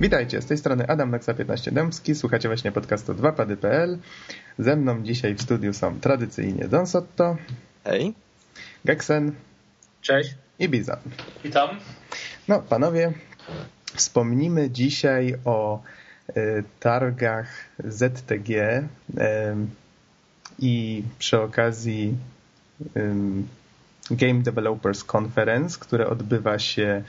Witajcie, 0.00 0.42
z 0.42 0.46
tej 0.46 0.58
strony 0.58 0.86
Adam 0.88 1.10
Naksa 1.10 1.34
15 1.34 1.72
Dębski, 1.72 2.14
słuchacie 2.14 2.48
właśnie 2.48 2.72
podcastu 2.72 3.14
2pady.pl. 3.14 3.98
Ze 4.58 4.76
mną 4.76 5.02
dzisiaj 5.02 5.34
w 5.34 5.42
studiu 5.42 5.72
są 5.72 6.00
tradycyjnie 6.00 6.68
Don 6.68 6.86
Sotto. 6.86 7.36
Hej. 7.84 8.14
Geksen. 8.84 9.32
Cześć. 10.00 10.34
I 10.58 10.68
Bizan. 10.68 10.98
Witam. 11.44 11.68
No, 12.48 12.62
panowie, 12.62 13.12
wspomnimy 13.94 14.70
dzisiaj 14.70 15.34
o 15.44 15.82
y, 16.36 16.64
targach 16.80 17.48
ZTG 17.84 18.50
y, 18.50 18.84
i 20.58 21.02
przy 21.18 21.40
okazji 21.40 22.16
y, 22.96 23.14
Game 24.10 24.42
Developers 24.42 25.04
Conference, 25.16 25.78
które 25.80 26.06
odbywa 26.06 26.58
się 26.58 27.02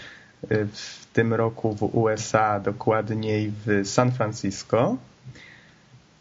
w 0.73 1.05
tym 1.13 1.33
roku 1.33 1.75
w 1.75 1.95
USA, 1.95 2.59
dokładniej 2.59 3.51
w 3.65 3.87
San 3.87 4.11
Francisco. 4.11 4.97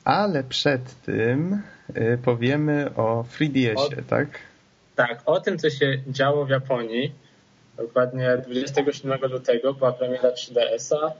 Ale 0.05 0.45
przed 0.45 1.03
tym 1.03 1.63
powiemy 2.25 2.91
o 2.97 3.25
3DS-ie, 3.39 4.03
tak? 4.09 4.29
Tak, 4.97 5.23
o 5.27 5.41
tym, 5.41 5.59
co 5.59 5.71
się 5.71 5.99
działo 6.09 6.45
w 6.45 6.51
Japonii. 6.51 7.13
Dokładnie 7.77 8.43
27 8.47 9.31
lutego 9.31 9.75
była 9.75 9.93
premiera 9.93 10.31
3DS-a. 10.31 11.13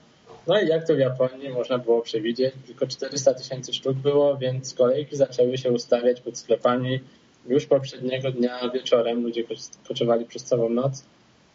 No 0.47 0.61
i 0.61 0.67
jak 0.67 0.87
to 0.87 0.95
w 0.95 0.99
Japonii 0.99 1.49
można 1.49 1.77
było 1.77 2.01
przewidzieć, 2.01 2.53
tylko 2.65 2.87
400 2.87 3.33
tysięcy 3.33 3.73
sztuk 3.73 3.97
było, 3.97 4.37
więc 4.37 4.73
kolejki 4.73 5.15
zaczęły 5.15 5.57
się 5.57 5.71
ustawiać 5.71 6.21
pod 6.21 6.37
sklepami 6.37 6.99
już 7.47 7.65
poprzedniego 7.65 8.31
dnia 8.31 8.69
wieczorem. 8.69 9.23
Ludzie 9.23 9.43
koczowali 9.87 10.25
przez 10.25 10.43
całą 10.43 10.69
noc. 10.69 11.03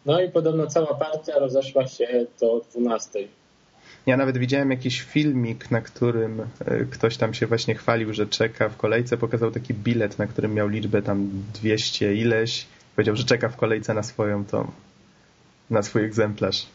No 0.07 0.21
i 0.21 0.29
podobno 0.31 0.67
cała 0.67 0.93
partia 0.93 1.39
rozeszła 1.39 1.87
się 1.87 2.25
do 2.39 2.61
12. 2.71 3.27
Ja 4.05 4.17
nawet 4.17 4.37
widziałem 4.37 4.71
jakiś 4.71 5.01
filmik, 5.01 5.71
na 5.71 5.81
którym 5.81 6.41
e, 6.41 6.85
ktoś 6.91 7.17
tam 7.17 7.33
się 7.33 7.47
właśnie 7.47 7.75
chwalił, 7.75 8.13
że 8.13 8.27
czeka 8.27 8.69
w 8.69 8.77
kolejce. 8.77 9.17
Pokazał 9.17 9.51
taki 9.51 9.73
bilet, 9.73 10.19
na 10.19 10.27
którym 10.27 10.53
miał 10.53 10.67
liczbę 10.67 11.01
tam 11.01 11.29
200 11.53 12.15
ileś. 12.15 12.65
Powiedział, 12.95 13.15
że 13.15 13.23
czeka 13.23 13.49
w 13.49 13.55
kolejce 13.55 13.93
na 13.93 14.03
swoją 14.03 14.45
tą, 14.45 14.71
na 15.69 15.83
swój 15.83 16.05
egzemplarz. 16.05 16.65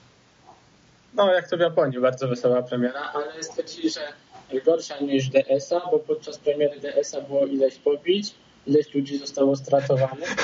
No, 1.14 1.32
jak 1.32 1.48
to 1.48 1.56
w 1.56 1.60
Japonii, 1.60 2.00
bardzo 2.00 2.28
wesoła 2.28 2.62
premiera, 2.62 3.12
ale 3.14 3.42
stwierdzili, 3.42 3.90
że 3.90 4.00
gorsza 4.64 5.00
niż 5.00 5.28
DS-a, 5.28 5.80
bo 5.90 5.98
podczas 5.98 6.38
premiery 6.38 6.80
DS-a 6.80 7.20
było 7.20 7.46
ileś 7.46 7.74
pobić, 7.74 8.34
ileś 8.66 8.94
ludzi 8.94 9.18
zostało 9.18 9.56
stratowanych, 9.56 10.36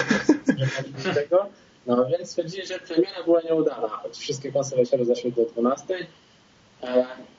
tego. 1.14 1.48
No, 1.88 2.06
więc 2.06 2.30
stwierdzili, 2.30 2.66
że 2.66 2.78
premiera 2.78 3.24
była 3.24 3.40
nieudana, 3.42 3.88
choć 3.88 4.18
wszystkie 4.18 4.52
konsole 4.52 4.86
się 4.86 4.96
rozeszły 4.96 5.32
do 5.32 5.44
12 5.44 6.06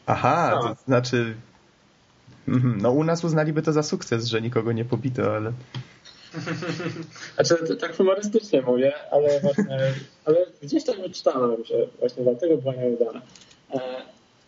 Aha, 0.05 0.59
no. 0.61 0.75
to 0.75 0.81
znaczy 0.85 1.35
mhm, 2.47 2.81
no 2.81 2.91
u 2.91 3.03
nas 3.03 3.23
uznaliby 3.23 3.61
to 3.61 3.73
za 3.73 3.83
sukces, 3.83 4.25
że 4.25 4.41
nikogo 4.41 4.71
nie 4.71 4.85
pobito, 4.85 5.35
ale... 5.35 5.53
Znaczy, 7.35 7.75
tak 7.75 7.97
humorystycznie 7.97 8.61
mówię, 8.61 8.93
ale 9.11 9.39
właśnie, 9.39 9.93
ale 10.25 10.45
gdzieś 10.61 10.83
tam 10.83 11.01
wyczytałem, 11.01 11.65
że 11.65 11.75
właśnie 11.99 12.23
dlatego 12.23 12.57
była 12.57 12.75
nieudana. 12.75 13.21
E, 13.73 13.79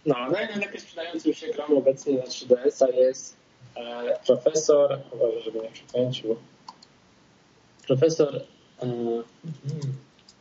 no, 0.06 0.16
najlepiej 0.32 0.80
sprzedającym 0.82 1.34
się 1.34 1.48
grom 1.48 1.78
obecnie 1.78 2.18
na 2.18 2.24
3DS-a 2.24 2.88
jest 2.88 3.36
e, 3.76 4.20
profesor, 4.26 5.00
uważaj, 5.12 5.42
żeby 5.44 5.60
nie 5.60 5.72
przekręcił, 5.72 6.36
profesor 7.88 8.36
e, 8.36 8.42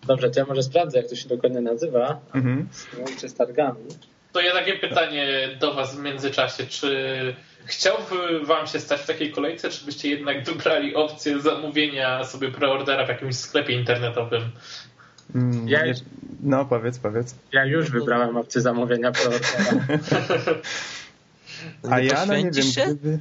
dobrze, 0.06 0.30
to 0.30 0.40
ja 0.40 0.46
może 0.46 0.62
sprawdzę, 0.62 0.98
jak 0.98 1.08
to 1.08 1.16
się 1.16 1.28
dokładnie 1.28 1.60
nazywa, 1.60 2.20
mhm. 2.34 2.68
z 3.26 3.34
targami. 3.34 3.84
To 4.32 4.40
ja 4.40 4.52
takie 4.52 4.78
pytanie 4.78 5.48
do 5.60 5.74
Was 5.74 5.96
w 5.96 6.02
międzyczasie. 6.02 6.66
Czy 6.66 7.34
chciałby 7.64 8.44
Wam 8.44 8.66
się 8.66 8.80
stać 8.80 9.00
w 9.00 9.06
takiej 9.06 9.32
kolejce, 9.32 9.70
czy 9.70 9.84
byście 9.84 10.10
jednak 10.10 10.44
wybrali 10.44 10.94
opcję 10.94 11.40
zamówienia 11.40 12.24
sobie 12.24 12.50
preordera 12.50 13.06
w 13.06 13.08
jakimś 13.08 13.36
sklepie 13.36 13.74
internetowym? 13.74 14.42
Mm, 15.34 15.68
ja, 15.68 15.80
no, 16.40 16.64
powiedz, 16.64 16.98
powiedz. 16.98 17.34
Ja 17.52 17.64
już 17.64 17.90
wybrałem 17.90 18.36
opcję 18.36 18.60
zamówienia 18.60 19.12
preordera. 19.12 19.86
A 21.90 22.00
ja 22.00 22.26
no 22.26 22.36
nie 22.36 22.50
wiem, 22.50 22.66
gdyby... 22.84 23.18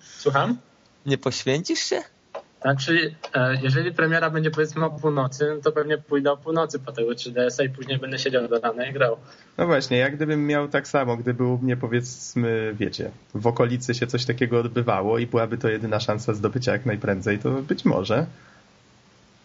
Słucham? 0.00 0.58
Nie 1.06 1.18
poświęcisz 1.18 1.78
się? 1.78 2.02
Znaczy, 2.62 3.14
e, 3.34 3.58
jeżeli 3.62 3.92
premiera 3.92 4.30
będzie 4.30 4.50
powiedzmy 4.50 4.84
o 4.84 4.90
północy, 4.90 5.52
no 5.56 5.62
to 5.62 5.72
pewnie 5.72 5.98
pójdę 5.98 6.32
o 6.32 6.36
północy 6.36 6.78
po 6.78 6.92
tego 6.92 7.10
3DS-a 7.10 7.64
i 7.64 7.68
później 7.68 7.98
będę 7.98 8.18
siedział 8.18 8.48
do 8.48 8.60
rana 8.60 8.86
i 8.86 8.92
grał. 8.92 9.16
No 9.58 9.66
właśnie, 9.66 9.98
jak 9.98 10.16
gdybym 10.16 10.46
miał 10.46 10.68
tak 10.68 10.88
samo, 10.88 11.16
gdyby 11.16 11.44
u 11.44 11.58
mnie 11.58 11.76
powiedzmy, 11.76 12.74
wiecie, 12.78 13.10
w 13.34 13.46
okolicy 13.46 13.94
się 13.94 14.06
coś 14.06 14.24
takiego 14.24 14.60
odbywało 14.60 15.18
i 15.18 15.26
byłaby 15.26 15.58
to 15.58 15.68
jedyna 15.68 16.00
szansa 16.00 16.34
zdobycia 16.34 16.72
jak 16.72 16.86
najprędzej, 16.86 17.38
to 17.38 17.50
być 17.50 17.84
może 17.84 18.26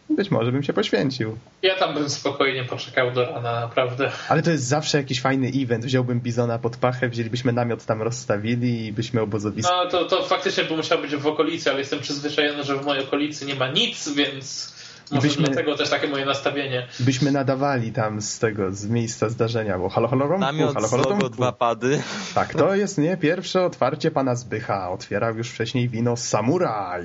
być 0.09 0.31
może 0.31 0.51
bym 0.51 0.63
się 0.63 0.73
poświęcił. 0.73 1.37
Ja 1.61 1.75
tam 1.75 1.93
bym 1.93 2.09
spokojnie 2.09 2.63
poczekał 2.63 3.11
do 3.11 3.25
rana, 3.25 3.59
naprawdę. 3.59 4.11
Ale 4.29 4.41
to 4.41 4.51
jest 4.51 4.63
zawsze 4.63 4.97
jakiś 4.97 5.21
fajny 5.21 5.51
event. 5.55 5.85
Wziąłbym 5.85 6.19
Bizona 6.19 6.59
pod 6.59 6.77
pachę, 6.77 7.09
wzięlibyśmy 7.09 7.53
namiot 7.53 7.85
tam 7.85 8.01
rozstawili 8.01 8.85
i 8.85 8.93
byśmy 8.93 9.21
obozowisko. 9.21 9.83
No 9.83 9.89
to, 9.89 10.05
to 10.05 10.23
faktycznie 10.23 10.63
by 10.63 10.77
musiał 10.77 11.01
być 11.01 11.15
w 11.15 11.27
okolicy, 11.27 11.69
ale 11.69 11.79
jestem 11.79 11.99
przyzwyczajony, 11.99 12.63
że 12.63 12.75
w 12.75 12.85
mojej 12.85 13.03
okolicy 13.03 13.45
nie 13.45 13.55
ma 13.55 13.67
nic, 13.67 14.09
więc 14.09 14.77
może 15.11 15.27
byśmy, 15.27 15.43
dlatego 15.43 15.77
też 15.77 15.89
takie 15.89 16.07
moje 16.07 16.25
nastawienie. 16.25 16.87
Byśmy 16.99 17.31
nadawali 17.31 17.91
tam 17.91 18.21
z 18.21 18.39
tego, 18.39 18.71
z 18.71 18.85
miejsca 18.85 19.29
zdarzenia, 19.29 19.79
bo 19.79 19.89
halo, 19.89 20.07
halo, 20.07 20.27
romku, 20.27 20.45
Namiot 20.45 20.73
halo, 20.73 20.87
halo, 20.87 21.09
logo, 21.09 21.29
dwa 21.29 21.51
pady. 21.51 22.01
Tak, 22.35 22.53
to 22.53 22.75
jest 22.75 22.97
nie 22.97 23.17
pierwsze 23.17 23.65
otwarcie 23.65 24.11
pana 24.11 24.35
Zbycha. 24.35 24.91
Otwierał 24.91 25.37
już 25.37 25.49
wcześniej 25.49 25.89
wino 25.89 26.17
Samuraj. 26.17 27.03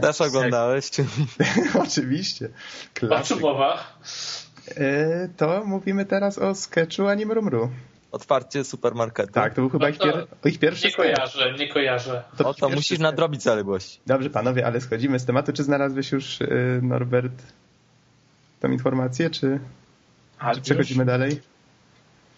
Też 0.00 0.20
oglądałeś? 0.20 0.90
Czy... 0.90 1.04
Oczywiście. 1.84 2.48
Klasyk. 2.94 3.40
mowa? 3.40 3.98
E, 4.76 5.28
to 5.36 5.62
mówimy 5.64 6.04
teraz 6.04 6.38
o 6.38 6.54
sketchu 6.54 7.06
Anim 7.06 7.32
Rumru. 7.32 7.70
Otwarcie 8.12 8.64
supermarketu. 8.64 9.32
Tak, 9.32 9.54
to 9.54 9.60
był 9.60 9.70
chyba 9.70 9.86
no 9.86 9.90
ich, 9.90 9.98
pier 9.98 10.26
ich, 10.44 10.58
pierwszy 10.58 10.86
Nie 10.86 10.92
kojarzę, 10.92 11.52
nie 11.58 11.68
kojarzę. 11.68 12.22
To, 12.36 12.48
o, 12.48 12.54
to 12.54 12.68
musisz 12.68 12.86
sketch. 12.86 13.00
nadrobić 13.00 13.42
zaległość. 13.42 14.00
Dobrze, 14.06 14.30
panowie, 14.30 14.66
ale 14.66 14.80
schodzimy 14.80 15.18
z 15.18 15.24
tematu. 15.24 15.52
Czy 15.52 15.62
znalazłeś 15.62 16.12
już, 16.12 16.40
y, 16.40 16.80
Norbert, 16.82 17.42
tą 18.60 18.70
informację, 18.70 19.30
czy, 19.30 19.60
czy 20.54 20.60
przechodzimy 20.60 21.04
dalej? 21.04 21.40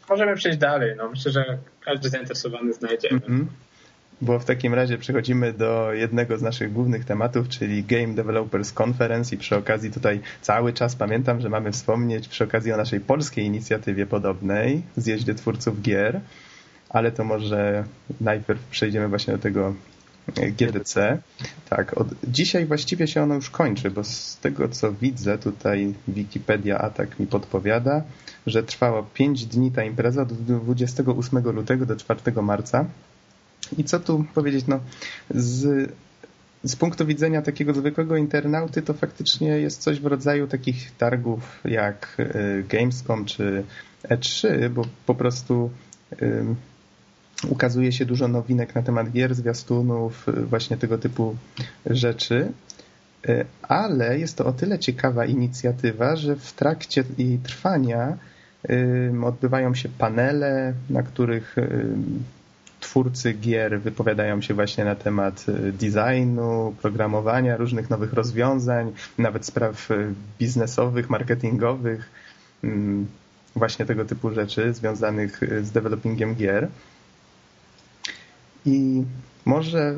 Możemy 0.09 0.37
przejść 0.37 0.59
dalej. 0.59 0.95
No, 0.97 1.09
myślę, 1.09 1.33
że 1.33 1.59
każdy 1.81 2.09
zainteresowany 2.09 2.73
znajdzie. 2.73 3.11
Mm 3.11 3.21
-hmm 3.21 3.47
bo 4.21 4.39
w 4.39 4.45
takim 4.45 4.75
razie 4.75 4.99
przechodzimy 4.99 5.53
do 5.53 5.93
jednego 5.93 6.39
z 6.39 6.43
naszych 6.43 6.73
głównych 6.73 7.05
tematów, 7.05 7.49
czyli 7.49 7.85
Game 7.85 8.15
Developers 8.15 8.73
Conference 8.81 9.35
i 9.35 9.39
przy 9.39 9.57
okazji 9.57 9.91
tutaj 9.91 10.21
cały 10.43 10.73
czas 10.73 10.97
pamiętam, 10.97 11.41
że 11.41 11.49
mamy 11.49 11.73
wspomnieć 11.73 12.29
przy 12.29 12.45
okazji 12.45 12.73
o 12.73 12.77
naszej 12.77 13.01
polskiej 13.01 13.45
inicjatywie 13.45 14.07
podobnej, 14.07 14.83
zjeździe 14.97 15.35
twórców 15.35 15.83
gier, 15.83 16.21
ale 16.89 17.13
to 17.13 17.25
może 17.25 17.85
najpierw 18.21 18.61
przejdziemy 18.67 19.09
właśnie 19.09 19.33
do 19.33 19.39
tego 19.39 19.75
GDC. 20.33 21.19
Tak, 21.71 21.99
od 21.99 22.09
dzisiaj 22.25 22.67
właściwie 22.67 23.07
się 23.07 23.23
ono 23.23 23.35
już 23.35 23.51
kończy, 23.51 23.91
bo 23.91 24.05
z 24.05 24.39
tego 24.39 24.69
co 24.69 24.93
widzę, 24.93 25.39
tutaj 25.39 25.95
Wikipedia 26.09 26.79
Atak 26.79 27.19
mi 27.21 27.27
podpowiada, 27.27 28.03
że 28.47 28.63
trwała 28.63 29.03
5 29.15 29.47
dni 29.47 29.73
ta 29.73 29.85
impreza 29.85 30.23
od 30.23 30.33
28 30.33 31.39
lutego 31.39 31.87
do 31.87 31.97
4 31.97 32.43
marca. 32.43 32.85
I 33.79 33.85
co 33.85 34.01
tu 34.01 34.25
powiedzieć, 34.35 34.67
no 34.67 34.81
z, 35.31 35.91
z 36.65 36.77
punktu 36.77 37.07
widzenia 37.07 37.43
takiego 37.43 37.75
zwykłego 37.75 38.17
internauty 38.17 38.83
to 38.83 38.95
faktycznie 38.95 39.49
jest 39.49 39.83
coś 39.83 40.01
w 40.01 40.07
rodzaju 40.07 40.47
takich 40.47 40.97
targów 40.97 41.61
jak 41.65 42.17
y, 42.19 42.65
Gamescom 42.69 43.25
czy 43.25 43.65
E3, 44.09 44.69
bo 44.71 44.85
po 45.07 45.15
prostu 45.15 45.71
um, 46.23 46.57
ukazuje 47.49 47.93
się 47.93 48.05
dużo 48.05 48.29
nowinek 48.29 48.75
na 48.75 48.83
temat 48.83 49.11
gier, 49.11 49.35
zwiastunów, 49.35 50.27
właśnie 50.27 50.77
tego 50.77 50.99
typu 50.99 51.37
rzeczy. 51.87 52.53
Y, 53.29 53.47
ale 53.63 54.19
jest 54.19 54.37
to 54.37 54.47
o 54.47 54.53
tyle 54.53 54.79
ciekawa 54.79 55.25
inicjatywa, 55.25 56.17
że 56.17 56.37
w 56.37 56.53
trakcie 56.53 57.05
jej 57.19 57.39
trwania 57.39 58.17
odbywają 59.25 59.75
się 59.75 59.89
panele, 59.89 60.73
na 60.91 61.03
których 61.03 61.57
twórcy 62.95 63.33
gier 63.33 63.81
wypowiadają 63.81 64.41
się 64.41 64.55
właśnie 64.55 64.85
na 64.85 64.95
temat 64.95 65.47
y, 65.49 65.73
designu, 65.73 66.75
programowania, 66.83 67.57
różnych 67.57 67.91
nowych 67.91 68.13
rozwiązań, 68.13 68.93
nawet 69.19 69.47
spraw 69.47 69.91
y, 69.91 70.15
biznesowych, 70.39 71.11
marketingowych, 71.11 72.11
mm, 72.65 73.07
właśnie 73.57 73.87
tego 73.87 74.05
typu 74.05 74.31
rzeczy 74.31 74.75
związanych 74.75 75.43
y, 75.43 75.65
z 75.65 75.71
developingiem 75.71 76.35
gier. 76.35 76.69
I 78.67 79.03
może, 79.45 79.95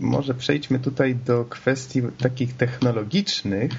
może 0.00 0.34
przejdźmy 0.34 0.78
tutaj 0.78 1.14
do 1.14 1.44
kwestii 1.44 2.02
takich 2.18 2.56
technologicznych. 2.56 3.72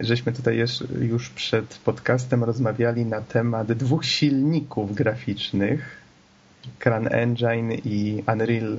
żeśmy 0.00 0.32
tutaj 0.32 0.64
już 1.00 1.30
przed 1.30 1.78
podcastem 1.84 2.44
rozmawiali 2.44 3.04
na 3.06 3.20
temat 3.20 3.72
dwóch 3.72 4.04
silników 4.04 4.94
graficznych, 4.94 6.01
Cran 6.78 7.08
Engine 7.14 7.74
i 7.74 8.24
Unreal 8.26 8.76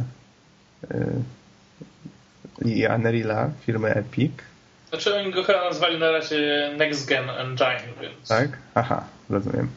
i 2.66 2.88
Unreala 2.88 3.50
firmy 3.66 3.94
Epic. 3.94 4.32
Znaczy 4.90 5.16
oni 5.16 5.32
go 5.32 5.44
chyba 5.44 5.64
nazwali 5.64 6.00
na 6.00 6.12
razie 6.12 6.72
Next 6.78 7.10
Gen 7.10 7.30
Engine, 7.30 7.94
więc... 8.02 8.28
Tak? 8.28 8.58
Aha, 8.76 9.04
rozumiem. 9.30 9.70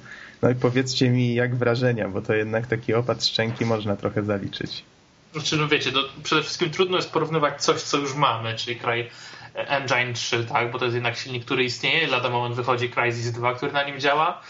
No 0.42 0.50
i 0.50 0.54
powiedzcie 0.54 1.10
mi, 1.10 1.34
jak 1.34 1.54
wrażenia, 1.54 2.08
bo 2.08 2.22
to 2.22 2.34
jednak 2.34 2.66
taki 2.66 2.94
opad 2.94 3.24
szczęki 3.24 3.64
można 3.64 3.96
trochę 3.96 4.22
zaliczyć. 4.22 4.84
Znaczy, 5.32 5.56
no 5.56 5.68
wiecie, 5.68 5.90
no, 5.94 6.00
przede 6.22 6.42
wszystkim 6.42 6.70
trudno 6.70 6.96
jest 6.96 7.10
porównywać 7.10 7.62
coś, 7.62 7.82
co 7.82 7.96
już 7.96 8.14
mamy, 8.14 8.54
czyli 8.54 8.76
kraj 8.76 9.10
Engine 9.54 10.14
3, 10.14 10.44
tak, 10.44 10.70
bo 10.70 10.78
to 10.78 10.84
jest 10.84 10.94
jednak 10.94 11.16
silnik, 11.16 11.44
który 11.44 11.64
istnieje, 11.64 12.06
lada 12.06 12.30
moment 12.30 12.54
wychodzi 12.54 12.90
Crysis 12.90 13.32
2, 13.32 13.54
który 13.54 13.72
na 13.72 13.84
nim 13.84 14.00
działa, 14.00 14.42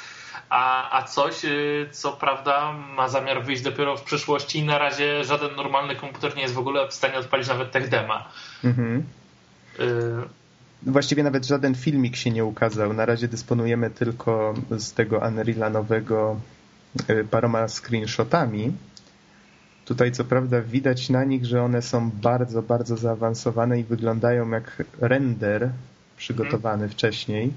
a, 0.50 0.98
a 0.98 1.02
coś, 1.02 1.44
y, 1.44 1.88
co 1.92 2.12
prawda 2.12 2.72
ma 2.72 3.08
zamiar 3.08 3.44
wyjść 3.44 3.62
dopiero 3.62 3.96
w 3.96 4.02
przyszłości 4.02 4.58
i 4.58 4.64
na 4.64 4.78
razie 4.78 5.24
żaden 5.24 5.56
normalny 5.56 5.96
komputer 5.96 6.36
nie 6.36 6.42
jest 6.42 6.54
w 6.54 6.58
ogóle 6.58 6.88
w 6.88 6.94
stanie 6.94 7.18
odpalić 7.18 7.48
nawet 7.48 7.70
tech 7.70 7.88
dema. 7.88 8.28
Mhm. 8.64 9.04
Y 9.80 10.46
Właściwie 10.82 11.22
nawet 11.22 11.46
żaden 11.46 11.74
filmik 11.74 12.16
się 12.16 12.30
nie 12.30 12.44
ukazał. 12.44 12.92
Na 12.92 13.06
razie 13.06 13.28
dysponujemy 13.28 13.90
tylko 13.90 14.54
z 14.70 14.92
tego 14.92 15.18
Unreal'a 15.18 15.72
nowego 15.72 16.40
y, 17.10 17.24
paroma 17.30 17.68
screenshotami. 17.68 18.72
Tutaj 19.84 20.12
co 20.12 20.24
prawda 20.24 20.62
widać 20.62 21.10
na 21.10 21.24
nich, 21.24 21.44
że 21.44 21.62
one 21.62 21.82
są 21.82 22.10
bardzo, 22.10 22.62
bardzo 22.62 22.96
zaawansowane 22.96 23.80
i 23.80 23.84
wyglądają 23.84 24.50
jak 24.50 24.82
render 25.00 25.70
przygotowany 26.16 26.78
hmm. 26.78 26.90
wcześniej, 26.90 27.52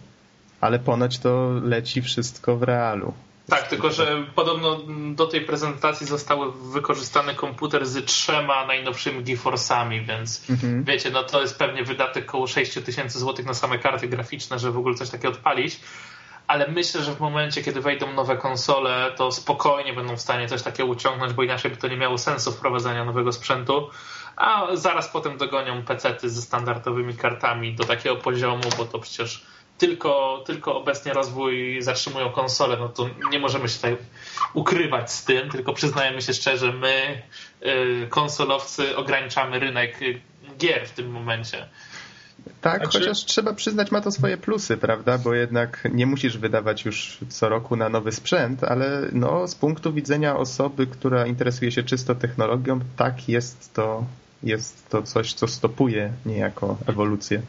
ale 0.62 0.80
ponoć 0.80 1.20
to 1.20 1.52
leci 1.64 2.02
wszystko 2.02 2.56
w 2.58 2.64
realu. 2.64 3.14
Tak, 3.50 3.68
tylko 3.68 3.92
że 3.92 4.26
podobno 4.36 4.80
do 5.16 5.28
tej 5.28 5.42
prezentacji 5.42 6.08
zostały 6.08 6.52
wykorzystany 6.52 7.36
komputer 7.36 7.86
z 7.86 8.06
trzema 8.06 8.66
najnowszymi 8.66 9.24
GeForce'ami, 9.24 10.06
więc 10.06 10.50
mhm. 10.50 10.84
wiecie, 10.84 11.12
no 11.12 11.24
to 11.24 11.42
jest 11.42 11.58
pewnie 11.58 11.84
wydatek 11.84 12.30
około 12.30 12.48
6 12.48 12.74
tysięcy 12.86 13.20
złotych 13.20 13.46
na 13.46 13.54
same 13.54 13.80
karty 13.80 14.08
graficzne, 14.08 14.60
żeby 14.60 14.74
w 14.74 14.78
ogóle 14.78 14.96
coś 14.96 15.10
takiego 15.10 15.30
odpalić. 15.30 15.80
Ale 16.48 16.68
myślę, 16.68 17.04
że 17.04 17.16
w 17.16 17.20
momencie, 17.20 17.64
kiedy 17.64 17.82
wejdą 17.82 18.14
nowe 18.14 18.38
konsole, 18.38 19.12
to 19.16 19.32
spokojnie 19.32 19.94
będą 19.94 20.16
w 20.16 20.22
stanie 20.22 20.48
coś 20.48 20.62
takiego 20.62 20.90
uciągnąć, 20.90 21.34
bo 21.34 21.44
inaczej 21.44 21.72
by 21.72 21.78
to 21.78 21.88
nie 21.88 21.98
miało 21.98 22.18
sensu 22.18 22.52
wprowadzania 22.52 23.06
nowego 23.06 23.32
sprzętu. 23.32 23.90
A 24.36 24.68
zaraz 24.74 25.10
potem 25.10 25.38
dogonią 25.38 25.84
PC-ty 25.84 26.30
ze 26.30 26.42
standardowymi 26.42 27.16
kartami 27.16 27.76
do 27.76 27.84
takiego 27.84 28.16
poziomu, 28.16 28.64
bo 28.78 28.86
to 28.86 29.00
przecież 29.00 29.46
tylko, 29.80 30.44
tylko 30.46 30.78
obecnie 30.78 31.14
rozwój 31.14 31.81
zatrzymują 31.81 32.30
konsole, 32.30 32.78
no 32.80 32.90
to 32.90 33.10
nie 33.31 33.40
możemy 33.40 33.70
się 33.70 33.76
tutaj 33.76 33.98
ukrywać 34.54 35.12
z 35.12 35.26
tym, 35.26 35.50
tylko 35.50 35.74
przyznajemy 35.74 36.22
się 36.22 36.34
szczerze, 36.34 36.74
my 36.74 37.22
y, 38.04 38.08
konsolowcy 38.10 38.98
ograniczamy 38.98 39.60
rynek 39.60 40.02
y, 40.02 40.22
gier 40.58 40.88
w 40.88 40.92
tym 40.92 41.12
momencie. 41.12 41.66
Tak, 42.62 42.81
znaczy... 42.81 43.00
chociaż 43.00 43.26
trzeba 43.26 43.54
przyznać, 43.54 43.92
ma 43.92 44.02
to 44.02 44.12
swoje 44.12 44.38
plusy, 44.38 44.78
prawda? 44.78 45.18
Bo 45.18 45.34
jednak 45.34 45.88
nie 45.94 46.06
musisz 46.06 46.38
wydawać 46.38 46.86
już 46.86 47.18
co 47.30 47.50
roku 47.50 47.75
na 47.75 47.90
nowy 47.90 48.12
sprzęt, 48.12 48.64
ale 48.64 49.02
no, 49.12 49.48
z 49.48 49.56
punktu 49.56 49.94
widzenia 49.94 50.38
osoby, 50.38 50.88
która 50.88 51.25
interesuje 51.25 51.72
się 51.72 51.84
czysto 51.84 52.16
technologią, 52.16 52.80
tak 52.98 53.30
jest 53.30 53.74
to, 53.74 54.06
jest 54.44 54.90
to 54.90 55.04
coś, 55.04 55.34
co 55.34 55.48
stopuje 55.48 56.14
niejako 56.25 56.78
ewolucję. 56.88 57.42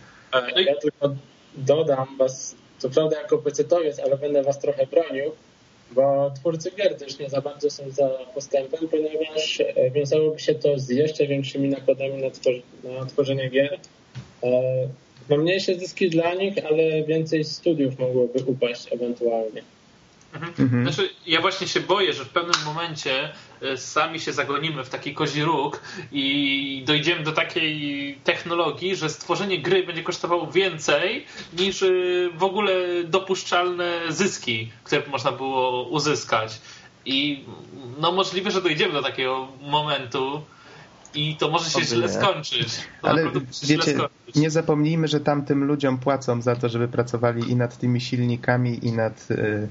Ja 0.57 0.75
tylko 0.83 1.15
dodam 1.55 2.17
was, 2.19 2.57
co 2.79 2.91
prawda 2.91 3.21
jako 3.21 3.39
pecetowiec, 3.39 3.99
ale 3.99 4.19
będę 4.19 4.43
was 4.43 4.59
trochę 4.59 4.87
bronił, 4.87 5.33
bo 5.93 6.31
twórcy 6.31 6.71
gier 6.77 6.99
też 6.99 7.19
nie 7.19 7.29
za 7.29 7.41
bardzo 7.41 7.71
są 7.71 7.91
za 7.91 8.09
postępem, 8.35 8.89
ponieważ 8.89 9.61
e, 9.61 9.91
wiązałoby 9.91 10.39
się 10.39 10.55
to 10.55 10.79
z 10.79 10.89
jeszcze 10.89 11.27
większymi 11.27 11.69
nakładami 11.69 12.23
na, 12.23 12.31
twor 12.31 12.55
na 12.85 13.07
tworzenie 13.07 13.51
gier. 13.51 13.79
E, 14.43 14.49
no 15.29 15.37
mniejsze 15.37 15.75
zyski 15.75 16.11
dla 16.11 16.35
nich, 16.35 16.55
ale 16.67 17.03
więcej 17.03 17.45
studiów 17.45 17.99
mogłoby 17.99 18.45
upaść 18.47 18.93
ewentualnie. 18.93 19.63
Mhm. 20.35 20.55
mhm. 20.59 20.83
Znaczy, 20.85 21.11
ja 21.27 21.41
właśnie 21.41 21.69
się 21.69 21.81
boję, 21.81 22.13
że 22.13 22.25
w 22.25 22.29
pewnym 22.29 22.65
momencie 22.65 23.33
e, 23.63 23.77
sami 23.77 24.21
się 24.21 24.33
zagonimy 24.33 24.85
w 24.85 24.89
taki 24.89 25.15
kozi 25.15 25.43
róg 25.43 25.81
i 26.13 26.83
dojdziemy 26.87 27.23
do 27.23 27.33
takiej 27.33 28.19
technologii, 28.25 28.97
że 28.97 29.09
stworzenie 29.09 29.59
gry 29.59 29.87
będzie 29.87 30.03
kosztowało 30.03 30.47
więcej 30.47 31.27
niż 31.59 31.83
e, 31.83 31.89
w 32.35 32.43
ogóle 32.43 32.73
dopuszczalne 33.05 34.01
zyski, 34.09 34.73
które 34.85 35.03
można 35.11 35.33
było 35.33 35.89
uzyskać. 35.89 36.61
I 37.05 37.45
no 37.99 38.13
możliwe, 38.13 38.51
że 38.51 38.63
dojdziemy 38.63 38.93
do 38.93 39.03
takiego 39.03 39.49
momentu, 39.61 40.45
i 41.15 41.37
to 41.37 41.51
może 41.51 41.71
się 41.71 41.85
źle 41.85 42.09
skończyć. 42.09 42.69
To 43.03 43.09
Ale 43.09 43.25
wiecie, 43.69 43.83
skończyć. 43.83 44.35
nie 44.37 44.51
zapomnijmy, 44.51 45.09
że 45.09 45.21
tamtym 45.21 45.65
ludziom 45.65 45.99
płacą 45.99 46.43
za 46.43 46.57
to, 46.57 46.69
żeby 46.69 46.89
pracowali 46.89 47.51
i 47.51 47.57
nad 47.57 47.79
tymi 47.79 48.01
silnikami, 48.01 48.87
i 48.87 48.93
nad 48.93 49.31
y, 49.31 49.69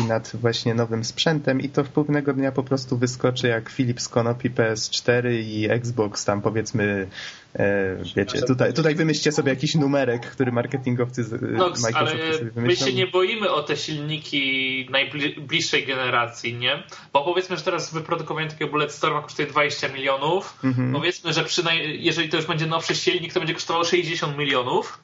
i 0.00 0.04
nad 0.04 0.36
właśnie 0.36 0.74
nowym 0.74 1.04
sprzętem 1.04 1.60
i 1.60 1.68
to 1.68 1.84
w 1.84 1.88
pewnego 1.88 2.32
dnia 2.32 2.52
po 2.52 2.62
prostu 2.62 2.98
wyskoczy 2.98 3.48
jak 3.48 3.70
Philips 3.70 4.08
Konopi 4.08 4.50
PS4 4.50 5.32
i 5.32 5.70
Xbox 5.70 6.24
tam 6.24 6.42
powiedzmy 6.42 7.08
e, 7.54 7.96
wiecie, 8.16 8.42
tutaj, 8.42 8.74
tutaj 8.74 8.94
wymyślcie 8.94 9.32
sobie 9.32 9.50
jakiś 9.50 9.74
numerek, 9.74 10.26
który 10.26 10.52
marketingowcy 10.52 11.24
z 11.24 11.42
Nox, 11.42 11.82
Microsoft 11.82 12.22
ale 12.22 12.34
sobie 12.34 12.50
wymyślą. 12.50 12.86
My 12.86 12.92
się 12.92 12.96
nie 12.96 13.06
boimy 13.06 13.50
o 13.50 13.62
te 13.62 13.76
silniki 13.76 14.88
najbliższej 14.90 15.86
generacji, 15.86 16.54
nie? 16.54 16.82
Bo 17.12 17.24
powiedzmy, 17.24 17.56
że 17.56 17.62
teraz 17.62 17.94
wyprodukowanie 17.94 18.48
takiego 18.48 18.70
Bulletstorma 18.70 19.22
kosztuje 19.22 19.48
20 19.48 19.88
milionów. 19.88 20.58
Mhm. 20.64 20.92
Powiedzmy, 20.92 21.32
że 21.32 21.44
jeżeli 21.84 22.28
to 22.28 22.36
już 22.36 22.46
będzie 22.46 22.66
nowszy 22.66 22.94
silnik, 22.94 23.32
to 23.32 23.40
będzie 23.40 23.54
kosztowało 23.54 23.84
60 23.84 24.38
milionów, 24.38 24.98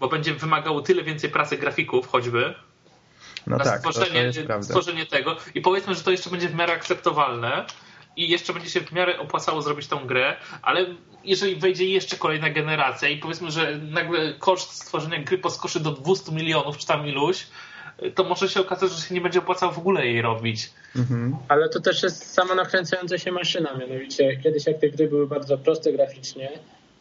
bo 0.00 0.08
będzie 0.08 0.34
wymagało 0.34 0.80
tyle 0.80 1.02
więcej 1.02 1.30
pracy 1.30 1.56
grafików 1.56 2.08
choćby, 2.08 2.54
no 3.46 3.56
na 3.56 3.64
tak, 3.64 3.78
stworzenie, 3.78 4.32
to, 4.48 4.62
stworzenie 4.62 5.06
tego. 5.06 5.36
I 5.54 5.60
powiedzmy, 5.60 5.94
że 5.94 6.02
to 6.02 6.10
jeszcze 6.10 6.30
będzie 6.30 6.48
w 6.48 6.54
miarę 6.54 6.72
akceptowalne 6.72 7.66
i 8.16 8.28
jeszcze 8.28 8.52
będzie 8.52 8.70
się 8.70 8.80
w 8.80 8.92
miarę 8.92 9.18
opłacało 9.18 9.62
zrobić 9.62 9.86
tą 9.86 10.06
grę, 10.06 10.36
ale 10.62 10.86
jeżeli 11.24 11.56
wejdzie 11.56 11.88
jeszcze 11.88 12.16
kolejna 12.16 12.50
generacja 12.50 13.08
i 13.08 13.16
powiedzmy, 13.16 13.50
że 13.50 13.78
nagle 13.78 14.34
koszt 14.38 14.70
stworzenia 14.70 15.22
gry 15.22 15.38
poskoczy 15.38 15.80
do 15.80 15.90
200 15.90 16.32
milionów 16.32 16.78
czy 16.78 16.86
tam 16.86 17.06
iluś, 17.06 17.46
to 18.14 18.24
może 18.24 18.48
się 18.48 18.60
okazać, 18.60 18.92
że 18.92 19.08
się 19.08 19.14
nie 19.14 19.20
będzie 19.20 19.38
opłacało 19.38 19.72
w 19.72 19.78
ogóle 19.78 20.06
jej 20.06 20.22
robić. 20.22 20.70
Mhm. 20.96 21.36
Ale 21.48 21.68
to 21.68 21.80
też 21.80 22.02
jest 22.02 22.32
sama 22.32 22.54
nakręcająca 22.54 23.18
się 23.18 23.32
maszyna, 23.32 23.74
mianowicie 23.74 24.36
kiedyś 24.36 24.66
jak 24.66 24.78
te 24.78 24.88
gry 24.88 25.08
były 25.08 25.26
bardzo 25.26 25.58
proste 25.58 25.92
graficznie, 25.92 26.50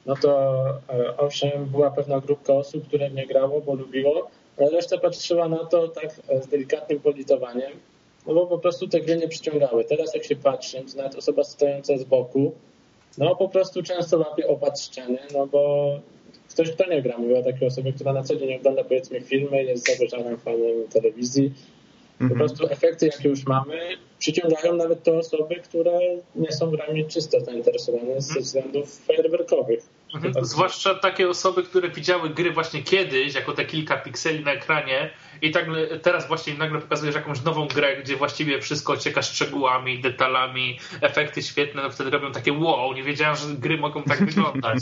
no 0.06 0.16
to 0.16 0.64
e, 0.90 1.18
owszem, 1.18 1.66
była 1.66 1.92
pewna 1.92 2.20
grupka 2.20 2.54
osób, 2.54 2.88
które 2.88 3.10
nie 3.10 3.28
grało, 3.28 3.62
bo 3.62 3.76
lubiło, 3.76 4.32
reszta 4.58 4.98
patrzyła 4.98 5.50
na 5.50 5.66
to 5.66 5.88
tak 5.88 6.10
e, 6.28 6.42
z 6.42 6.48
delikatnym 6.48 7.00
politowaniem, 7.00 7.72
no 8.28 8.34
bo 8.34 8.48
po 8.48 8.58
prostu 8.58 8.88
te 8.88 9.02
gry 9.02 9.18
nie 9.18 9.28
przyciągały. 9.28 9.86
Teraz 9.86 10.16
jak 10.16 10.24
się 10.24 10.36
patrzy, 10.36 10.84
to 10.92 10.98
nawet 10.98 11.16
osoba 11.16 11.44
stojąca 11.44 11.98
z 11.98 12.04
boku, 12.04 12.54
no 13.18 13.36
po 13.36 13.50
prostu 13.50 13.84
często 13.84 14.18
łapie 14.18 14.48
opad 14.48 14.82
ściany, 14.82 15.20
no 15.34 15.48
bo 15.48 15.90
ktoś, 16.50 16.72
kto 16.72 16.90
nie 16.90 17.02
gra, 17.02 17.18
mówię 17.18 17.40
o 17.40 17.44
takiej 17.44 17.68
osobie, 17.68 17.94
która 17.94 18.14
na 18.14 18.24
co 18.24 18.36
dzień 18.36 18.56
ogląda 18.56 18.84
powiedzmy 18.84 19.22
filmy, 19.22 19.64
jest 19.64 19.88
zagorzałym 19.88 20.38
fanem 20.38 20.88
telewizji. 20.94 21.54
Po 22.18 22.24
mhm. 22.24 22.40
prostu 22.40 22.68
efekty, 22.68 23.06
jakie 23.06 23.30
już 23.30 23.46
mamy, 23.46 23.80
przyciągają 24.20 24.74
nawet 24.74 25.04
te 25.04 25.18
osoby, 25.18 25.56
które 25.56 26.00
nie 26.36 26.52
są 26.52 26.72
grami 26.72 27.06
czysto 27.06 27.40
zainteresowane 27.40 28.22
ze 28.22 28.40
względów 28.40 29.06
fajerwerkowych. 29.06 29.84
Mhm. 30.14 30.46
Zwłaszcza 30.46 30.96
takie 30.96 31.30
osoby, 31.30 31.64
które 31.64 31.90
widziały 31.90 32.30
gry 32.30 32.52
właśnie 32.52 32.84
kiedyś, 32.84 33.36
jako 33.36 33.54
te 33.54 33.66
kilka 33.66 33.98
pikseli 33.98 34.44
na 34.44 34.52
ekranie 34.52 35.10
i 35.42 35.52
tak 35.52 35.66
teraz 36.02 36.28
właśnie 36.28 36.54
nagle 36.54 36.82
pokazujesz 36.82 37.16
jakąś 37.16 37.44
nową 37.44 37.68
grę, 37.68 38.02
gdzie 38.04 38.16
właściwie 38.16 38.62
wszystko 38.62 38.94
ocieka 38.94 39.22
szczegółami, 39.22 40.02
detalami, 40.02 40.80
efekty 41.02 41.42
świetne, 41.42 41.84
no 41.84 41.90
wtedy 41.90 42.10
robią 42.10 42.32
takie 42.32 42.54
wow, 42.54 42.94
nie 42.94 43.04
wiedziałem, 43.04 43.36
że 43.36 43.48
gry 43.56 43.78
mogą 43.78 44.04
tak 44.04 44.26
wyglądać. 44.26 44.78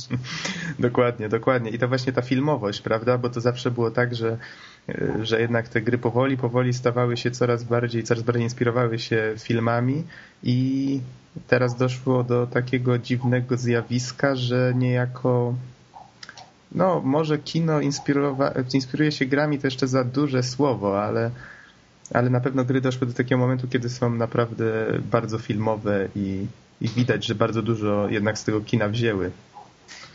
dokładnie, 0.79 1.29
dokładnie. 1.29 1.71
I 1.71 1.79
to 1.79 1.87
właśnie 1.87 2.13
ta 2.13 2.21
filmowość, 2.21 2.81
prawda? 2.81 3.17
Bo 3.17 3.29
to 3.29 3.41
zawsze 3.41 3.71
było 3.71 3.91
tak, 3.91 4.15
że 4.15 4.37
że 5.21 5.41
jednak 5.41 5.69
te 5.69 5.81
gry 5.81 5.97
powoli, 5.97 6.37
powoli 6.37 6.73
stawały 6.73 7.17
się 7.17 7.31
coraz 7.31 7.63
bardziej, 7.63 8.03
coraz 8.03 8.23
bardziej 8.23 8.43
inspirowały 8.43 8.99
się 8.99 9.33
filmami 9.39 10.03
i 10.43 10.99
teraz 11.47 11.77
doszło 11.77 12.23
do 12.23 12.47
takiego 12.47 12.97
dziwnego 12.97 13.57
zjawiska, 13.57 14.35
że 14.35 14.73
niejako 14.75 15.53
no 16.71 17.01
może 17.05 17.37
kino 17.39 17.81
inspiruje 18.73 19.11
się 19.11 19.25
grami 19.25 19.59
to 19.59 19.67
jeszcze 19.67 19.87
za 19.87 20.03
duże 20.03 20.43
słowo, 20.43 21.03
ale, 21.03 21.31
ale 22.13 22.29
na 22.29 22.39
pewno 22.39 22.65
gry 22.65 22.81
doszły 22.81 23.07
do 23.07 23.13
takiego 23.13 23.37
momentu, 23.39 23.67
kiedy 23.67 23.89
są 23.89 24.09
naprawdę 24.15 24.85
bardzo 25.11 25.39
filmowe 25.39 26.07
i, 26.15 26.45
i 26.81 26.87
widać, 26.87 27.25
że 27.25 27.35
bardzo 27.35 27.61
dużo 27.61 28.09
jednak 28.09 28.37
z 28.37 28.43
tego 28.43 28.61
kina 28.61 28.87
wzięły. 28.87 29.31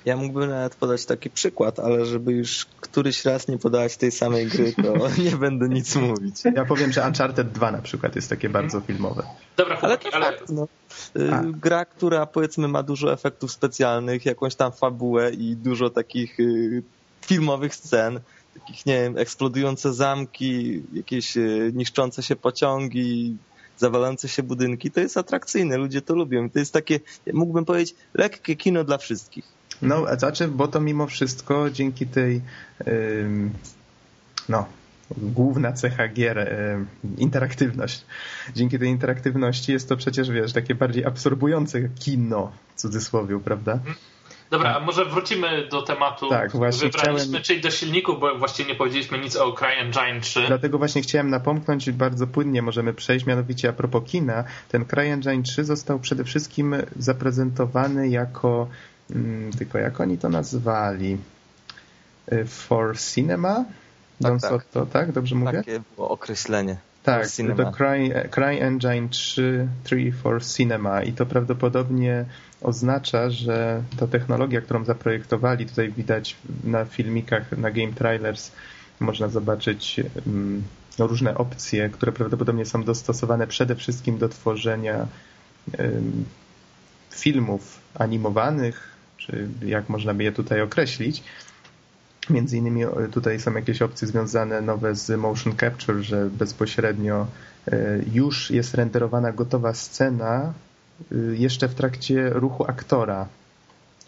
Ja 0.07 0.17
mógłbym 0.17 0.51
nawet 0.51 0.75
podać 0.75 1.07
taki 1.07 1.31
przykład, 1.31 1.79
ale 1.79 2.07
żeby 2.07 2.33
już 2.33 2.67
któryś 2.81 3.25
raz 3.25 3.49
nie 3.49 3.59
podawać 3.59 3.97
tej 3.97 4.13
samej 4.13 4.47
gry, 4.47 4.73
to 4.73 4.95
nie 5.31 5.37
będę 5.37 5.69
nic 5.69 5.97
mówić. 5.97 6.37
Ja 6.55 6.65
powiem, 6.65 6.93
że 6.93 7.07
Uncharted 7.07 7.53
2 7.53 7.73
na 7.73 7.83
przykład 7.83 8.17
jest 8.17 8.31
takie 8.31 8.49
bardzo 8.49 8.81
filmowe. 8.81 9.23
Dobra, 9.57 9.79
Ale 9.83 9.99
to 9.99 10.09
ale, 10.15 10.27
fakt, 10.27 10.51
no. 10.51 10.69
Y, 11.17 11.31
Gra, 11.53 11.85
która 11.85 12.27
powiedzmy 12.27 12.69
ma 12.69 12.83
dużo 12.83 13.13
efektów 13.13 13.53
specjalnych, 13.53 14.27
jakąś 14.27 14.55
tam 14.55 14.73
fabułę 14.73 15.31
i 15.31 15.57
dużo 15.57 15.91
takich 15.91 16.41
y, 16.41 16.83
filmowych 17.27 17.75
scen, 17.75 18.21
takich, 18.55 18.87
nie 18.87 19.03
wiem, 19.03 19.19
eksplodujące 19.19 19.95
zamki, 19.95 20.83
jakieś 20.93 21.37
y, 21.37 21.73
niszczące 21.75 22.23
się 22.23 22.37
pociągi, 22.37 23.37
zawalające 23.77 24.29
się 24.29 24.43
budynki, 24.43 24.91
to 24.91 25.01
jest 25.01 25.17
atrakcyjne, 25.17 25.77
ludzie 25.77 26.03
to 26.03 26.15
lubią. 26.15 26.51
To 26.51 26.59
jest 26.59 26.73
takie, 26.73 27.01
mógłbym 27.33 27.65
powiedzieć, 27.65 27.95
lekkie 28.15 28.57
kino 28.57 28.85
dla 28.85 28.99
wszystkich. 28.99 29.56
No, 29.83 30.05
a 30.09 30.17
znaczy, 30.17 30.49
bo 30.49 30.69
to 30.69 30.81
mimo 30.81 31.07
wszystko 31.07 31.71
dzięki 31.71 32.07
tej 32.07 32.41
no, 34.49 34.67
główna 35.17 35.73
cecha 35.73 36.09
gier, 36.09 36.57
interaktywność. 37.19 38.05
Dzięki 38.55 38.79
tej 38.79 38.89
interaktywności 38.89 39.73
jest 39.73 39.89
to 39.89 39.97
przecież, 39.97 40.31
wiesz, 40.31 40.53
takie 40.53 40.75
bardziej 40.75 41.05
absorbujące 41.05 41.89
kino, 41.89 42.53
w 42.77 42.81
cudzysłowie, 42.81 43.41
prawda? 43.41 43.79
Dobra, 44.51 44.75
a 44.77 44.81
może 44.81 45.05
wrócimy 45.05 45.69
do 45.69 45.83
tematu, 45.83 46.29
Tak, 46.29 46.53
właśnie 46.53 46.89
wybraliśmy, 46.91 47.29
chciałem- 47.29 47.43
czyli 47.43 47.61
do 47.61 47.71
silników, 47.71 48.21
bo 48.21 48.39
właściwie 48.39 48.69
nie 48.69 48.75
powiedzieliśmy 48.75 49.19
nic 49.19 49.37
o 49.37 49.53
CryEngine 49.53 50.21
3. 50.21 50.45
Dlatego 50.47 50.79
właśnie 50.79 51.03
chciałem 51.03 51.31
napomknąć, 51.31 51.91
bardzo 51.91 52.27
płynnie 52.27 52.63
możemy 52.63 52.95
przejść, 52.95 53.27
mianowicie 53.27 53.69
a 53.69 53.73
propos 53.73 54.03
kina. 54.11 54.45
Ten 54.69 54.85
CryEngine 54.85 55.43
3 55.43 55.65
został 55.65 55.99
przede 55.99 56.25
wszystkim 56.25 56.77
zaprezentowany 56.97 58.09
jako, 58.09 58.69
tylko 59.59 59.79
jak 59.79 60.01
oni 60.01 60.19
to 60.19 60.29
nazwali? 60.29 61.19
Y, 62.33 62.45
For 62.45 62.99
Cinema? 62.99 63.65
Don 64.21 64.39
tak. 64.39 64.51
Sotto, 64.51 64.87
tak? 64.87 65.13
Dobrze 65.13 65.35
mówię? 65.35 65.53
Takie 65.53 65.81
było 65.97 66.11
określenie. 66.11 66.77
Tak, 67.03 67.27
to 67.57 67.73
Cry, 67.73 68.29
CryEngine 68.31 69.09
3, 69.09 69.69
3 69.85 70.13
for 70.13 70.45
Cinema 70.45 71.03
i 71.03 71.13
to 71.13 71.27
prawdopodobnie 71.27 72.25
oznacza, 72.63 73.31
że 73.31 73.83
ta 73.99 74.07
technologia, 74.07 74.61
którą 74.61 74.85
zaprojektowali, 74.85 75.67
tutaj 75.67 75.93
widać 75.93 76.37
na 76.65 76.85
filmikach, 76.85 77.59
na 77.59 77.71
Game 77.71 77.93
Trailers, 77.93 78.53
można 79.01 79.29
zobaczyć 79.29 80.01
mm, 80.27 80.63
no, 80.99 81.07
różne 81.07 81.39
opcje, 81.39 81.89
które 81.89 82.13
prawdopodobnie 82.13 82.67
są 82.67 82.85
dostosowane 82.85 83.47
przede 83.47 83.77
wszystkim 83.77 84.19
do 84.19 84.29
tworzenia 84.29 85.07
filmów 87.11 87.81
animowanych, 87.95 88.96
czy 89.17 89.49
jak 89.63 89.89
można 89.89 90.15
by 90.15 90.25
je 90.25 90.33
tutaj 90.33 90.61
określić. 90.61 91.23
Między 92.31 92.57
innymi 92.57 92.85
e, 92.85 92.89
tutaj 93.13 93.41
są 93.41 93.55
jakieś 93.55 93.83
opcje 93.83 94.09
związane 94.09 94.61
nowe 94.61 94.95
z 94.95 95.21
motion 95.21 95.57
capture, 95.57 96.03
że 96.03 96.31
bezpośrednio 96.31 97.27
e, 97.67 97.99
już 98.13 98.51
jest 98.51 98.75
renderowana 98.75 99.33
gotowa 99.33 99.75
scena 99.75 100.53
e, 101.13 101.17
jeszcze 101.17 101.69
w 101.69 101.75
trakcie 101.75 102.31
ruchu 102.31 102.65
aktora. 102.65 103.27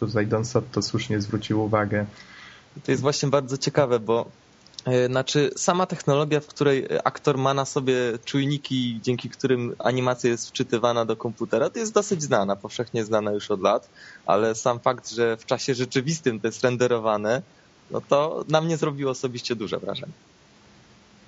Tutaj 0.00 0.27
Don 0.27 0.45
Sotto 0.45 0.83
słusznie 0.83 1.21
zwrócił 1.21 1.62
uwagę. 1.65 2.07
To 2.85 2.91
jest 2.91 3.03
właśnie 3.03 3.29
bardzo 3.29 3.59
ciekawe, 3.59 4.00
bo 4.00 4.31
znaczy 5.07 5.50
sama 5.57 5.87
technologia, 5.87 6.40
w 6.40 6.47
której 6.47 6.87
aktor 7.04 7.38
ma 7.38 7.54
na 7.54 7.64
sobie 7.64 7.95
czujniki, 8.25 9.00
dzięki 9.02 9.30
którym 9.30 9.75
animacja 9.78 10.30
jest 10.30 10.49
wczytywana 10.49 11.04
do 11.04 11.16
komputera, 11.16 11.71
to 11.71 11.78
jest 11.78 11.95
dosyć 11.95 12.23
znana, 12.23 12.57
powszechnie 12.57 13.04
znana 13.04 13.33
już 13.33 13.50
od 13.50 13.61
lat, 13.61 13.88
ale 14.26 14.54
sam 14.54 14.80
fakt, 14.80 15.11
że 15.11 15.37
w 15.37 15.47
czasie 15.47 15.75
rzeczywistym 15.75 16.40
to 16.40 16.49
jest 16.49 16.64
renderowane, 16.64 17.42
no 17.90 18.00
to 18.00 18.45
na 18.49 18.61
mnie 18.61 18.76
zrobiło 18.76 19.11
osobiście 19.11 19.57
duże 19.57 19.78
wrażenie. 19.78 20.12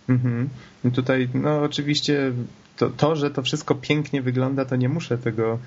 Mhm. 0.09 0.49
I 0.85 0.91
Tutaj, 0.91 1.29
no 1.35 1.63
oczywiście, 1.63 2.33
to, 2.77 2.91
to, 2.91 3.17
że 3.17 3.31
to 3.31 3.43
wszystko 3.43 3.75
pięknie 3.75 4.23
wygląda, 4.23 4.65
to 4.65 4.77
nie 4.77 4.89
muszę 4.89 5.19
tego, 5.19 5.59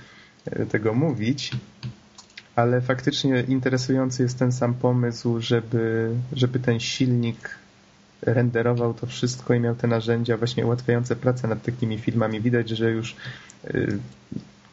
e, 0.45 0.65
tego 0.65 0.93
mówić, 0.93 1.51
ale 2.55 2.81
faktycznie 2.81 3.43
interesujący 3.47 4.23
jest 4.23 4.39
ten 4.39 4.51
sam 4.51 4.73
pomysł, 4.73 5.41
żeby, 5.41 6.15
żeby 6.33 6.59
ten 6.59 6.79
silnik 6.79 7.62
renderował 8.25 8.94
to 8.94 9.08
wszystko 9.08 9.53
i 9.53 9.60
miał 9.60 9.75
te 9.75 9.88
narzędzia 9.88 10.38
właśnie 10.38 10.65
ułatwiające 10.65 11.15
pracę 11.15 11.48
nad 11.48 11.63
takimi 11.63 11.98
filmami. 11.98 12.42
Widać, 12.42 12.70
że 12.70 12.92
już 12.92 13.15
y, 13.65 14.00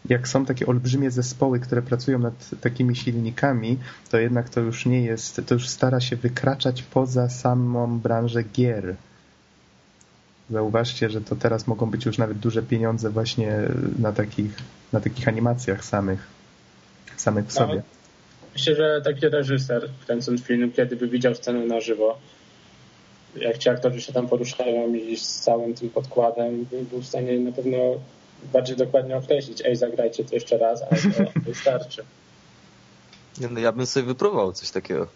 jak 0.09 0.29
są 0.29 0.47
takie 0.47 0.67
olbrzymie 0.67 1.11
zespoły, 1.11 1.61
które 1.61 1.83
pracują 1.83 2.19
nad 2.19 2.51
takimi 2.61 2.97
silnikami, 2.97 3.79
to 4.11 4.19
jednak 4.19 4.49
to 4.49 4.61
już 4.61 4.87
nie 4.87 5.03
jest, 5.05 5.41
to 5.47 5.55
już 5.55 5.69
stara 5.69 6.01
się 6.01 6.17
wykraczać 6.17 6.83
poza 6.83 7.29
samą 7.29 7.99
branżę 7.99 8.43
gier. 8.43 8.95
Zauważcie, 10.51 11.11
że 11.11 11.21
to 11.21 11.37
teraz 11.37 11.67
mogą 11.67 11.91
być 11.91 12.07
już 12.07 12.19
nawet 12.19 12.39
duże 12.39 12.63
pieniądze 12.63 13.11
właśnie 13.11 13.59
na 13.99 14.13
takich, 14.13 14.51
na 14.93 15.01
takich 15.01 15.29
animacjach 15.29 15.85
samych, 15.85 16.27
samych 17.17 17.45
w 17.45 17.55
No, 17.55 17.67
sobie. 17.67 17.83
Myślę, 18.53 18.77
że 18.77 19.01
taki 19.05 19.29
reżyser, 19.29 19.89
kręcąc 20.07 20.43
film, 20.43 20.73
kiedy 20.73 20.97
by 20.97 21.09
widział 21.09 21.35
scenę 21.35 21.67
na 21.67 21.81
żywo, 21.81 22.19
jak 23.37 23.59
ci 23.59 23.69
aktorzy 23.69 24.01
się 24.01 24.13
tam 24.13 24.29
poruszają 24.29 24.95
i 24.95 25.17
z 25.17 25.41
całym 25.41 25.75
tym 25.75 25.91
podkładem, 25.91 26.65
by 26.65 26.83
był 26.85 27.01
w 27.01 27.07
stanie 27.07 27.39
na 27.39 27.53
pewno 27.53 27.77
bardziej 28.53 28.77
dokładnie 28.77 29.17
określić, 29.17 29.63
ej, 29.65 29.77
zagrajcie 29.77 30.25
to 30.25 30.35
jeszcze 30.35 30.59
raz, 30.59 30.83
ale 30.83 31.01
to 31.01 31.31
wystarczy. 31.51 32.05
Nie, 33.41 33.49
No, 33.49 33.61
ja 33.61 33.73
bym 33.73 33.87
sobie 33.87 34.07
wypróbował 34.07 34.53
coś 34.53 34.71
takiego. 34.71 35.07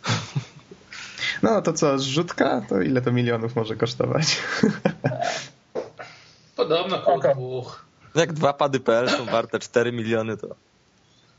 No 1.42 1.62
to 1.62 1.73
co, 1.73 1.99
zrzutka? 1.99 2.66
To 2.68 2.80
ile 2.80 3.02
to 3.02 3.12
milionów 3.12 3.56
może 3.56 3.76
kosztować? 3.76 4.26
Podobno 6.56 6.99
koło 6.99 7.16
Oko. 7.16 7.33
dwóch. 7.35 7.85
Jak 8.14 8.33
dwa 8.33 8.52
pady.pl 8.52 9.11
są 9.11 9.25
warte 9.25 9.59
4 9.59 9.92
miliony, 9.92 10.37
to 10.37 10.49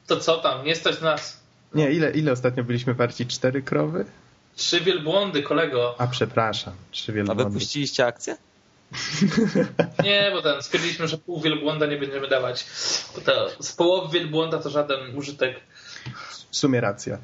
To 0.07 0.17
co 0.17 0.37
tam, 0.37 0.65
nie 0.65 0.75
stać 0.75 1.01
nas 1.01 1.39
Nie, 1.75 1.91
ile, 1.91 2.11
ile 2.11 2.31
ostatnio 2.31 2.63
byliśmy 2.63 2.93
warci? 2.93 3.25
Cztery 3.27 3.61
krowy? 3.61 4.05
Trzy 4.55 4.81
wielbłądy, 4.81 5.43
kolego. 5.43 5.95
A 5.97 6.07
przepraszam, 6.07 6.73
trzy 6.91 7.11
a 7.11 7.15
wielbłądy. 7.15 7.43
wy 7.43 7.51
puściliście 7.51 8.05
akcję? 8.05 8.37
Nie, 10.03 10.29
bo 10.33 10.41
ten, 10.41 10.61
stwierdziliśmy, 10.61 11.07
że 11.07 11.17
pół 11.17 11.41
wielbłąda 11.41 11.85
nie 11.85 11.97
będziemy 11.97 12.27
dawać. 12.27 12.65
Bo 13.15 13.21
to, 13.21 13.49
z 13.59 13.71
połowy 13.71 14.19
wielbłąda 14.19 14.57
to 14.57 14.69
żaden 14.69 15.17
użytek. 15.17 15.55
W 16.51 16.57
sumie 16.57 16.81
racja. 16.81 17.17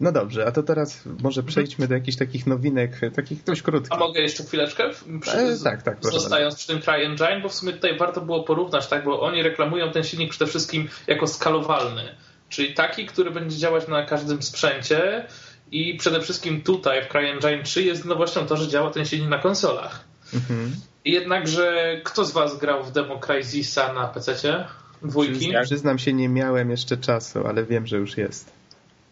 No 0.00 0.12
dobrze, 0.12 0.46
a 0.46 0.52
to 0.52 0.62
teraz 0.62 1.02
może 1.22 1.42
przejdźmy 1.42 1.88
do 1.88 1.94
jakichś 1.94 2.16
takich 2.18 2.46
nowinek, 2.46 3.00
takich 3.16 3.44
dość 3.44 3.60
A 3.60 3.64
krótkich. 3.64 3.98
mogę 3.98 4.20
jeszcze 4.20 4.44
chwileczkę? 4.44 4.90
Przy, 5.20 5.30
E, 5.30 5.56
tak, 5.64 5.82
tak, 5.82 6.00
proszę 6.00 6.20
Zostając 6.20 6.54
przy 6.56 6.66
tym 6.66 6.82
CryEngine, 6.82 7.40
bo 7.42 7.48
w 7.48 7.54
sumie 7.54 7.72
tutaj 7.72 7.98
warto 7.98 8.20
było 8.20 8.44
porównać, 8.44 8.86
tak, 8.86 9.04
bo 9.04 9.20
oni 9.20 9.42
reklamują 9.42 9.92
ten 9.92 10.04
silnik 10.04 10.30
przede 10.30 10.46
wszystkim 10.50 10.88
jako 11.06 11.26
skalowalny, 11.26 12.02
czyli 12.48 12.74
taki, 12.74 13.06
który 13.06 13.30
będzie 13.30 13.56
działać 13.58 13.88
na 13.88 14.02
każdym 14.06 14.42
sprzęcie 14.42 15.26
i 15.72 15.96
przede 15.96 16.20
wszystkim 16.20 16.62
tutaj 16.62 17.04
w 17.04 17.08
CryEngine 17.08 17.62
3 17.62 17.82
jest 17.82 18.04
nowością 18.04 18.46
to, 18.46 18.56
że 18.56 18.68
działa 18.68 18.90
ten 18.90 19.04
silnik 19.04 19.28
na 19.28 19.38
konsolach. 19.38 20.04
Mhm. 20.34 20.76
Jednakże 21.04 22.00
kto 22.04 22.24
z 22.24 22.32
was 22.32 22.58
grał 22.58 22.84
w 22.84 22.92
demo 22.92 23.18
Crysisa 23.18 23.92
na 23.92 24.08
PC-cie? 24.08 24.64
Dwójki? 25.02 25.38
Przyznam, 25.38 25.64
przyznam 25.64 25.98
się, 25.98 26.12
nie 26.12 26.28
miałem 26.28 26.70
jeszcze 26.70 26.96
czasu, 26.96 27.46
ale 27.46 27.64
wiem, 27.64 27.86
że 27.86 27.96
już 27.96 28.16
jest. 28.16 28.52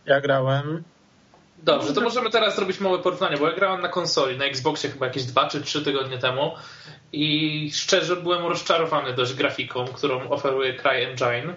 Ja 0.07 0.21
grałem, 0.21 0.85
Dobrze, 1.63 1.95
to 1.95 2.01
możemy 2.01 2.31
teraz 2.31 2.57
zrobić 2.57 2.81
małe 2.81 2.99
porównanie, 2.99 3.37
bo 3.37 3.49
ja 3.49 3.57
grałem 3.57 3.81
na 3.81 3.89
konsoli, 3.89 4.39
na 4.39 4.45
Xboxie 4.45 4.91
chyba 4.91 5.07
jakieś 5.07 5.25
2 5.25 5.49
czy 5.49 5.63
3 5.63 5.85
tygodnie 5.85 6.19
temu 6.19 6.55
i 7.13 7.71
szczerze 7.75 8.17
byłem 8.17 8.47
rozczarowany 8.47 9.15
dość 9.15 9.35
grafiką, 9.35 9.85
którą 9.85 10.31
oferuje 10.31 10.75
CryEngine. 10.75 11.55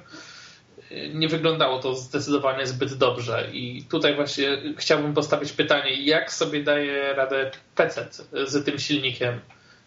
Nie 1.13 1.27
wyglądało 1.27 1.79
to 1.79 1.95
zdecydowanie 1.95 2.67
zbyt 2.67 2.93
dobrze 2.93 3.49
i 3.53 3.83
tutaj 3.89 4.15
właśnie 4.15 4.61
chciałbym 4.77 5.13
postawić 5.13 5.51
pytanie, 5.51 6.03
jak 6.03 6.33
sobie 6.33 6.63
daje 6.63 7.13
radę 7.13 7.51
PC 7.75 8.07
z 8.45 8.65
tym 8.65 8.79
silnikiem? 8.79 9.39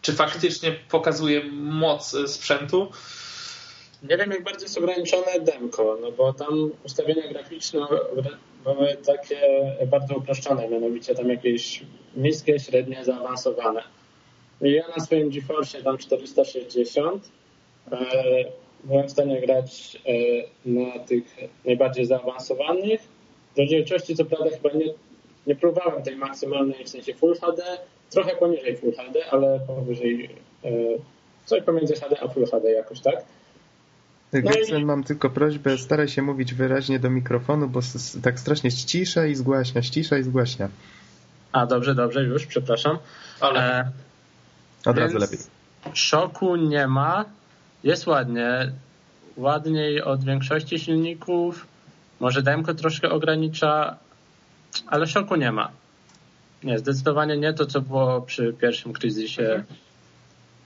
Czy 0.02 0.12
faktycznie 0.12 0.72
pokazuje 0.90 1.44
moc 1.52 2.16
sprzętu? 2.26 2.90
Nie 4.02 4.16
wiem, 4.16 4.30
jak 4.30 4.44
bardzo 4.44 4.64
jest 4.64 4.78
ograniczone 4.78 5.40
demko, 5.40 5.98
no 6.00 6.12
bo 6.12 6.32
tam 6.32 6.70
ustawienia 6.84 7.28
graficzne 7.28 7.80
były 8.64 8.96
takie 9.06 9.40
bardzo 9.86 10.16
uproszczone, 10.16 10.68
mianowicie 10.68 11.14
tam 11.14 11.28
jakieś 11.28 11.82
niskie, 12.16 12.60
średnie, 12.60 13.04
zaawansowane. 13.04 13.82
I 14.62 14.72
ja 14.72 14.84
na 14.96 15.04
swoim 15.04 15.30
GeForce 15.30 15.82
tam 15.82 15.98
460 15.98 17.28
e, 17.92 17.96
byłem 18.84 19.08
w 19.08 19.10
stanie 19.10 19.40
grać 19.40 19.98
e, 20.06 20.12
na 20.68 20.98
tych 20.98 21.36
najbardziej 21.64 22.06
zaawansowanych. 22.06 23.00
W 23.54 23.58
rozdzielczości 23.58 24.16
co 24.16 24.24
prawda 24.24 24.50
chyba 24.50 24.70
nie, 24.78 24.86
nie 25.46 25.56
próbowałem 25.56 26.02
tej 26.02 26.16
maksymalnej 26.16 26.84
w 26.84 26.88
sensie 26.88 27.14
Full 27.14 27.34
HD, 27.34 27.62
trochę 28.10 28.36
poniżej 28.36 28.76
Full 28.76 28.92
HD, 28.92 29.20
ale 29.30 29.60
powyżej, 29.66 30.30
e, 30.64 30.68
coś 31.44 31.62
pomiędzy 31.62 31.94
HD 31.94 32.16
a 32.20 32.28
Full 32.28 32.46
HD 32.46 32.72
jakoś 32.72 33.00
tak. 33.00 33.24
Geksen, 34.32 34.80
no 34.80 34.86
mam 34.86 35.04
tylko 35.04 35.30
prośbę, 35.30 35.78
staraj 35.78 36.08
się 36.08 36.22
mówić 36.22 36.54
wyraźnie 36.54 36.98
do 36.98 37.10
mikrofonu, 37.10 37.68
bo 37.68 37.80
tak 38.22 38.40
strasznie 38.40 38.70
ścisza 38.70 39.26
i 39.26 39.34
zgłaśnia, 39.34 39.82
ścisza 39.82 40.18
i 40.18 40.22
zgłaśnia. 40.22 40.68
A, 41.52 41.66
dobrze, 41.66 41.94
dobrze, 41.94 42.22
już, 42.22 42.46
przepraszam. 42.46 42.98
Ale... 43.40 43.60
E, 43.60 44.90
Od 44.90 44.98
razu 44.98 45.18
lepiej. 45.18 45.38
Szoku 45.92 46.56
nie 46.56 46.86
ma. 46.86 47.24
Jest 47.84 48.06
ładnie. 48.06 48.72
Ładniej 49.36 50.02
od 50.02 50.24
większości 50.24 50.78
silników. 50.78 51.66
Może 52.20 52.42
demko 52.42 52.74
troszkę 52.74 53.10
ogranicza, 53.10 53.96
ale 54.86 55.06
szoku 55.06 55.36
nie 55.36 55.52
ma. 55.52 55.70
Nie, 56.62 56.78
zdecydowanie 56.78 57.36
nie 57.36 57.52
to, 57.52 57.66
co 57.66 57.80
było 57.80 58.22
przy 58.22 58.52
pierwszym 58.52 58.92
kryzysie. 58.92 59.42
Mhm. 59.42 59.64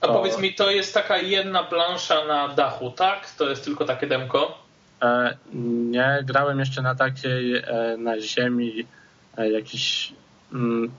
A 0.01 0.07
powiedz 0.07 0.39
mi, 0.39 0.53
to 0.53 0.71
jest 0.71 0.93
taka 0.93 1.17
jedna 1.17 1.63
plansza 1.63 2.25
na 2.25 2.47
dachu, 2.47 2.91
tak? 2.91 3.31
To 3.37 3.49
jest 3.49 3.65
tylko 3.65 3.85
takie 3.85 4.07
demko? 4.07 4.57
E, 5.01 5.37
nie, 5.53 6.19
grałem 6.23 6.59
jeszcze 6.59 6.81
na 6.81 6.95
takiej 6.95 7.55
e, 7.55 7.97
na 7.97 8.19
ziemi 8.19 8.85
e, 9.37 9.51
jakiś 9.51 10.13
mm, 10.53 10.91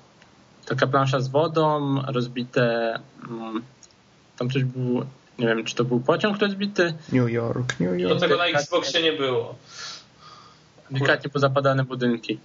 taka 0.66 0.86
plansza 0.86 1.20
z 1.20 1.28
wodą, 1.28 1.96
rozbite 2.06 2.98
mm, 3.30 3.62
tam 4.38 4.50
coś 4.50 4.64
był, 4.64 5.06
nie 5.38 5.46
wiem, 5.46 5.64
czy 5.64 5.74
to 5.74 5.84
był 5.84 6.00
pociąg 6.00 6.38
rozbity? 6.38 6.94
New 7.12 7.30
York, 7.30 7.80
New 7.80 8.00
York. 8.00 8.14
Do 8.14 8.20
tego 8.20 8.36
na 8.36 8.46
Xboxie 8.46 9.02
nie 9.02 9.12
było. 9.12 9.54
Delikatnie 10.90 11.30
pozapadane 11.30 11.84
budynki. 11.84 12.38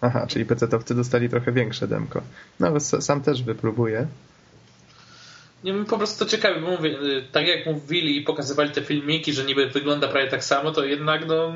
Aha, 0.00 0.26
czyli 0.26 0.46
PC-towcy 0.46 0.94
dostali 0.94 1.28
trochę 1.28 1.52
większe 1.52 1.88
demko. 1.88 2.22
No, 2.60 2.80
sam 2.80 3.22
też 3.22 3.42
wypróbuję. 3.42 4.06
Nie 5.64 5.72
wiem, 5.72 5.84
po 5.84 5.98
prostu 5.98 6.24
to 6.24 6.30
ciekawe, 6.30 6.60
bo 6.60 6.70
mówię, 6.70 6.90
y, 6.90 7.24
tak 7.32 7.46
jak 7.46 7.66
mówili 7.66 8.16
i 8.16 8.22
pokazywali 8.22 8.70
te 8.70 8.82
filmiki, 8.82 9.32
że 9.32 9.44
niby 9.44 9.66
wygląda 9.66 10.08
prawie 10.08 10.28
tak 10.28 10.44
samo, 10.44 10.70
to 10.72 10.84
jednak 10.84 11.26
no, 11.26 11.54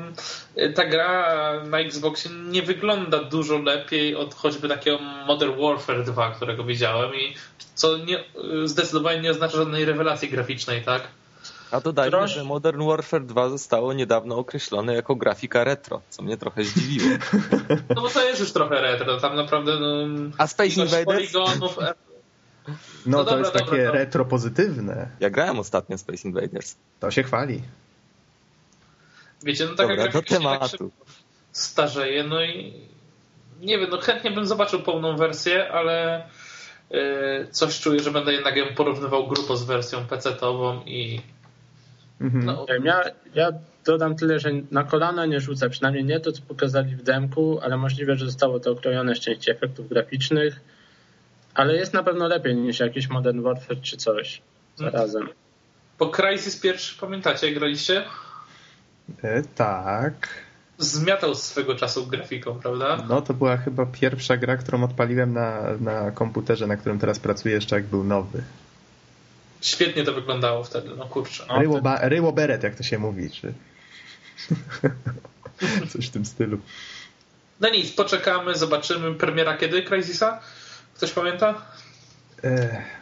y, 0.57 0.73
ta 0.73 0.85
gra 0.85 1.63
na 1.65 1.79
Xboxie 1.79 2.31
nie 2.31 2.61
wygląda 2.61 3.23
dużo 3.23 3.57
lepiej 3.57 4.15
od 4.15 4.33
choćby 4.33 4.67
takiego 4.69 4.99
Modern 5.27 5.61
Warfare 5.61 6.03
2, 6.03 6.31
którego 6.31 6.63
widziałem 6.63 7.15
i 7.15 7.35
co 7.75 7.97
nie, 7.97 8.19
y, 8.19 8.67
zdecydowanie 8.67 9.21
nie 9.21 9.31
oznacza 9.31 9.57
żadnej 9.57 9.85
rewelacji 9.85 10.29
graficznej, 10.29 10.81
tak? 10.81 11.07
A 11.71 11.81
dodajmy, 11.81 12.11
Droż... 12.11 12.31
że 12.31 12.43
Modern 12.43 12.87
Warfare 12.87 13.25
2 13.25 13.49
zostało 13.49 13.93
niedawno 13.93 14.37
określone 14.37 14.93
jako 14.93 15.15
grafika 15.15 15.63
retro, 15.63 16.01
co 16.09 16.23
mnie 16.23 16.37
trochę 16.37 16.63
zdziwiło. 16.63 17.17
No 17.95 18.01
bo 18.01 18.09
to 18.09 18.23
jest 18.23 18.39
już 18.39 18.51
trochę 18.51 18.81
retro, 18.81 19.19
tam 19.19 19.35
naprawdę 19.35 19.79
no, 19.79 20.07
A 20.37 20.47
Space 20.47 20.69
Invaders? 20.69 21.05
poligonów, 21.05 21.77
no, 22.67 22.73
no 23.05 23.17
to 23.17 23.23
dobra, 23.23 23.39
jest 23.39 23.53
takie 23.53 23.83
dobra, 23.85 23.91
retro 23.91 24.25
pozytywne. 24.25 25.09
Ja 25.19 25.29
grałem 25.29 25.59
ostatnio 25.59 25.97
Space 25.97 26.27
Invaders. 26.27 26.75
To 26.99 27.11
się 27.11 27.23
chwali. 27.23 27.61
Wiecie, 29.43 29.65
no 29.65 29.75
taka 29.75 29.89
dobra, 29.89 30.11
do 30.11 30.19
tak 30.19 30.27
tematu. 30.27 30.91
Tak 30.99 31.09
starzeje, 31.51 32.23
no 32.23 32.43
i 32.43 32.73
nie 33.61 33.79
wiem, 33.79 33.89
no 33.89 33.97
chętnie 33.97 34.31
bym 34.31 34.45
zobaczył 34.45 34.79
pełną 34.79 35.17
wersję, 35.17 35.71
ale 35.71 36.23
yy, 36.91 37.47
coś 37.51 37.79
czuję, 37.79 37.99
że 37.99 38.11
będę 38.11 38.33
jednak 38.33 38.55
ją 38.55 38.65
porównywał 38.75 39.27
grubo 39.27 39.57
z 39.57 39.63
wersją 39.63 40.05
PC-tową 40.05 40.85
i 40.85 41.21
mhm. 42.21 42.45
no, 42.45 42.65
ja, 42.83 43.03
ja 43.35 43.51
dodam 43.85 44.15
tyle, 44.15 44.39
że 44.39 44.49
na 44.71 44.83
kolana 44.83 45.25
nie 45.25 45.39
rzucę, 45.39 45.69
przynajmniej 45.69 46.05
nie 46.05 46.19
to, 46.19 46.31
co 46.31 46.41
pokazali 46.41 46.95
w 46.95 47.03
demku, 47.03 47.59
ale 47.63 47.77
możliwe, 47.77 48.15
że 48.15 48.25
zostało 48.25 48.59
to 48.59 48.71
okrojone 48.71 49.15
z 49.15 49.19
części 49.19 49.51
efektów 49.51 49.89
graficznych 49.89 50.59
ale 51.53 51.75
jest 51.75 51.93
na 51.93 52.03
pewno 52.03 52.27
lepiej 52.27 52.55
niż 52.55 52.79
jakiś 52.79 53.09
Modern 53.09 53.41
Warfare 53.41 53.81
czy 53.81 53.97
coś 53.97 54.41
zarazem. 54.75 55.29
Po 55.97 56.07
Crysis 56.07 56.59
pierwszy, 56.59 56.99
pamiętacie, 56.99 57.51
graliście? 57.51 58.05
E, 59.23 59.41
tak. 59.55 60.27
Zmiatał 60.77 61.35
swego 61.35 61.75
czasu 61.75 62.07
grafiką, 62.07 62.59
prawda? 62.59 63.05
No 63.09 63.21
to 63.21 63.33
była 63.33 63.57
chyba 63.57 63.85
pierwsza 63.85 64.37
gra, 64.37 64.57
którą 64.57 64.83
odpaliłem 64.83 65.33
na, 65.33 65.61
na 65.79 66.11
komputerze, 66.11 66.67
na 66.67 66.77
którym 66.77 66.99
teraz 66.99 67.19
pracuję 67.19 67.55
jeszcze 67.55 67.75
jak 67.75 67.85
był 67.85 68.03
nowy. 68.03 68.43
Świetnie 69.61 70.03
to 70.03 70.13
wyglądało 70.13 70.63
wtedy, 70.63 70.89
no 70.97 71.05
kurczę. 71.05 71.45
No, 71.49 71.59
ryło, 71.59 71.81
ba, 71.81 71.99
ryło 72.01 72.31
beret, 72.31 72.63
jak 72.63 72.75
to 72.75 72.83
się 72.83 72.99
mówi, 72.99 73.29
czy... 73.31 73.53
Coś 75.93 76.07
w 76.07 76.09
tym 76.11 76.25
stylu. 76.25 76.57
No 77.59 77.69
nic, 77.69 77.91
poczekamy, 77.91 78.55
zobaczymy. 78.55 79.15
Premiera 79.15 79.57
kiedy 79.57 79.83
Crysisa? 79.83 80.39
Ktoś 80.99 81.11
pamięta? 81.11 81.61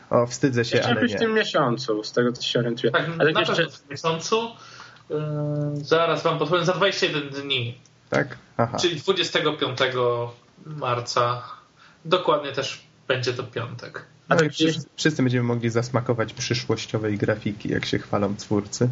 O, 0.10 0.28
wstydzę 0.28 0.66
się, 0.66 0.78
Jeszcze 0.78 0.92
ale 0.92 1.08
nie. 1.08 1.16
w 1.16 1.20
tym 1.20 1.34
miesiącu, 1.34 2.04
z 2.04 2.12
tego 2.12 2.34
co 2.34 2.42
się 2.42 2.60
orientuję. 2.60 2.92
Tak, 2.92 3.06
ale 3.20 3.32
na 3.32 3.40
jeszcze... 3.40 3.70
w 3.70 3.90
miesiącu. 3.90 4.52
Yy, 5.10 5.18
zaraz 5.76 6.24
wam 6.24 6.40
podpowiem, 6.40 6.66
za 6.66 6.74
21 6.74 7.30
dni. 7.30 7.78
Tak? 8.10 8.38
Aha. 8.58 8.78
Czyli 8.78 8.96
25 8.96 9.80
marca. 10.66 11.42
Dokładnie 12.06 12.52
też 12.52 12.84
będzie 13.08 13.34
to 13.34 13.44
piątek. 13.44 14.06
A 14.30 14.36
tak 14.36 14.52
wszyscy, 14.52 14.90
wszyscy 14.96 15.24
będziemy 15.24 15.44
mogli 15.44 15.70
zasmakować 15.70 16.34
przyszłościowej 16.34 17.18
grafiki, 17.18 17.70
jak 17.70 17.86
się 17.86 18.00
chwalą 18.00 18.36
twórcy. 18.36 18.90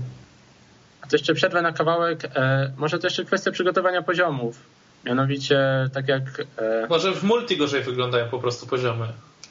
A 1.02 1.08
to 1.08 1.15
jeszcze 1.15 1.34
przerwę 1.34 1.62
na 1.62 1.72
kawałek. 1.72 2.26
E, 2.26 2.74
może 2.78 3.00
to 3.00 3.08
jeszcze 3.08 3.26
kwestia 3.26 3.52
przygotowania 3.52 4.02
poziomów 4.02 4.60
Mianowicie, 5.06 5.60
tak 5.94 6.08
jak. 6.08 6.24
E, 6.58 6.88
może 6.89 7.13
w 7.13 7.24
multi 7.24 7.58
gorzej 7.58 7.84
wyglądają 7.84 8.30
po 8.30 8.39
prostu 8.39 8.68
poziomy. 8.68 9.08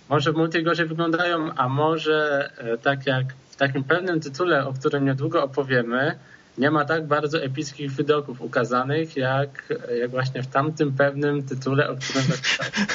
Może 0.09 0.33
w 0.33 0.37
multi 0.37 0.63
gorzej 0.63 0.87
wyglądają, 0.87 1.55
a 1.55 1.69
może 1.69 2.51
e, 2.59 2.79
tak 2.79 3.07
jak 3.07 3.25
w 3.51 3.57
takim 3.57 3.85
pewnym 3.85 4.21
tytule, 4.21 4.67
o 4.67 4.73
którym 4.73 5.05
niedługo 5.05 5.45
opowiemy, 5.45 6.19
nie 6.59 6.71
ma 6.71 6.85
tak 6.85 7.07
bardzo 7.07 7.43
epickich 7.43 7.91
widoków 7.91 8.41
ukazanych, 8.41 9.17
jak, 9.17 9.73
jak 10.01 10.11
właśnie 10.11 10.43
w 10.43 10.47
tamtym 10.47 10.93
pewnym 10.93 11.43
tytule, 11.43 11.91
o 11.91 11.97
którym 11.97 12.25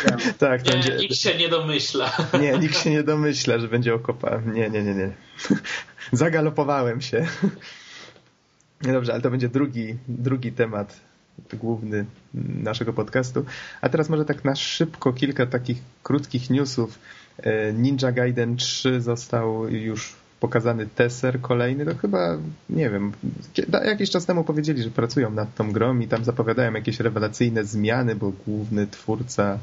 tak 0.05 0.37
Tak, 0.37 0.65
nie, 0.65 0.71
będzie... 0.71 0.95
nikt 0.95 1.15
się 1.15 1.37
nie 1.37 1.49
domyśla. 1.49 2.11
Nie, 2.41 2.57
nikt 2.57 2.77
się 2.77 2.89
nie 2.89 3.03
domyśla, 3.03 3.59
że 3.59 3.67
będzie 3.67 3.93
okopa. 3.93 4.41
Nie, 4.45 4.69
nie, 4.69 4.83
nie, 4.83 4.95
nie. 4.95 5.11
Zagalopowałem 6.11 7.01
się. 7.01 7.27
Nie 8.81 8.93
dobrze, 8.93 9.13
ale 9.13 9.21
to 9.21 9.31
będzie 9.31 9.49
drugi, 9.49 9.97
drugi 10.07 10.51
temat 10.51 10.99
główny 11.53 12.05
naszego 12.63 12.93
podcastu. 12.93 13.45
A 13.81 13.89
teraz 13.89 14.09
może 14.09 14.25
tak 14.25 14.45
na 14.45 14.55
szybko 14.55 15.13
kilka 15.13 15.45
takich 15.45 15.77
krótkich 16.03 16.49
newsów. 16.49 16.99
E, 17.37 17.73
Ninja 17.73 18.11
Gaiden 18.11 18.57
3 18.57 19.01
został 19.01 19.69
już 19.69 20.15
pokazany 20.39 20.87
teser 20.87 21.41
kolejny, 21.41 21.85
to 21.85 21.95
chyba, 21.95 22.37
nie 22.69 22.89
wiem, 22.89 23.11
jakiś 23.85 24.09
czas 24.09 24.25
temu 24.25 24.43
powiedzieli, 24.43 24.83
że 24.83 24.89
pracują 24.89 25.31
nad 25.31 25.55
tą 25.55 25.71
grą 25.71 25.99
i 25.99 26.07
tam 26.07 26.23
zapowiadają 26.23 26.73
jakieś 26.73 26.99
rewelacyjne 26.99 27.63
zmiany, 27.63 28.15
bo 28.15 28.31
główny 28.45 28.87
twórca 28.87 29.59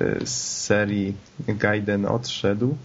e, 0.00 0.26
z 0.26 0.62
serii 0.64 1.14
Gaiden 1.48 2.06
odszedł 2.06 2.76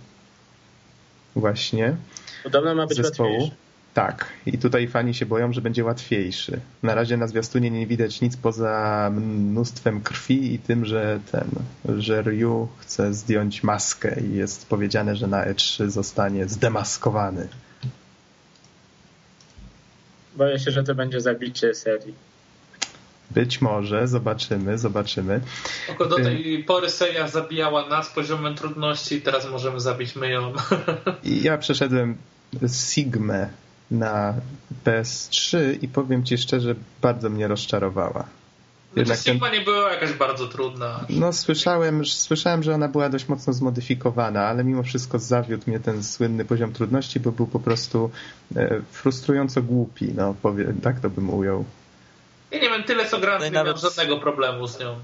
właśnie. 1.35 1.95
Podobno 2.43 2.75
ma 2.75 2.87
być 2.87 2.97
zespołu. 2.97 3.33
Łatwiejszy. 3.33 3.68
Tak, 3.93 4.25
i 4.45 4.57
tutaj 4.57 4.87
fani 4.87 5.13
się 5.13 5.25
boją, 5.25 5.53
że 5.53 5.61
będzie 5.61 5.83
łatwiejszy. 5.83 6.59
Na 6.83 6.95
razie 6.95 7.17
na 7.17 7.27
zwiastunie 7.27 7.71
nie 7.71 7.87
widać 7.87 8.21
nic 8.21 8.37
poza 8.37 9.09
mnóstwem 9.13 10.01
krwi 10.01 10.53
i 10.53 10.59
tym, 10.59 10.85
że 10.85 11.19
ten, 11.31 11.49
że 11.99 12.21
Ryu 12.21 12.67
chce 12.77 13.13
zdjąć 13.13 13.63
maskę 13.63 14.21
i 14.21 14.35
jest 14.35 14.69
powiedziane, 14.69 15.15
że 15.15 15.27
na 15.27 15.45
E3 15.45 15.89
zostanie 15.89 16.47
zdemaskowany. 16.47 17.47
Boję 20.35 20.59
się, 20.59 20.71
że 20.71 20.83
to 20.83 20.95
będzie 20.95 21.21
zabicie 21.21 21.73
serii. 21.73 22.13
Być 23.31 23.61
może, 23.61 24.07
zobaczymy, 24.07 24.77
zobaczymy. 24.77 25.41
Tylko 25.87 26.05
do 26.05 26.15
tej 26.15 26.63
pory 26.63 26.89
seria 26.89 27.27
zabijała 27.27 27.89
nas 27.89 28.09
poziomem 28.09 28.55
trudności, 28.55 29.21
teraz 29.21 29.49
możemy 29.49 29.79
zabić 29.79 30.15
my 30.15 30.29
ją. 30.29 30.53
I 31.23 31.43
ja 31.47 31.57
przeszedłem 31.57 32.17
Sigmę 32.67 33.49
na 33.91 34.33
PS3 34.85 35.57
i 35.81 35.87
powiem 35.87 36.23
ci 36.23 36.37
szczerze, 36.37 36.75
bardzo 37.01 37.29
mnie 37.29 37.47
rozczarowała. 37.47 38.25
Znaczy, 38.93 38.99
Jednak 38.99 39.19
Sigma 39.19 39.49
ten... 39.49 39.59
nie 39.59 39.65
była 39.65 39.91
jakaś 39.91 40.13
bardzo 40.13 40.47
trudna. 40.47 41.05
No 41.09 41.33
słyszałem, 41.33 42.05
słyszałem, 42.05 42.63
że 42.63 42.73
ona 42.73 42.87
była 42.87 43.09
dość 43.09 43.27
mocno 43.27 43.53
zmodyfikowana, 43.53 44.47
ale 44.47 44.63
mimo 44.63 44.83
wszystko 44.83 45.19
zawiódł 45.19 45.63
mnie 45.67 45.79
ten 45.79 46.03
słynny 46.03 46.45
poziom 46.45 46.73
trudności, 46.73 47.19
bo 47.19 47.31
był 47.31 47.47
po 47.47 47.59
prostu 47.59 48.11
e, 48.55 48.81
frustrująco 48.91 49.61
głupi, 49.61 50.13
no 50.15 50.35
powiem, 50.41 50.81
tak 50.81 50.99
to 50.99 51.09
bym 51.09 51.29
ujął. 51.29 51.65
Ja 52.51 52.59
nie 52.59 52.69
wiem, 52.69 52.83
tyle 52.83 53.05
co 53.05 53.19
gram, 53.19 53.41
nie 53.41 53.51
nawet... 53.51 53.67
miałem 53.67 53.77
żadnego 53.77 54.17
problemu 54.17 54.67
z 54.67 54.79
nią. 54.79 54.95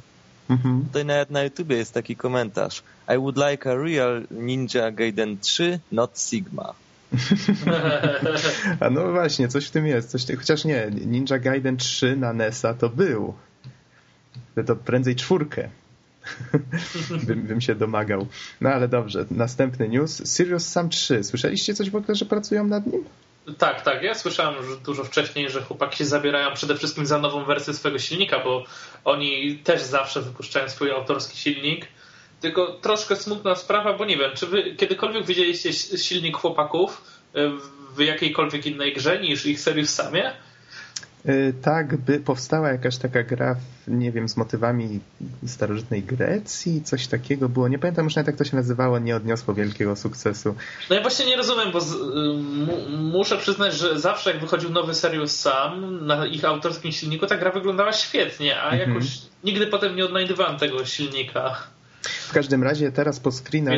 Mhm. 0.50 0.86
Tutaj 0.86 1.06
nawet 1.06 1.30
na 1.30 1.44
YouTubie 1.44 1.78
jest 1.78 1.94
taki 1.94 2.16
komentarz. 2.16 2.84
I 3.16 3.18
would 3.18 3.38
like 3.38 3.72
a 3.72 3.76
real 3.76 4.22
Ninja 4.32 4.92
Gaiden 4.92 5.38
3, 5.38 5.80
not 5.92 6.20
Sigma. 6.20 6.74
A 8.80 8.90
no 8.90 9.12
właśnie, 9.12 9.48
coś 9.48 9.68
w 9.68 9.72
tym 9.72 9.88
jest. 9.88 10.10
Coś, 10.12 10.26
chociaż 10.38 10.66
nie, 10.66 10.88
Ninja 11.06 11.40
Gaiden 11.40 11.78
3 11.78 12.16
na 12.16 12.34
NESa 12.34 12.74
to 12.74 12.90
był. 12.90 13.34
To 14.66 14.76
prędzej 14.76 15.16
czwórkę. 15.16 15.70
bym, 17.28 17.42
bym 17.42 17.62
się 17.62 17.76
domagał. 17.76 18.28
No 18.62 18.70
ale 18.70 18.88
dobrze, 18.88 19.26
następny 19.32 19.90
news. 19.90 20.28
Serious 20.30 20.68
Sam 20.68 20.90
3. 20.90 21.24
Słyszeliście 21.24 21.74
coś 21.74 21.90
w 21.90 21.96
ogóle, 21.96 22.16
że 22.16 22.26
pracują 22.26 22.68
nad 22.68 22.88
nim? 22.88 23.06
Tak, 23.58 23.82
tak. 23.82 24.04
Ja 24.04 24.16
słyszałem 24.16 24.56
już 24.56 24.78
dużo 24.78 25.04
wcześniej, 25.04 25.50
że 25.50 25.62
chłopaki 25.62 25.98
się 25.98 26.06
zabierają 26.06 26.54
przede 26.54 26.76
wszystkim 26.76 27.06
za 27.06 27.20
nową 27.20 27.46
wersję 27.46 27.74
swojego 27.74 28.00
silnika, 28.00 28.40
bo 28.44 28.64
oni 29.04 29.60
też 29.64 29.82
zawsze 29.82 30.22
wypuszczają 30.22 30.70
swój 30.70 30.92
autorski 30.92 31.38
silnik. 31.38 31.88
Tylko 32.46 32.74
troszkę 32.82 33.16
smutna 33.16 33.56
sprawa, 33.56 33.94
bo 33.98 34.06
nie 34.06 34.18
wiem, 34.18 34.32
czy 34.36 34.48
wy 34.48 34.76
kiedykolwiek 34.76 35.26
widzieliście 35.26 35.74
silnik 35.98 36.38
chłopaków 36.38 37.02
w 37.96 38.00
jakiejkolwiek 38.00 38.66
innej 38.66 38.94
grze 38.94 39.20
niż 39.20 39.46
ich 39.46 39.60
Serious 39.60 39.90
Samie? 39.90 40.32
Y, 41.30 41.54
tak, 41.62 41.98
by 41.98 42.20
powstała 42.20 42.72
jakaś 42.72 42.98
taka 42.98 43.24
gra, 43.24 43.56
nie 43.88 44.12
wiem, 44.12 44.30
z 44.30 44.38
motywami 44.38 45.00
starożytnej 45.48 46.04
Grecji, 46.04 46.84
coś 46.84 47.08
takiego 47.08 47.50
było. 47.50 47.68
Nie 47.68 47.80
pamiętam 47.80 48.06
już 48.06 48.16
nawet 48.16 48.28
jak 48.28 48.36
to 48.36 48.44
się 48.44 48.56
nazywało, 48.56 49.00
nie 49.00 49.16
odniosło 49.16 49.54
wielkiego 49.54 49.96
sukcesu. 49.96 50.56
No 50.90 50.96
ja 50.96 51.02
właśnie 51.02 51.26
nie 51.26 51.38
rozumiem, 51.38 51.72
bo 51.72 51.82
z, 51.82 51.94
y, 51.94 51.98
muszę 52.98 53.38
przyznać, 53.38 53.74
że 53.74 54.00
zawsze 54.00 54.32
jak 54.32 54.40
wychodził 54.40 54.70
nowy 54.70 54.94
Serious 54.94 55.40
Sam 55.40 56.06
na 56.06 56.26
ich 56.26 56.46
autorskim 56.46 56.92
silniku, 56.92 57.28
ta 57.28 57.38
gra 57.38 57.52
wyglądała 57.52 57.94
świetnie, 57.94 58.62
a 58.62 58.70
mhm. 58.72 58.90
jakoś 58.90 59.18
nigdy 59.44 59.68
potem 59.68 59.96
nie 59.96 60.06
odnajdywałem 60.06 60.58
tego 60.58 60.86
silnika. 60.86 61.75
W 62.08 62.34
każdym 62.34 62.64
razie 62.64 62.92
teraz 62.92 63.20
po 63.20 63.32
screenach... 63.32 63.76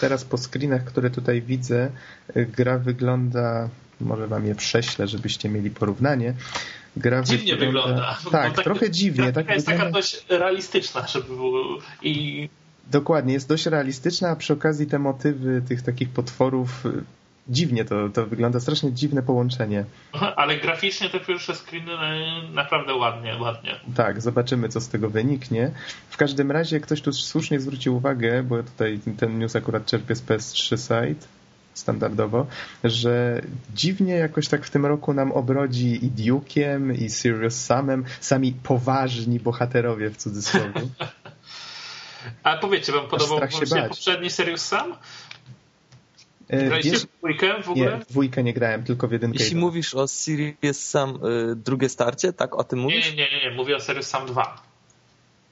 Teraz 0.00 0.24
po 0.24 0.38
screenach, 0.38 0.84
które 0.84 1.10
tutaj 1.10 1.42
widzę, 1.42 1.90
y, 2.36 2.46
gra 2.56 2.78
wygląda 2.78 3.68
może 4.00 4.26
wam 4.26 4.46
je 4.46 4.54
prześlę, 4.54 5.08
żebyście 5.08 5.48
mieli 5.48 5.70
porównanie. 5.70 6.34
Gra 6.96 7.22
dziwnie 7.22 7.56
wygląda. 7.56 8.16
wygląda. 8.24 8.42
Tak, 8.42 8.54
tak, 8.54 8.64
trochę 8.64 8.90
dziwnie. 8.90 9.32
Tak 9.32 9.50
jest 9.50 9.66
wygląda... 9.66 9.84
taka 9.84 9.98
dość 9.98 10.26
realistyczna, 10.28 11.06
żeby 11.06 11.26
było 11.26 11.78
i... 12.02 12.48
Dokładnie, 12.90 13.32
jest 13.32 13.48
dość 13.48 13.66
realistyczna, 13.66 14.28
a 14.28 14.36
przy 14.36 14.52
okazji 14.52 14.86
te 14.86 14.98
motywy 14.98 15.62
tych 15.68 15.82
takich 15.82 16.08
potworów 16.08 16.86
y, 16.86 16.90
dziwnie 17.48 17.84
to, 17.84 18.08
to 18.08 18.26
wygląda, 18.26 18.60
strasznie 18.60 18.92
dziwne 18.92 19.22
połączenie. 19.22 19.84
Ale 20.36 20.56
graficznie 20.56 21.10
te 21.10 21.20
pierwsze 21.20 21.54
screeny 21.54 21.92
y, 21.92 22.54
naprawdę 22.54 22.94
ładnie, 22.94 23.36
ładnie. 23.40 23.80
Tak, 23.94 24.20
zobaczymy 24.20 24.68
co 24.68 24.80
z 24.80 24.88
tego 24.88 25.10
wyniknie. 25.10 25.70
W 26.10 26.16
każdym 26.16 26.50
razie 26.50 26.80
ktoś 26.80 27.02
tu 27.02 27.12
słusznie 27.12 27.60
zwrócił 27.60 27.96
uwagę, 27.96 28.42
bo 28.42 28.62
tutaj 28.62 29.00
ten 29.18 29.38
news 29.38 29.56
akurat 29.56 29.86
czerpie 29.86 30.14
z 30.14 30.22
PS3 30.22 30.76
site, 30.76 31.26
standardowo, 31.74 32.46
że 32.84 33.42
dziwnie 33.74 34.14
jakoś 34.14 34.48
tak 34.48 34.64
w 34.64 34.70
tym 34.70 34.86
roku 34.86 35.14
nam 35.14 35.32
obrodzi 35.32 36.06
i 36.06 36.10
Duke'iem, 36.10 37.02
i 37.02 37.10
Serious 37.10 37.64
Samem, 37.64 38.04
sami 38.20 38.52
poważni 38.52 39.40
bohaterowie 39.40 40.10
w 40.10 40.16
cudzysłowie. 40.16 40.72
A 42.42 42.56
powiedzcie, 42.56 42.92
wam 42.92 43.08
podobał 43.08 43.38
wam 43.38 43.50
się, 43.50 43.66
się 43.66 43.86
poprzedni 43.88 44.30
Serious 44.30 44.66
Sam? 44.66 44.94
E, 46.48 46.64
Graliście 46.64 46.90
Wiesz, 46.90 47.02
w 47.02 47.18
dwójkę 47.18 47.62
w 47.62 47.68
ogóle? 47.68 47.92
Nie, 47.92 48.04
w 48.04 48.06
dwójkę 48.06 48.42
nie 48.42 48.52
grałem, 48.52 48.84
tylko 48.84 49.08
w 49.08 49.12
jedynkę. 49.12 49.38
Jeśli 49.40 49.56
mówisz 49.56 49.94
o 49.94 50.08
Serious 50.08 50.78
Sam 50.78 51.18
y, 51.50 51.56
drugie 51.56 51.88
starcie, 51.88 52.32
tak 52.32 52.54
o 52.54 52.64
tym 52.64 52.78
mówisz? 52.78 53.10
Nie, 53.10 53.16
nie, 53.16 53.30
nie, 53.30 53.50
nie, 53.50 53.56
mówię 53.56 53.76
o 53.76 53.80
Serious 53.80 54.06
Sam 54.06 54.26
2. 54.26 54.62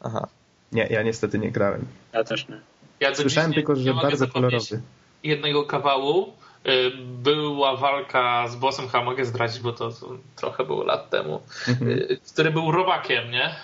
Aha. 0.01 0.29
Nie, 0.73 0.87
ja 0.91 1.03
niestety 1.03 1.39
nie 1.39 1.51
grałem. 1.51 1.85
Ja 2.13 2.25
też 2.25 2.49
nie. 2.49 2.61
Ja 3.01 3.15
Słyszałem 3.15 3.53
tylko, 3.53 3.77
że 3.77 3.95
bardzo 3.95 4.29
kolorowy 4.29 4.81
jednego 5.25 5.65
kawału 5.65 6.33
y, 6.67 6.91
była 7.23 7.77
walka 7.77 8.49
z 8.49 8.57
bossem, 8.57 8.89
chyba 8.89 9.05
mogę 9.05 9.25
zdradzić, 9.25 9.61
bo 9.61 9.73
to, 9.73 9.91
to 9.91 10.19
trochę 10.37 10.65
było 10.65 10.85
lat 10.85 11.11
temu, 11.11 11.41
mhm. 11.69 11.91
Y, 11.91 12.19
który 12.33 12.51
był 12.51 12.71
robakiem, 12.71 13.31
nie? 13.31 13.55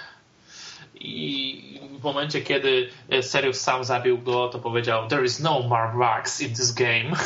I 1.00 1.80
w 2.00 2.04
momencie, 2.04 2.42
kiedy 2.42 2.88
y, 3.12 3.22
Serious 3.22 3.60
sam 3.60 3.84
zabił 3.84 4.18
go, 4.18 4.48
to 4.48 4.58
powiedział 4.58 5.08
There 5.08 5.24
is 5.24 5.40
no 5.40 5.62
Mark 5.68 5.96
Wax 5.96 6.40
in 6.40 6.54
this 6.54 6.72
game. 6.72 7.10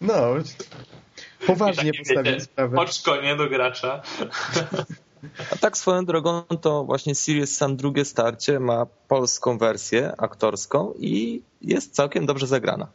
No, 0.00 0.14
poważnie 1.46 1.92
postawił 1.94 2.40
sprawę. 2.40 2.76
Oczko, 2.76 3.20
nie 3.22 3.36
do 3.36 3.48
gracza. 3.48 4.02
A 5.52 5.56
tak 5.56 5.76
swoją 5.78 6.04
drogą 6.04 6.42
to 6.60 6.84
właśnie 6.84 7.14
Sirius 7.14 7.56
Sam 7.56 7.76
drugie 7.76 8.04
starcie 8.04 8.60
ma 8.60 8.86
polską 9.08 9.58
wersję 9.58 10.12
aktorską 10.18 10.92
i 10.98 11.42
jest 11.62 11.94
całkiem 11.94 12.26
dobrze 12.26 12.46
zagrana. 12.46 12.86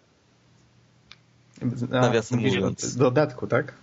Nawiasem 1.90 2.40
mówiąc. 2.40 2.96
W 2.96 2.98
dodatku, 2.98 3.48
tak? 3.48 3.74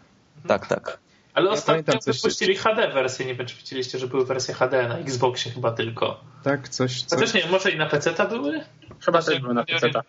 Tak, 0.47 0.67
tak. 0.67 0.99
Ale 1.35 1.47
ja 1.47 1.53
ostatnio 1.53 1.95
wypuścili 2.07 2.55
coś... 2.57 2.65
HD 2.65 2.89
wersję, 2.89 3.27
nie 3.27 3.35
wiem 3.35 3.47
czy 3.47 3.57
widzieliście, 3.57 3.99
że 3.99 4.07
były 4.07 4.27
wersje 4.27 4.55
HD 4.55 4.89
na 4.89 4.99
Xboxie 4.99 5.53
chyba 5.53 5.73
tylko. 5.73 6.21
Tak, 6.43 6.69
coś... 6.69 7.03
coś... 7.03 7.21
Chociaż 7.21 7.35
nie, 7.35 7.51
może 7.51 7.71
i 7.71 7.79
na 7.79 7.87
PC-ta 7.87 8.27
były? 8.27 8.61
Chyba 9.01 9.23
też 9.23 9.41
były 9.41 9.55
na 9.55 9.65
PC-ta. 9.65 10.03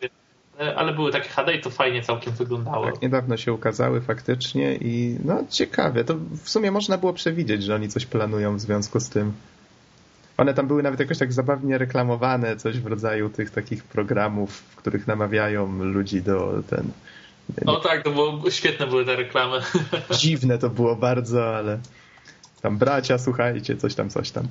E, 0.59 0.75
ale 0.75 0.93
były 0.93 1.11
takie 1.11 1.29
HD 1.29 1.53
i 1.53 1.61
to 1.61 1.69
fajnie 1.69 2.01
całkiem 2.01 2.33
wyglądało. 2.33 2.85
Tak, 2.85 3.01
niedawno 3.01 3.37
się 3.37 3.53
ukazały 3.53 4.01
faktycznie 4.01 4.75
i 4.75 5.17
no 5.23 5.43
ciekawe, 5.49 6.03
to 6.03 6.15
w 6.43 6.49
sumie 6.49 6.71
można 6.71 6.97
było 6.97 7.13
przewidzieć, 7.13 7.63
że 7.63 7.75
oni 7.75 7.89
coś 7.89 8.05
planują 8.05 8.57
w 8.57 8.59
związku 8.59 8.99
z 8.99 9.09
tym. 9.09 9.33
One 10.37 10.53
tam 10.53 10.67
były 10.67 10.83
nawet 10.83 10.99
jakoś 10.99 11.17
tak 11.17 11.33
zabawnie 11.33 11.77
reklamowane, 11.77 12.55
coś 12.55 12.79
w 12.79 12.85
rodzaju 12.85 13.29
tych 13.29 13.51
takich 13.51 13.83
programów, 13.83 14.51
w 14.51 14.75
których 14.75 15.07
namawiają 15.07 15.83
ludzi 15.83 16.21
do 16.21 16.63
ten... 16.69 16.91
O 17.65 17.75
tak, 17.75 18.03
to 18.03 18.11
było, 18.11 18.51
świetne 18.51 18.87
były 18.87 19.05
te 19.05 19.15
reklamy. 19.15 19.61
Dziwne 20.19 20.57
to 20.57 20.69
było 20.69 20.95
bardzo, 20.95 21.55
ale 21.55 21.79
tam 22.61 22.77
bracia, 22.77 23.17
słuchajcie, 23.17 23.77
coś 23.77 23.95
tam, 23.95 24.09
coś 24.09 24.31
tam. 24.31 24.47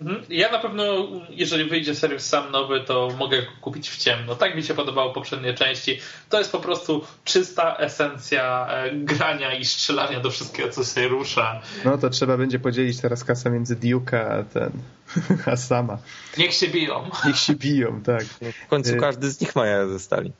Mhm. 0.00 0.24
Ja 0.28 0.52
na 0.52 0.58
pewno, 0.58 0.84
jeżeli 1.30 1.64
wyjdzie 1.70 1.94
Serious 1.94 2.26
Sam 2.26 2.52
nowy, 2.52 2.80
to 2.80 3.08
mogę 3.18 3.42
kupić 3.60 3.90
w 3.90 3.96
ciemno. 3.96 4.34
Tak 4.34 4.56
mi 4.56 4.62
się 4.62 4.74
podobało 4.74 5.12
poprzednie 5.12 5.54
części. 5.54 5.98
To 6.28 6.38
jest 6.38 6.52
po 6.52 6.60
prostu 6.60 7.04
czysta 7.24 7.76
esencja 7.76 8.66
e, 8.70 8.92
grania 8.92 9.54
i 9.54 9.64
strzelania 9.64 10.20
do 10.20 10.30
wszystkiego, 10.30 10.68
co 10.68 10.84
się 10.84 11.08
rusza. 11.08 11.60
No 11.84 11.98
to 11.98 12.10
trzeba 12.10 12.36
będzie 12.36 12.58
podzielić 12.58 13.00
teraz 13.00 13.24
kasę 13.24 13.50
między 13.50 13.76
Duke'a 13.76 14.16
a 14.16 14.42
ten, 14.42 14.72
a 15.52 15.56
sama. 15.56 15.98
Niech 16.38 16.52
się 16.54 16.68
biją. 16.68 17.10
Niech 17.26 17.36
się 17.38 17.54
biją, 17.54 18.02
tak. 18.02 18.24
W 18.64 18.68
końcu 18.68 18.94
y- 18.94 19.00
każdy 19.00 19.30
z 19.30 19.40
nich 19.40 19.56
ma 19.56 19.66
jaja 19.66 19.88
ze 19.88 19.98
stali. 19.98 20.32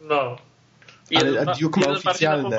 No. 0.00 0.36
Ale 1.14 1.40
a 1.40 1.54
Duke 1.54 1.80
ma 1.80 1.86
oficjalne. 1.86 2.58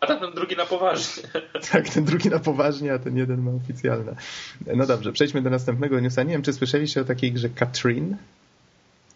A 0.00 0.06
ten 0.06 0.32
drugi 0.34 0.56
na 0.56 0.66
poważnie. 0.66 1.22
Tak, 1.72 1.88
ten 1.88 2.04
drugi 2.04 2.28
na 2.28 2.38
poważnie, 2.38 2.92
a 2.92 2.98
ten 2.98 3.16
jeden 3.16 3.42
ma 3.42 3.50
oficjalne. 3.50 4.16
No 4.76 4.86
dobrze, 4.86 5.12
przejdźmy 5.12 5.42
do 5.42 5.50
następnego 5.50 6.00
newsa. 6.00 6.22
Nie 6.22 6.32
wiem, 6.32 6.42
czy 6.42 6.52
słyszeliście 6.52 7.00
o 7.00 7.04
takiej 7.04 7.32
grze 7.32 7.48
Katrin? 7.48 8.16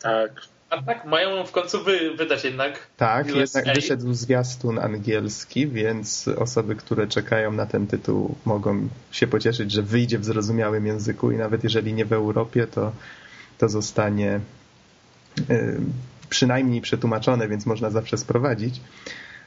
Tak. 0.01 0.31
A 0.70 0.83
tak, 0.83 1.05
mają 1.05 1.46
w 1.46 1.53
końcu 1.53 1.85
wy, 1.85 2.14
wydać 2.16 2.44
jednak. 2.44 2.87
Tak, 2.96 3.27
USA. 3.27 3.59
jednak 3.59 3.75
wyszedł 3.75 4.12
zwiastun 4.12 4.79
angielski, 4.79 5.68
więc 5.68 6.29
osoby, 6.29 6.77
które 6.77 7.07
czekają 7.07 7.53
na 7.53 7.66
ten 7.66 7.87
tytuł 7.87 8.35
mogą 8.44 8.88
się 9.11 9.27
pocieszyć, 9.27 9.72
że 9.72 9.83
wyjdzie 9.83 10.18
w 10.18 10.25
zrozumiałym 10.25 10.87
języku 10.87 11.31
i 11.31 11.37
nawet 11.37 11.64
jeżeli 11.64 11.92
nie 11.92 12.05
w 12.05 12.12
Europie, 12.12 12.66
to, 12.66 12.92
to 13.59 13.68
zostanie 13.68 14.40
przynajmniej 16.33 16.81
przetłumaczone, 16.81 17.49
więc 17.49 17.66
można 17.66 17.90
zawsze 17.90 18.16
sprowadzić. 18.18 18.81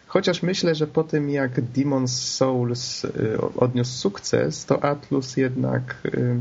Chociaż 0.08 0.44
myślę, 0.44 0.76
że 0.76 0.88
po 0.88 1.04
tym 1.04 1.30
jak 1.30 1.52
Demon's 1.62 2.08
Souls 2.08 3.06
y, 3.06 3.38
odniósł 3.58 3.98
sukces, 3.98 4.66
to 4.66 4.84
Atlus 4.84 5.38
jednak, 5.38 5.96
y, 6.06 6.36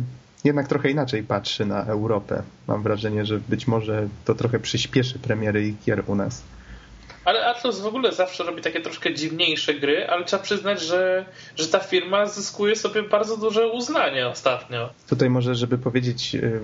jednak 0.45 0.69
trochę 0.69 0.91
inaczej 0.91 1.23
patrzy 1.23 1.67
na 1.67 1.85
Europę. 1.85 2.43
Mam 2.67 2.83
wrażenie, 2.83 3.27
że 3.27 3.41
być 3.49 3.67
może 3.67 4.09
to 4.25 4.35
trochę 4.35 4.59
przyspieszy 4.59 5.19
premiery 5.19 5.69
ich 5.69 5.75
gier 5.87 6.03
u 6.07 6.15
nas. 6.15 6.43
Ale 7.25 7.47
Atlus 7.47 7.81
w 7.81 7.87
ogóle 7.87 8.13
zawsze 8.13 8.45
robi 8.45 8.63
takie 8.63 8.81
troszkę 8.81 9.15
dziwniejsze 9.15 9.75
gry, 9.75 10.07
ale 10.09 10.25
trzeba 10.25 10.43
przyznać, 10.43 10.83
że, 10.83 11.27
że 11.57 11.69
ta 11.69 11.81
firma 11.81 12.27
zyskuje 12.27 12.77
sobie 12.77 13.03
bardzo 13.03 13.37
duże 13.37 13.69
uznanie 13.69 14.29
ostatnio. 14.29 14.91
Tutaj 15.09 15.31
może, 15.31 15.55
żeby 15.55 15.79
powiedzieć 15.79 16.35
y, 16.35 16.61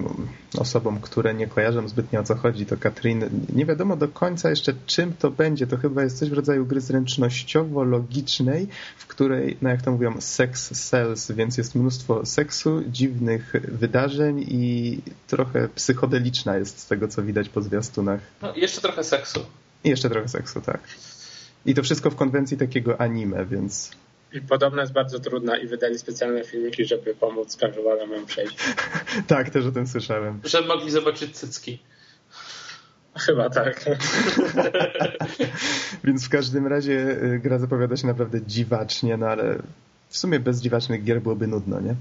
osobom, 0.59 1.01
które 1.01 1.35
nie 1.35 1.47
kojarzą 1.47 1.89
zbytnio 1.89 2.21
o 2.21 2.23
co 2.23 2.35
chodzi, 2.35 2.67
to 2.67 2.77
Katrin, 2.77 3.25
nie 3.55 3.67
wiadomo 3.67 3.97
do 3.97 4.09
końca 4.09 4.51
jeszcze 4.51 4.73
czym 4.87 5.13
to 5.19 5.31
będzie. 5.31 5.67
To 5.67 5.77
chyba 5.77 6.03
jest 6.03 6.19
coś 6.19 6.31
w 6.31 6.33
rodzaju 6.33 6.67
gry 6.67 6.81
zręcznościowo-logicznej, 6.81 8.67
w 8.97 9.07
której, 9.07 9.57
no 9.63 9.71
jak 9.71 9.83
to 9.83 9.91
mówią, 9.91 10.21
sex 10.21 10.77
sells, 10.89 11.33
więc 11.33 11.59
jest 11.59 11.75
mnóstwo 11.75 12.27
seksu, 12.27 12.83
dziwnych 12.89 13.53
wydarzeń 13.69 14.45
i 14.49 14.99
trochę 15.27 15.69
psychodeliczna 15.69 16.57
jest 16.57 16.79
z 16.79 16.87
tego, 16.87 17.09
co 17.09 17.23
widać 17.23 17.49
po 17.49 17.63
zwiastunach. 17.63 18.21
No, 18.43 18.57
jeszcze 18.57 18.81
trochę 18.81 19.05
seksu. 19.05 19.41
I 19.85 19.89
jeszcze 19.89 20.11
trochę 20.11 20.29
seksu, 20.29 20.61
tak. 20.61 20.81
I 21.67 21.75
to 21.75 21.83
wszystko 21.83 22.11
w 22.11 22.17
konwencji 22.17 22.57
takiego 22.57 23.01
anime, 23.01 23.47
więc... 23.47 23.91
I 24.33 24.41
podobno 24.41 24.81
jest 24.81 24.93
bardzo 24.93 25.21
trudna 25.21 25.57
i 25.59 25.67
wydali 25.67 25.99
specjalne 25.99 26.45
filmiki, 26.45 26.85
żeby 26.85 27.15
pomóc 27.15 27.57
casualom 27.57 28.13
ją 28.13 28.27
przejść. 28.27 28.57
tak, 29.27 29.51
też 29.51 29.67
o 29.67 29.73
tym 29.73 29.87
słyszałem. 29.87 30.41
Żeby 30.45 30.69
mogli 30.69 30.91
zobaczyć 30.91 31.37
cycki. 31.37 31.79
Chyba 33.27 33.51
tak. 33.51 33.85
Więc 36.05 36.27
w 36.27 36.29
każdym 36.29 36.67
razie 36.67 37.23
y, 37.23 37.41
gra 37.43 37.59
zapowiada 37.59 37.97
się 37.97 38.07
naprawdę 38.07 38.41
dziwacznie, 38.47 39.17
no 39.17 39.27
ale 39.27 39.59
w 40.09 40.19
sumie 40.19 40.41
bez 40.41 40.61
dziwacznych 40.61 41.05
gier 41.05 41.23
byłoby 41.23 41.47
nudno, 41.47 41.81
nie? 41.81 41.95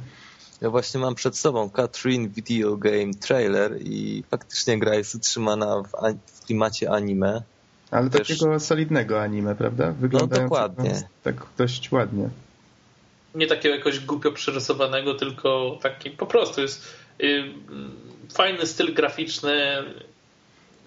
Ja 0.62 0.70
właśnie 0.70 1.00
mam 1.00 1.16
przed 1.16 1.38
sobą 1.38 1.70
Katrin 1.70 2.30
Video 2.30 2.78
Game 2.78 3.14
Trailer 3.14 3.82
i 3.82 4.24
faktycznie 4.30 4.80
gra 4.80 4.96
jest 4.96 5.16
utrzymana 5.16 5.84
w, 5.84 5.92
w 6.26 6.46
klimacie 6.46 6.92
anime 6.92 7.42
Ale 7.92 8.10
Też... 8.10 8.28
takiego 8.28 8.60
solidnego 8.60 9.22
anime, 9.22 9.56
prawda? 9.56 9.92
Wygląda 9.92 10.36
no 10.36 10.44
dokładnie. 10.44 11.02
Tak 11.24 11.36
dość 11.58 11.92
ładnie. 11.92 12.30
Nie 13.36 13.48
takiego 13.48 13.76
jakoś 13.76 14.00
głupio 14.00 14.32
przerysowanego, 14.32 15.14
tylko 15.14 15.80
taki 15.82 16.10
po 16.10 16.26
prostu 16.26 16.62
jest 16.62 16.96
yy, 17.20 17.44
fajny 18.34 18.66
styl 18.66 18.94
graficzny. 18.94 19.84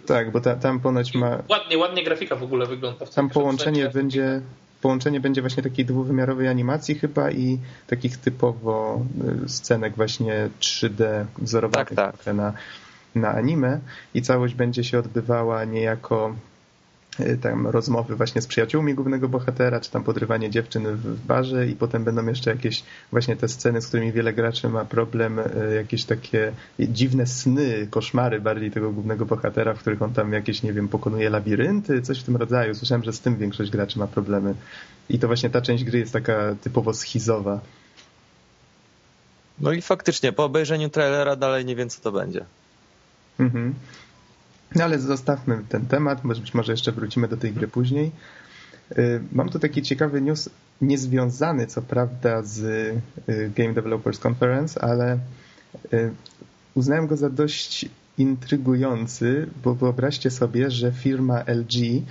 Tak, 0.06 0.30
bo 0.30 0.40
ta, 0.40 0.56
tam 0.56 0.80
ponoć 0.80 1.14
ma... 1.14 1.42
Ładnie, 1.48 1.78
ładnie 1.78 2.04
grafika 2.04 2.36
w 2.36 2.42
ogóle 2.42 2.66
wygląda. 2.66 3.06
W 3.06 3.14
tam 3.14 3.30
połączenie 3.30 3.88
będzie 3.88 4.40
połączenie 4.82 5.20
będzie 5.20 5.40
właśnie 5.40 5.62
takiej 5.62 5.84
dwuwymiarowej 5.84 6.48
animacji 6.48 6.94
chyba 6.94 7.30
i 7.30 7.58
takich 7.86 8.16
typowo 8.16 9.02
y, 9.44 9.48
scenek 9.48 9.96
właśnie 9.96 10.48
3D 10.60 11.24
wzorowanych 11.38 11.88
tak, 11.94 12.24
tak. 12.24 12.34
na, 12.34 12.52
na 13.14 13.28
anime 13.28 13.80
i 14.14 14.22
całość 14.22 14.54
będzie 14.54 14.84
się 14.84 14.98
odbywała 14.98 15.64
niejako 15.64 16.34
tam 17.42 17.66
rozmowy 17.66 18.16
właśnie 18.16 18.42
z 18.42 18.46
przyjaciółmi 18.46 18.94
głównego 18.94 19.28
bohatera, 19.28 19.80
czy 19.80 19.90
tam 19.90 20.04
podrywanie 20.04 20.50
dziewczyn 20.50 20.96
w 20.96 21.26
barze 21.26 21.66
i 21.66 21.76
potem 21.76 22.04
będą 22.04 22.26
jeszcze 22.26 22.50
jakieś 22.50 22.84
właśnie 23.10 23.36
te 23.36 23.48
sceny, 23.48 23.82
z 23.82 23.86
którymi 23.86 24.12
wiele 24.12 24.32
graczy 24.32 24.68
ma 24.68 24.84
problem, 24.84 25.38
y, 25.38 25.74
jakieś 25.74 26.04
takie 26.04 26.52
dziwne 26.78 27.26
sny, 27.26 27.86
koszmary 27.90 28.40
bardziej 28.40 28.70
tego 28.70 28.92
głównego 28.92 29.26
bohatera, 29.26 29.74
w 29.74 29.78
których 29.78 30.02
on 30.02 30.12
tam 30.12 30.32
jakieś, 30.32 30.62
nie 30.62 30.72
wiem, 30.72 30.88
pokonuje 30.88 31.30
labirynty, 31.30 32.02
coś 32.02 32.20
w 32.20 32.22
tym 32.22 32.36
rodzaju. 32.36 32.74
Słyszałem, 32.74 33.04
że 33.04 33.12
z 33.12 33.20
tym 33.20 33.36
większość 33.36 33.70
graczy 33.70 33.98
ma 33.98 34.06
problemy. 34.06 34.54
I 35.08 35.18
to 35.18 35.26
właśnie 35.26 35.50
ta 35.50 35.60
część 35.60 35.84
gry 35.84 35.98
jest 35.98 36.12
taka 36.12 36.54
typowo 36.62 36.94
schizowa. 36.94 37.60
No 39.60 39.72
i 39.72 39.82
faktycznie, 39.82 40.32
po 40.32 40.44
obejrzeniu 40.44 40.88
trailera 40.88 41.36
dalej 41.36 41.64
nie 41.64 41.76
wiem, 41.76 41.88
co 41.88 42.00
to 42.00 42.12
będzie. 42.12 42.44
Mhm. 43.40 43.74
No 44.74 44.84
ale 44.84 44.98
zostawmy 44.98 45.62
ten 45.68 45.86
temat, 45.86 46.22
być 46.22 46.54
może 46.54 46.72
jeszcze 46.72 46.92
wrócimy 46.92 47.28
do 47.28 47.36
tej 47.36 47.52
gry 47.52 47.68
później. 47.68 48.12
Y, 48.98 49.20
mam 49.32 49.48
tu 49.48 49.58
taki 49.58 49.82
ciekawy 49.82 50.20
news, 50.20 50.48
niezwiązany 50.80 51.66
co 51.66 51.82
prawda 51.82 52.42
z 52.42 52.58
y, 53.28 53.50
Game 53.56 53.72
Developers 53.72 54.26
Conference, 54.26 54.82
ale 54.82 55.18
y, 55.92 56.12
uznałem 56.74 57.06
go 57.06 57.16
za 57.16 57.30
dość 57.30 57.88
intrygujący, 58.18 59.46
bo 59.64 59.74
wyobraźcie 59.74 60.30
sobie, 60.30 60.70
że 60.70 60.92
firma 60.92 61.42
LG 61.46 62.02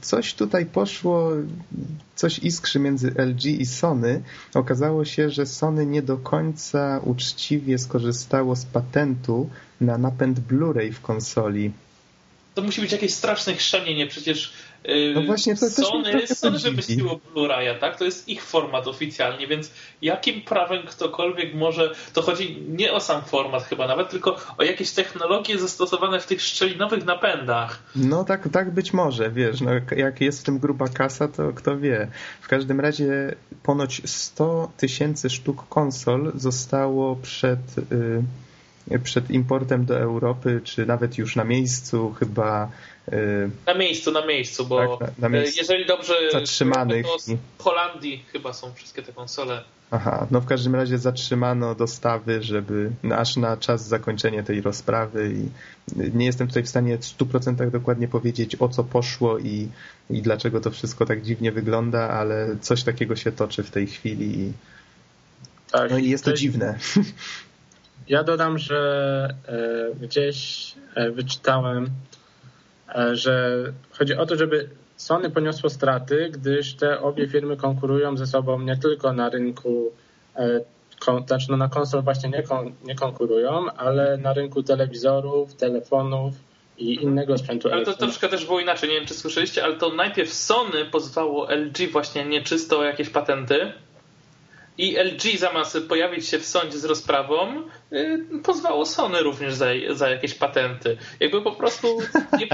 Coś 0.00 0.34
tutaj 0.34 0.66
poszło, 0.66 1.30
coś 2.14 2.38
iskrzy 2.38 2.78
między 2.78 3.14
LG 3.16 3.44
i 3.44 3.66
Sony. 3.66 4.22
Okazało 4.54 5.04
się, 5.04 5.30
że 5.30 5.46
Sony 5.46 5.86
nie 5.86 6.02
do 6.02 6.16
końca 6.16 7.00
uczciwie 7.04 7.78
skorzystało 7.78 8.56
z 8.56 8.64
patentu 8.64 9.50
na 9.80 9.98
napęd 9.98 10.40
Blu-ray 10.40 10.92
w 10.92 11.00
konsoli. 11.00 11.72
To 12.56 12.62
musi 12.62 12.80
być 12.80 12.92
jakieś 12.92 13.14
straszne 13.14 13.54
chrzanienie, 13.54 14.06
przecież 14.06 14.52
yy, 14.84 15.12
no 15.14 15.22
właśnie, 15.22 15.56
to 15.56 15.70
Sony, 15.70 16.26
Sony 16.26 16.58
wymyśliło 16.58 17.20
Blu-raya, 17.34 17.78
tak? 17.78 17.98
To 17.98 18.04
jest 18.04 18.28
ich 18.28 18.44
format 18.44 18.86
oficjalnie, 18.86 19.46
więc 19.46 19.70
jakim 20.02 20.42
prawem 20.42 20.86
ktokolwiek 20.86 21.54
może, 21.54 21.94
to 22.12 22.22
chodzi 22.22 22.62
nie 22.68 22.92
o 22.92 23.00
sam 23.00 23.22
format 23.24 23.64
chyba 23.64 23.86
nawet, 23.86 24.10
tylko 24.10 24.36
o 24.58 24.62
jakieś 24.62 24.90
technologie 24.90 25.58
zastosowane 25.58 26.20
w 26.20 26.26
tych 26.26 26.42
szczelinowych 26.42 27.04
napędach. 27.04 27.82
No 27.96 28.24
tak, 28.24 28.48
tak 28.52 28.70
być 28.70 28.92
może, 28.92 29.30
wiesz, 29.30 29.60
no, 29.60 29.70
jak 29.96 30.20
jest 30.20 30.40
w 30.40 30.44
tym 30.44 30.58
gruba 30.58 30.88
kasa, 30.88 31.28
to 31.28 31.52
kto 31.52 31.78
wie. 31.78 32.08
W 32.40 32.48
każdym 32.48 32.80
razie 32.80 33.34
ponoć 33.62 34.02
100 34.04 34.70
tysięcy 34.76 35.30
sztuk 35.30 35.68
konsol 35.68 36.32
zostało 36.34 37.16
przed... 37.16 37.60
Yy, 37.90 38.22
przed 39.04 39.30
importem 39.30 39.84
do 39.84 39.98
Europy, 39.98 40.60
czy 40.64 40.86
nawet 40.86 41.18
już 41.18 41.36
na 41.36 41.44
miejscu 41.44 42.14
chyba. 42.18 42.70
Y, 43.12 43.50
na 43.66 43.74
miejscu, 43.74 44.12
na 44.12 44.26
miejscu, 44.26 44.66
bo 44.66 44.96
tak, 44.96 45.00
na, 45.00 45.14
na 45.18 45.28
miejscu 45.28 45.58
jeżeli 45.58 45.86
dobrze 45.86 46.14
zatrzymanych. 46.32 47.06
To 47.06 47.36
w 47.58 47.62
Holandii 47.62 48.24
chyba 48.32 48.52
są 48.52 48.74
wszystkie 48.74 49.02
te 49.02 49.12
konsole. 49.12 49.62
Aha, 49.90 50.26
no 50.30 50.40
w 50.40 50.46
każdym 50.46 50.74
razie 50.74 50.98
zatrzymano 50.98 51.74
dostawy, 51.74 52.42
żeby 52.42 52.90
aż 53.16 53.36
na 53.36 53.56
czas 53.56 53.88
zakończenia 53.88 54.42
tej 54.42 54.60
rozprawy 54.60 55.34
i 55.34 55.48
nie 56.14 56.26
jestem 56.26 56.48
tutaj 56.48 56.62
w 56.62 56.68
stanie 56.68 56.98
w 56.98 57.00
100% 57.00 57.70
dokładnie 57.70 58.08
powiedzieć 58.08 58.56
o 58.60 58.68
co 58.68 58.84
poszło 58.84 59.38
i, 59.38 59.68
i 60.10 60.22
dlaczego 60.22 60.60
to 60.60 60.70
wszystko 60.70 61.06
tak 61.06 61.22
dziwnie 61.22 61.52
wygląda, 61.52 62.10
ale 62.10 62.56
coś 62.60 62.82
takiego 62.82 63.16
się 63.16 63.32
toczy 63.32 63.62
w 63.62 63.70
tej 63.70 63.86
chwili 63.86 64.38
i, 64.40 64.52
tak, 65.70 65.90
no 65.90 65.98
i 65.98 66.10
jest 66.10 66.24
to 66.24 66.32
dziwne. 66.32 66.78
Ja 68.08 68.22
dodam, 68.22 68.58
że 68.58 69.28
e, 69.48 69.94
gdzieś 70.00 70.72
e, 70.94 71.10
wyczytałem, 71.10 71.90
e, 72.94 73.16
że 73.16 73.62
chodzi 73.98 74.14
o 74.14 74.26
to, 74.26 74.36
żeby 74.36 74.68
Sony 74.96 75.30
poniosło 75.30 75.70
straty, 75.70 76.30
gdyż 76.32 76.74
te 76.74 77.00
obie 77.00 77.28
firmy 77.28 77.56
konkurują 77.56 78.16
ze 78.16 78.26
sobą 78.26 78.60
nie 78.60 78.76
tylko 78.76 79.12
na 79.12 79.28
rynku, 79.28 79.92
znaczy 81.26 81.46
no 81.50 81.56
na 81.56 81.68
konsol 81.68 82.02
właśnie 82.02 82.30
nie, 82.30 82.42
kon, 82.42 82.72
nie 82.84 82.94
konkurują, 82.94 83.72
ale 83.76 84.18
na 84.18 84.32
rynku 84.32 84.62
telewizorów, 84.62 85.54
telefonów 85.54 86.34
i 86.78 86.94
innego 86.94 87.38
sprzętu. 87.38 87.68
Ale 87.72 87.84
to 87.84 87.94
troszkę 87.94 88.28
też 88.28 88.46
było 88.46 88.60
inaczej, 88.60 88.88
nie 88.88 88.94
wiem 88.94 89.06
czy 89.06 89.14
słyszeliście, 89.14 89.64
ale 89.64 89.76
to 89.76 89.94
najpierw 89.94 90.32
Sony 90.32 90.84
pozwało 90.84 91.48
LG 91.50 91.92
właśnie 91.92 92.24
nieczysto 92.24 92.78
o 92.78 92.84
jakieś 92.84 93.10
patenty, 93.10 93.72
i 94.78 94.96
LG 94.96 95.38
zamiast 95.38 95.78
pojawić 95.88 96.28
się 96.28 96.38
w 96.38 96.46
sądzie 96.46 96.78
z 96.78 96.84
rozprawą, 96.84 97.62
yy, 97.90 98.26
pozwało 98.44 98.86
Sony 98.86 99.22
również 99.22 99.54
za, 99.54 99.66
za 99.90 100.10
jakieś 100.10 100.34
patenty. 100.34 100.96
Jakby 101.20 101.42
po 101.42 101.52
prostu 101.52 101.98
nie, 102.38 102.48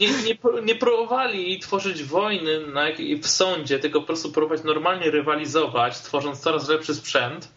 nie, 0.00 0.08
nie, 0.08 0.62
nie 0.62 0.74
próbowali 0.74 1.58
tworzyć 1.58 2.04
wojny 2.04 2.66
na, 2.66 2.86
w 3.22 3.26
sądzie, 3.26 3.78
tylko 3.78 4.00
po 4.00 4.06
prostu 4.06 4.32
próbować 4.32 4.64
normalnie 4.64 5.10
rywalizować, 5.10 5.98
tworząc 5.98 6.40
coraz 6.40 6.68
lepszy 6.68 6.94
sprzęt 6.94 7.48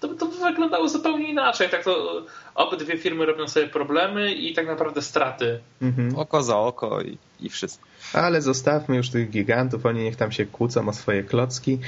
to, 0.00 0.08
to 0.08 0.26
wyglądało 0.26 0.88
zupełnie 0.88 1.30
inaczej. 1.30 1.68
Tak 1.70 1.84
to 1.84 2.22
obydwie 2.54 2.98
firmy 2.98 3.26
robią 3.26 3.48
sobie 3.48 3.68
problemy 3.68 4.34
i 4.34 4.54
tak 4.54 4.66
naprawdę 4.66 5.02
straty. 5.02 5.60
Mhm. 5.82 6.16
Oko 6.16 6.42
za 6.42 6.58
oko 6.58 7.00
i, 7.00 7.18
i 7.40 7.48
wszystko. 7.48 7.86
Ale 8.12 8.42
zostawmy 8.42 8.96
już 8.96 9.10
tych 9.10 9.30
gigantów, 9.30 9.86
oni 9.86 10.02
niech 10.02 10.16
tam 10.16 10.32
się 10.32 10.46
kłócą 10.46 10.88
o 10.88 10.92
swoje 10.92 11.24
klocki. 11.24 11.78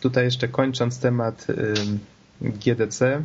Tutaj 0.00 0.24
jeszcze 0.24 0.48
kończąc 0.48 1.00
temat 1.00 1.46
GDC, 2.40 3.22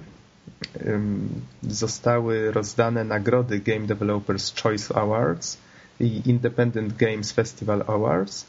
zostały 1.64 2.52
rozdane 2.52 3.04
nagrody 3.04 3.60
Game 3.60 3.88
Developers 3.88 4.62
Choice 4.62 4.96
Awards 4.96 5.58
i 6.00 6.22
Independent 6.26 6.98
Games 6.98 7.32
Festival 7.32 7.84
Awards. 7.88 8.46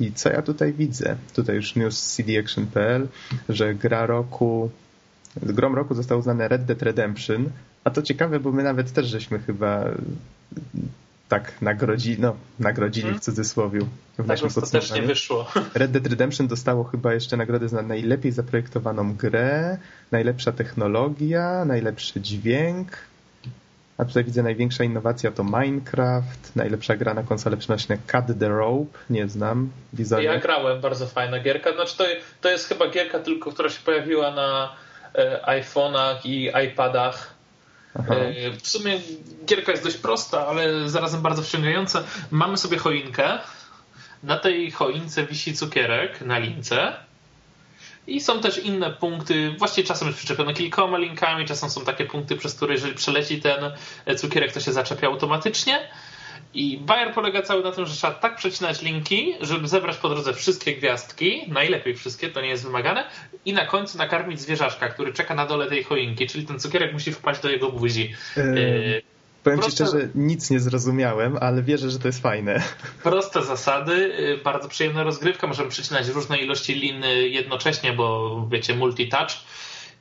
I 0.00 0.12
co 0.12 0.30
ja 0.30 0.42
tutaj 0.42 0.72
widzę? 0.72 1.16
Tutaj 1.34 1.56
już 1.56 1.76
news 1.76 2.16
cdaction.pl, 2.16 3.08
że 3.48 3.74
gra 3.74 4.06
roku, 4.06 4.70
grom 5.36 5.74
roku 5.74 5.94
został 5.94 6.18
uznany 6.18 6.48
Red 6.48 6.64
Dead 6.64 6.82
Redemption, 6.82 7.50
a 7.84 7.90
to 7.90 8.02
ciekawe, 8.02 8.40
bo 8.40 8.52
my 8.52 8.62
nawet 8.62 8.92
też 8.92 9.06
żeśmy 9.06 9.38
chyba 9.38 9.84
tak 11.28 11.62
nagrodzi, 11.62 12.16
no, 12.20 12.36
nagrodzili 12.58 13.02
hmm. 13.02 13.20
w 13.20 13.24
cudzysłowie 13.24 13.80
w 13.80 14.16
tak 14.16 14.26
naszym 14.26 14.50
podsumowaniu. 14.50 15.06
wyszło. 15.06 15.46
Red 15.74 15.90
Dead 15.90 16.06
Redemption 16.06 16.48
dostało 16.48 16.84
chyba 16.84 17.14
jeszcze 17.14 17.36
nagrodę 17.36 17.68
za 17.68 17.82
najlepiej 17.82 18.32
zaprojektowaną 18.32 19.14
grę, 19.14 19.78
najlepsza 20.10 20.52
technologia, 20.52 21.64
najlepszy 21.64 22.20
dźwięk, 22.20 22.88
a 23.98 24.04
tutaj 24.04 24.24
widzę 24.24 24.42
największa 24.42 24.84
innowacja 24.84 25.30
to 25.30 25.44
Minecraft, 25.44 26.56
najlepsza 26.56 26.96
gra 26.96 27.14
na 27.14 27.22
konsolę 27.22 27.56
przenośne 27.56 27.98
Cut 27.98 28.38
the 28.40 28.48
Rope, 28.48 28.98
nie 29.10 29.28
znam. 29.28 29.70
Wizualnie. 29.92 30.28
Ja 30.28 30.38
grałem, 30.38 30.80
bardzo 30.80 31.06
fajna 31.06 31.40
gierka. 31.40 31.72
Znaczy 31.74 31.96
to, 31.96 32.04
to 32.40 32.50
jest 32.50 32.68
chyba 32.68 32.90
gierka 32.90 33.18
tylko, 33.18 33.52
która 33.52 33.68
się 33.68 33.80
pojawiła 33.84 34.30
na 34.30 34.76
e, 35.14 35.40
iPhone'ach 35.60 36.16
i 36.24 36.50
iPadach. 36.66 37.34
Aha. 37.98 38.14
E, 38.14 38.50
w 38.50 38.68
sumie 38.68 39.00
gierka 39.46 39.72
jest 39.72 39.84
dość 39.84 39.96
prosta, 39.96 40.46
ale 40.46 40.88
zarazem 40.88 41.22
bardzo 41.22 41.42
wciągająca. 41.42 42.02
Mamy 42.30 42.56
sobie 42.56 42.78
choinkę. 42.78 43.38
Na 44.22 44.38
tej 44.38 44.70
choince 44.70 45.26
wisi 45.26 45.54
cukierek 45.54 46.20
na 46.20 46.38
lince 46.38 46.92
i 48.06 48.20
są 48.20 48.40
też 48.40 48.58
inne 48.58 48.90
punkty, 48.90 49.54
właściwie 49.58 49.88
czasem 49.88 50.08
jest 50.08 50.18
przyczepione 50.18 50.54
kilkoma 50.54 50.98
linkami, 50.98 51.46
czasem 51.46 51.70
są 51.70 51.84
takie 51.84 52.04
punkty, 52.04 52.36
przez 52.36 52.54
które 52.54 52.74
jeżeli 52.74 52.94
przeleci 52.94 53.40
ten 53.40 53.72
cukierek, 54.16 54.52
to 54.52 54.60
się 54.60 54.72
zaczepia 54.72 55.06
automatycznie. 55.06 55.88
I 56.54 56.78
Bayer 56.78 57.14
polega 57.14 57.42
cały 57.42 57.62
na 57.62 57.72
tym, 57.72 57.86
że 57.86 57.94
trzeba 57.94 58.12
tak 58.12 58.36
przecinać 58.36 58.82
linki, 58.82 59.34
żeby 59.40 59.68
zebrać 59.68 59.96
po 59.96 60.08
drodze 60.08 60.34
wszystkie 60.34 60.76
gwiazdki, 60.76 61.44
najlepiej 61.48 61.94
wszystkie, 61.94 62.28
to 62.28 62.40
nie 62.40 62.48
jest 62.48 62.64
wymagane, 62.64 63.04
i 63.44 63.52
na 63.52 63.66
końcu 63.66 63.98
nakarmić 63.98 64.40
zwierzaczka, 64.40 64.88
który 64.88 65.12
czeka 65.12 65.34
na 65.34 65.46
dole 65.46 65.66
tej 65.66 65.84
choinki, 65.84 66.26
czyli 66.26 66.46
ten 66.46 66.60
cukierek 66.60 66.92
musi 66.92 67.12
wpaść 67.12 67.42
do 67.42 67.50
jego 67.50 67.72
buzi. 67.72 68.14
Yy, 68.36 69.02
Powiem 69.44 69.58
Proste... 69.58 69.84
ci 69.84 69.90
szczerze, 69.90 70.08
nic 70.14 70.50
nie 70.50 70.60
zrozumiałem, 70.60 71.36
ale 71.40 71.62
wierzę, 71.62 71.90
że 71.90 71.98
to 71.98 72.08
jest 72.08 72.22
fajne. 72.22 72.62
Proste 73.02 73.42
zasady, 73.42 73.92
y, 73.92 74.40
bardzo 74.44 74.68
przyjemna 74.68 75.02
rozgrywka. 75.02 75.46
Możemy 75.46 75.70
przycinać 75.70 76.08
różne 76.08 76.38
ilości 76.38 76.74
lin 76.74 77.04
jednocześnie, 77.24 77.92
bo 77.92 78.46
wiecie, 78.50 78.74
multi-touch. 78.74 79.36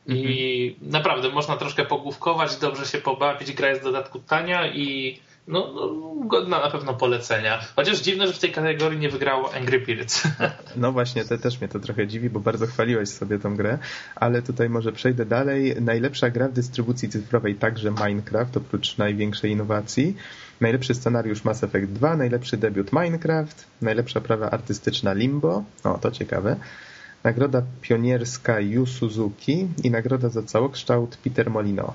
I 0.08 0.74
mhm. 0.74 0.92
naprawdę 0.92 1.30
można 1.30 1.58
troszkę 1.58 1.86
pogłówkować, 1.86 2.56
dobrze 2.56 2.86
się 2.86 2.98
pobawić. 2.98 3.52
Gra 3.54 3.70
jest 3.70 3.82
w 3.82 3.84
dodatku 3.84 4.20
tania 4.20 4.74
i 4.74 5.20
no, 5.52 5.72
no, 5.76 6.12
godna 6.28 6.60
na 6.60 6.72
pewno 6.72 6.94
polecenia. 6.94 7.60
Chociaż 7.76 8.02
dziwne, 8.02 8.28
że 8.28 8.34
w 8.34 8.40
tej 8.40 8.52
kategorii 8.52 9.00
nie 9.00 9.10
wygrało 9.10 9.54
Angry 9.54 9.80
Birds. 9.80 10.24
No 10.76 10.92
właśnie, 10.92 11.26
te, 11.26 11.38
też 11.38 11.62
mnie 11.62 11.68
to 11.68 11.80
trochę 11.80 12.08
dziwi, 12.08 12.30
bo 12.30 12.40
bardzo 12.40 12.68
chwaliłeś 12.68 13.10
sobie 13.10 13.40
tą 13.40 13.56
grę, 13.56 13.78
ale 14.16 14.42
tutaj 14.42 14.70
może 14.70 14.92
przejdę 14.92 15.26
dalej. 15.26 15.76
Najlepsza 15.82 16.30
gra 16.30 16.48
w 16.48 16.54
dystrybucji 16.54 17.10
cyfrowej 17.10 17.56
także 17.56 17.92
Minecraft, 17.92 18.58
oprócz 18.58 18.98
największej 18.98 19.52
innowacji. 19.52 20.16
Najlepszy 20.62 20.96
scenariusz 20.96 21.44
Mass 21.44 21.64
Effect 21.64 21.92
2, 21.92 22.18
najlepszy 22.18 22.58
debiut 22.58 22.94
Minecraft, 22.94 23.66
najlepsza 23.82 24.22
prawa 24.22 24.50
artystyczna 24.50 25.14
Limbo, 25.14 25.64
o 25.84 25.98
to 25.98 26.12
ciekawe, 26.12 26.56
nagroda 27.24 27.62
pionierska 27.82 28.60
Yu 28.60 28.86
Suzuki 28.86 29.68
i 29.84 29.92
nagroda 29.92 30.30
za 30.30 30.44
całokształt 30.44 31.18
Peter 31.18 31.50
Molino. 31.50 31.94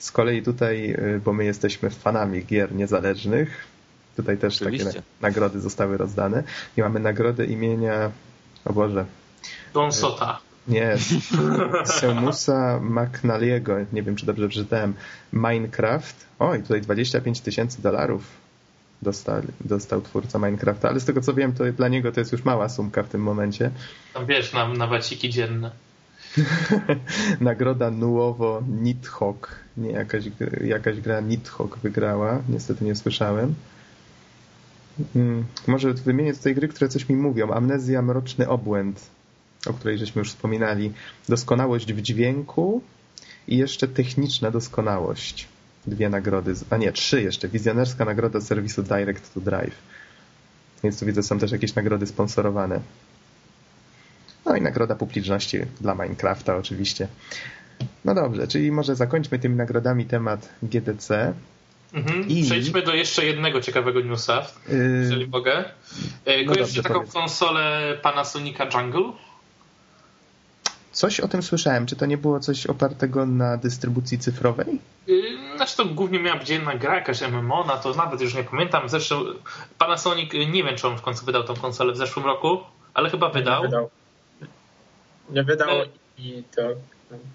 Z 0.00 0.12
kolei 0.12 0.42
tutaj, 0.42 0.90
y, 0.90 1.20
bo 1.24 1.32
my 1.32 1.44
jesteśmy 1.44 1.90
fanami 1.90 2.44
gier 2.44 2.74
niezależnych, 2.74 3.66
tutaj 4.16 4.38
też 4.38 4.62
Oczywiście. 4.62 4.86
takie 4.86 5.02
nagrody 5.20 5.60
zostały 5.60 5.96
rozdane 5.96 6.42
i 6.76 6.80
mamy 6.80 7.00
nagrodę 7.00 7.44
imienia, 7.44 8.10
o 8.64 8.72
Boże. 8.72 9.04
Don 9.74 9.92
Sota. 9.92 10.40
Nie, 10.68 10.96
Semusa 12.00 12.80
McNally'ego, 12.82 13.84
nie 13.92 14.02
wiem 14.02 14.16
czy 14.16 14.26
dobrze 14.26 14.48
przeczytałem, 14.48 14.94
Minecraft. 15.32 16.26
O, 16.38 16.54
i 16.54 16.62
tutaj 16.62 16.80
25 16.80 17.40
tysięcy 17.40 17.82
dolarów 17.82 18.22
dostał, 19.02 19.42
dostał 19.60 20.02
twórca 20.02 20.38
Minecrafta, 20.38 20.88
ale 20.88 21.00
z 21.00 21.04
tego 21.04 21.20
co 21.20 21.34
wiem, 21.34 21.52
to 21.52 21.64
dla 21.72 21.88
niego 21.88 22.12
to 22.12 22.20
jest 22.20 22.32
już 22.32 22.44
mała 22.44 22.68
sumka 22.68 23.02
w 23.02 23.08
tym 23.08 23.22
momencie. 23.22 23.70
Tam 24.14 24.26
wiesz, 24.26 24.52
na, 24.52 24.68
na 24.68 24.86
waciki 24.86 25.30
dzienne. 25.30 25.70
Nagroda 27.40 27.90
Nuovo 27.90 28.62
Nidhogg. 28.68 29.48
Nie, 29.76 29.90
jakaś, 29.90 30.24
jakaś 30.64 31.00
gra 31.00 31.20
Nidhogg 31.20 31.78
wygrała. 31.78 32.42
Niestety 32.48 32.84
nie 32.84 32.96
słyszałem. 32.96 33.54
Hmm, 35.12 35.44
może 35.66 35.94
wymienię 35.94 36.34
tutaj 36.34 36.54
gry, 36.54 36.68
które 36.68 36.88
coś 36.88 37.08
mi 37.08 37.16
mówią. 37.16 37.50
Amnezja 37.50 38.02
Mroczny 38.02 38.48
Obłęd, 38.48 39.10
o 39.66 39.72
której 39.72 39.98
żeśmy 39.98 40.18
już 40.18 40.30
wspominali. 40.30 40.92
Doskonałość 41.28 41.92
w 41.92 42.00
dźwięku 42.02 42.82
i 43.48 43.56
jeszcze 43.56 43.88
techniczna 43.88 44.50
doskonałość. 44.50 45.48
Dwie 45.86 46.08
nagrody, 46.08 46.54
a 46.70 46.76
nie, 46.76 46.92
trzy 46.92 47.22
jeszcze. 47.22 47.48
Wizjonerska 47.48 48.04
nagroda 48.04 48.40
serwisu 48.40 48.82
Direct 48.82 49.34
to 49.34 49.40
Drive. 49.40 49.74
Więc 50.82 51.00
tu 51.00 51.06
widzę, 51.06 51.22
są 51.22 51.38
też 51.38 51.52
jakieś 51.52 51.74
nagrody 51.74 52.06
sponsorowane. 52.06 52.80
No 54.46 54.56
i 54.56 54.62
nagroda 54.62 54.94
publiczności 54.94 55.58
dla 55.80 55.94
Minecrafta 55.94 56.56
oczywiście. 56.56 57.08
No 58.04 58.14
dobrze, 58.14 58.48
czyli 58.48 58.72
może 58.72 58.96
zakończmy 58.96 59.38
tymi 59.38 59.56
nagrodami 59.56 60.04
temat 60.04 60.48
GTC. 60.62 61.34
Mhm. 61.92 62.28
I... 62.28 62.44
Przejdźmy 62.44 62.82
do 62.82 62.94
jeszcze 62.94 63.24
jednego 63.26 63.60
ciekawego 63.60 64.00
newsa, 64.00 64.46
yy... 64.68 65.00
jeżeli 65.02 65.28
mogę. 65.28 65.64
Yy, 66.26 66.44
no 66.46 66.52
Kojarzycie 66.52 66.82
taką 66.82 66.94
powiedz. 66.94 67.12
konsolę 67.12 67.96
Panasonica 68.02 68.64
Jungle? 68.74 69.12
Coś 70.92 71.20
o 71.20 71.28
tym 71.28 71.42
słyszałem. 71.42 71.86
Czy 71.86 71.96
to 71.96 72.06
nie 72.06 72.18
było 72.18 72.40
coś 72.40 72.66
opartego 72.66 73.26
na 73.26 73.56
dystrybucji 73.56 74.18
cyfrowej? 74.18 74.78
Yy, 75.06 75.56
znaczy 75.56 75.76
to 75.76 75.84
głównie 75.84 76.20
miała 76.20 76.38
być 76.38 76.48
jedna 76.48 76.74
gra, 76.74 76.94
jakaś 76.94 77.20
MMO, 77.22 77.64
na 77.64 77.76
to 77.76 77.94
nawet 77.94 78.20
już 78.20 78.34
nie 78.34 78.44
pamiętam. 78.44 78.88
Zresztą 78.88 79.24
Panasonic, 79.78 80.32
nie 80.32 80.64
wiem 80.64 80.76
czy 80.76 80.88
on 80.88 80.98
w 80.98 81.02
końcu 81.02 81.26
wydał 81.26 81.44
tą 81.44 81.56
konsolę 81.56 81.92
w 81.92 81.96
zeszłym 81.96 82.26
roku, 82.26 82.60
ale 82.94 83.10
chyba 83.10 83.28
wydał. 83.28 83.62
Nie 83.62 83.68
wydał. 83.68 83.90
Nie 85.32 85.44
wydał 85.44 85.68
i 86.18 86.42
to 86.56 86.62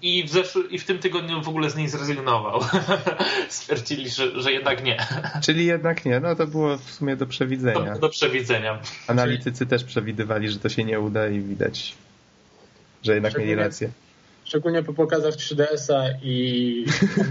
i 0.02 0.24
w, 0.24 0.30
zeszły, 0.30 0.68
I 0.70 0.78
w 0.78 0.84
tym 0.84 0.98
tygodniu 0.98 1.42
w 1.42 1.48
ogóle 1.48 1.70
z 1.70 1.76
niej 1.76 1.88
zrezygnował. 1.88 2.60
Stwierdzili, 3.48 4.10
że, 4.10 4.40
że 4.40 4.52
jednak 4.52 4.84
nie. 4.84 5.06
Czyli 5.42 5.66
jednak 5.66 6.04
nie. 6.04 6.20
No 6.20 6.36
to 6.36 6.46
było 6.46 6.76
w 6.76 6.90
sumie 6.90 7.16
do 7.16 7.26
przewidzenia. 7.26 7.94
Do, 7.94 8.00
do 8.00 8.08
przewidzenia. 8.08 8.78
Analitycy 9.06 9.66
też 9.66 9.84
przewidywali, 9.84 10.48
że 10.48 10.58
to 10.58 10.68
się 10.68 10.84
nie 10.84 11.00
uda 11.00 11.28
i 11.28 11.40
widać, 11.40 11.94
że 13.02 13.14
jednak 13.14 13.38
mieli 13.38 13.54
rację. 13.54 13.90
Szczególnie 14.46 14.82
po 14.82 14.92
pokazach 14.92 15.34
3DS-a 15.34 16.04
i 16.22 16.84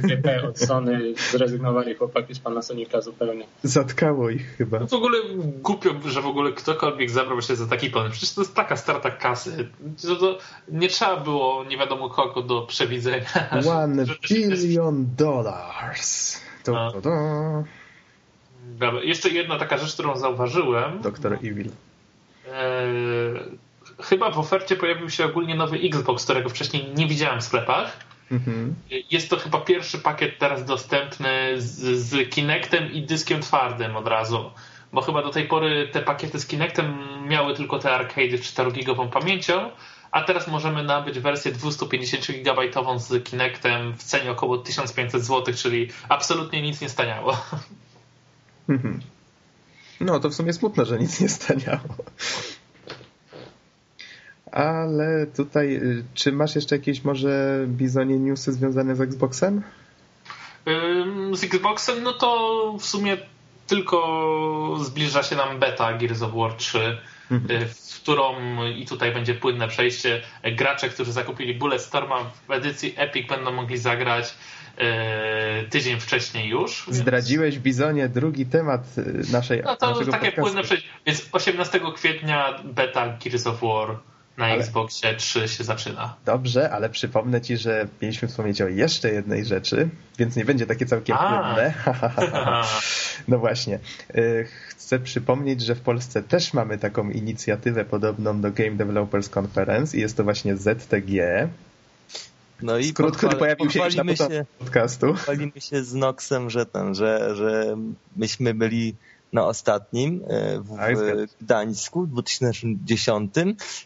MGP 0.04 0.43
od 0.47 0.60
Sony 0.60 1.13
zrezygnowali 1.32 1.95
chłopaki 1.95 2.36
z 2.36 2.39
Panasonica 2.39 3.01
zupełnie. 3.01 3.45
Zatkało 3.63 4.30
ich 4.30 4.56
chyba. 4.58 4.80
No 4.80 4.88
w 4.88 4.93
ogóle 4.93 5.17
głupio, 5.63 5.89
że 6.06 6.21
w 6.21 6.25
ogóle 6.25 6.51
ktokolwiek 6.51 7.10
zabrał 7.10 7.41
się 7.41 7.56
za 7.56 7.67
taki 7.67 7.89
pomysł. 7.89 8.12
Przecież 8.12 8.34
to 8.34 8.41
jest 8.41 8.56
taka 8.56 8.78
strata 8.78 9.12
kasy. 9.12 9.69
To, 10.08 10.15
to 10.15 10.38
nie 10.69 10.88
trzeba 10.88 11.17
było 11.17 11.63
nie 11.63 11.78
wiadomo 11.78 12.10
kogo 12.10 12.41
do 12.41 12.62
przewidzenia. 12.62 13.25
One 13.69 14.06
billion 14.30 15.08
dollars. 15.17 16.41
To, 16.63 16.91
to, 16.91 17.01
to. 17.01 18.93
Jeszcze 19.01 19.30
jedna 19.30 19.60
taka 19.60 19.78
rzecz, 19.78 19.93
którą 19.93 20.17
zauważyłem. 20.17 21.01
Doktor 21.01 21.34
Evil. 21.34 21.69
Chyba 24.02 24.32
w 24.32 24.40
ofercie 24.40 24.76
pojawił 24.76 25.10
się 25.10 25.26
ogólnie 25.26 25.56
nowy 25.56 25.78
Xbox, 25.78 26.24
którego 26.24 26.50
wcześniej 26.50 26.94
nie 26.96 27.08
widziałem 27.08 27.42
w 27.42 27.44
sklepach. 27.44 27.98
Mhm. 28.32 28.76
Jest 29.12 29.30
to 29.30 29.38
chyba 29.38 29.62
pierwszy 29.62 30.00
pakiet 30.00 30.40
teraz 30.40 30.66
dostępny 30.66 31.62
z, 31.62 32.00
z 32.00 32.30
Kinectem 32.30 32.92
i 32.92 33.02
dyskiem 33.02 33.42
twardym 33.42 33.96
od 33.96 34.08
razu. 34.08 34.52
Bo 34.94 35.02
chyba 35.02 35.22
do 35.22 35.30
tej 35.30 35.48
pory 35.48 35.90
te 35.92 36.02
pakiety 36.02 36.40
z 36.40 36.48
Kinectem 36.48 36.98
miały 37.28 37.56
tylko 37.56 37.80
te 37.80 37.92
arcade 37.92 38.38
4-gigową 38.38 39.10
pamięcią, 39.10 39.72
a 40.12 40.22
teraz 40.22 40.48
możemy 40.48 40.84
nabyć 40.84 41.20
wersję 41.20 41.52
250 41.52 42.28
GB 42.44 42.62
z 43.00 43.24
Kinectem 43.24 43.94
w 43.94 44.04
cenie 44.04 44.32
około 44.32 44.58
1500 44.58 45.26
zł, 45.26 45.54
czyli 45.56 45.90
absolutnie 46.10 46.62
nic 46.62 46.82
nie 46.82 46.90
staniało. 46.90 47.38
Mhm. 48.70 49.02
No 50.00 50.20
to 50.20 50.30
w 50.30 50.34
sumie 50.34 50.54
smutne, 50.54 50.86
że 50.86 51.00
nic 51.00 51.22
nie 51.22 51.30
staniało 51.30 51.96
ale 54.56 55.28
tutaj, 55.28 55.76
y, 55.76 56.04
czy 56.13 56.32
masz 56.32 56.56
jeszcze 56.56 56.76
jakieś 56.76 57.04
może 57.04 57.65
bizonie 57.68 58.20
newsy 58.20 58.54
związane 58.54 58.96
z 58.96 59.02
Xboxem? 59.02 59.62
Z 61.34 61.44
Xboxem, 61.44 62.04
no 62.04 62.13
to 62.13 62.76
w 62.80 62.86
sumie 62.86 63.18
tylko 63.68 64.78
zbliża 64.82 65.24
się 65.24 65.36
nam 65.36 65.60
beta 65.60 65.94
Gears 65.94 66.22
of 66.22 66.34
War 66.34 66.54
3, 66.54 66.98
mhm. 67.32 67.62
Y, 67.62 67.65
w 67.65 68.02
którą 68.02 68.36
i 68.65 68.86
tutaj 68.86 69.13
będzie 69.13 69.34
płynne 69.34 69.68
przejście. 69.68 70.22
Gracze, 70.44 70.89
którzy 70.89 71.12
zakupili 71.12 71.56
Bulletstorma 71.56 72.32
w 72.48 72.52
edycji 72.52 72.94
Epic 72.98 73.30
będą 73.30 73.52
mogli 73.52 73.78
zagrać 73.78 74.34
y, 75.65 75.70
tydzień 75.70 76.00
wcześniej 76.00 76.50
już. 76.50 76.88
Zdradziłeś 76.91 77.60
Bizonie 77.60 78.10
drugi 78.10 78.46
temat 78.46 78.82
naszej 79.32 79.62
No 79.65 79.76
to 79.76 79.96
takie 79.96 80.08
podcastu. 80.10 80.41
płynne 80.41 80.63
przejście. 80.63 80.89
Więc 81.06 81.30
18 81.32 81.80
kwietnia 81.96 82.60
beta 82.63 83.18
Gears 83.24 83.48
of 83.48 83.62
War 83.62 83.98
na 84.38 84.45
ale... 84.45 84.56
Xboxie 84.56 85.15
3 85.15 85.48
się 85.48 85.63
zaczyna. 85.63 86.15
Dobrze, 86.26 86.71
ale 86.71 86.89
przypomnę 86.89 87.41
ci, 87.41 87.58
że 87.58 87.88
mieliśmy 88.02 88.28
wspomnieć 88.28 88.62
o 88.62 88.67
jeszcze 88.67 89.13
jednej 89.13 89.45
rzeczy, 89.45 89.89
więc 90.17 90.36
nie 90.36 90.45
będzie 90.45 90.67
takie 90.67 90.86
całkiem 90.86 91.17
płynne. 91.17 91.74
no 93.28 93.39
właśnie. 93.39 93.80
Y, 94.15 94.48
chcę 94.69 95.00
przypomnieć, 95.00 95.62
że 95.62 95.76
w 95.76 95.82
Polsce 95.82 96.24
też 96.24 96.54
mamy 96.54 96.78
taką 96.78 97.10
inicjatywę 97.10 97.86
podobną 97.86 98.41
do 98.41 98.52
Game 98.52 98.71
Developers 98.71 99.38
Conference 99.38 99.98
i 99.98 100.02
jest 100.02 100.17
to 100.17 100.24
właśnie 100.24 100.58
ZTG. 100.58 101.48
No 102.62 102.78
i 102.78 102.88
Skrót, 102.88 103.17
który 103.17 103.36
pojawił 103.36 103.69
się 103.69 103.80
na 103.80 104.06
początku 104.06 104.45
podcastu. 104.60 105.13
Chwalimy 105.13 105.62
się 105.62 105.84
z 105.84 105.93
Noxem, 105.93 106.50
że 106.50 106.65
ten, 106.65 106.95
że, 106.95 107.36
że 107.36 107.78
myśmy 108.15 108.54
byli 108.54 108.95
na 109.34 109.45
ostatnim 109.45 110.21
w, 110.60 110.78
w 111.28 111.43
Gdańsku 111.43 112.02
w 112.02 112.10
2010 112.10 113.34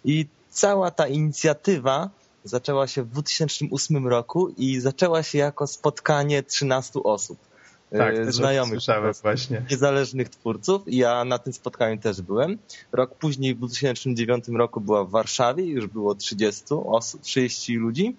i 0.06 0.26
cała 0.50 0.92
ta 0.92 1.08
inicjatywa 1.08 2.10
zaczęła 2.44 2.88
się 2.88 3.04
w 3.04 3.10
2008 3.10 4.08
roku 4.08 4.54
i 4.58 4.80
zaczęła 4.80 5.24
się 5.24 5.38
jako 5.38 5.68
spotkanie 5.68 6.44
13 6.44 7.04
osób. 7.04 7.50
Tak, 7.98 8.16
e, 8.16 8.32
znajomych 8.32 8.80
właśnie. 9.22 9.66
niezależnych 9.72 10.30
twórców. 10.30 10.82
Ja 10.88 11.26
na 11.26 11.40
tym 11.40 11.54
spotkaniu 11.54 11.98
też 11.98 12.22
byłem. 12.22 12.58
Rok 12.92 13.16
później, 13.16 13.56
w 13.56 13.58
2009 13.58 14.46
roku 14.58 14.82
była 14.82 15.04
w 15.04 15.10
Warszawie, 15.10 15.66
już 15.66 15.88
było 15.88 16.16
30 16.16 16.64
osób, 16.86 17.22
30 17.22 17.76
ludzi. 17.76 18.16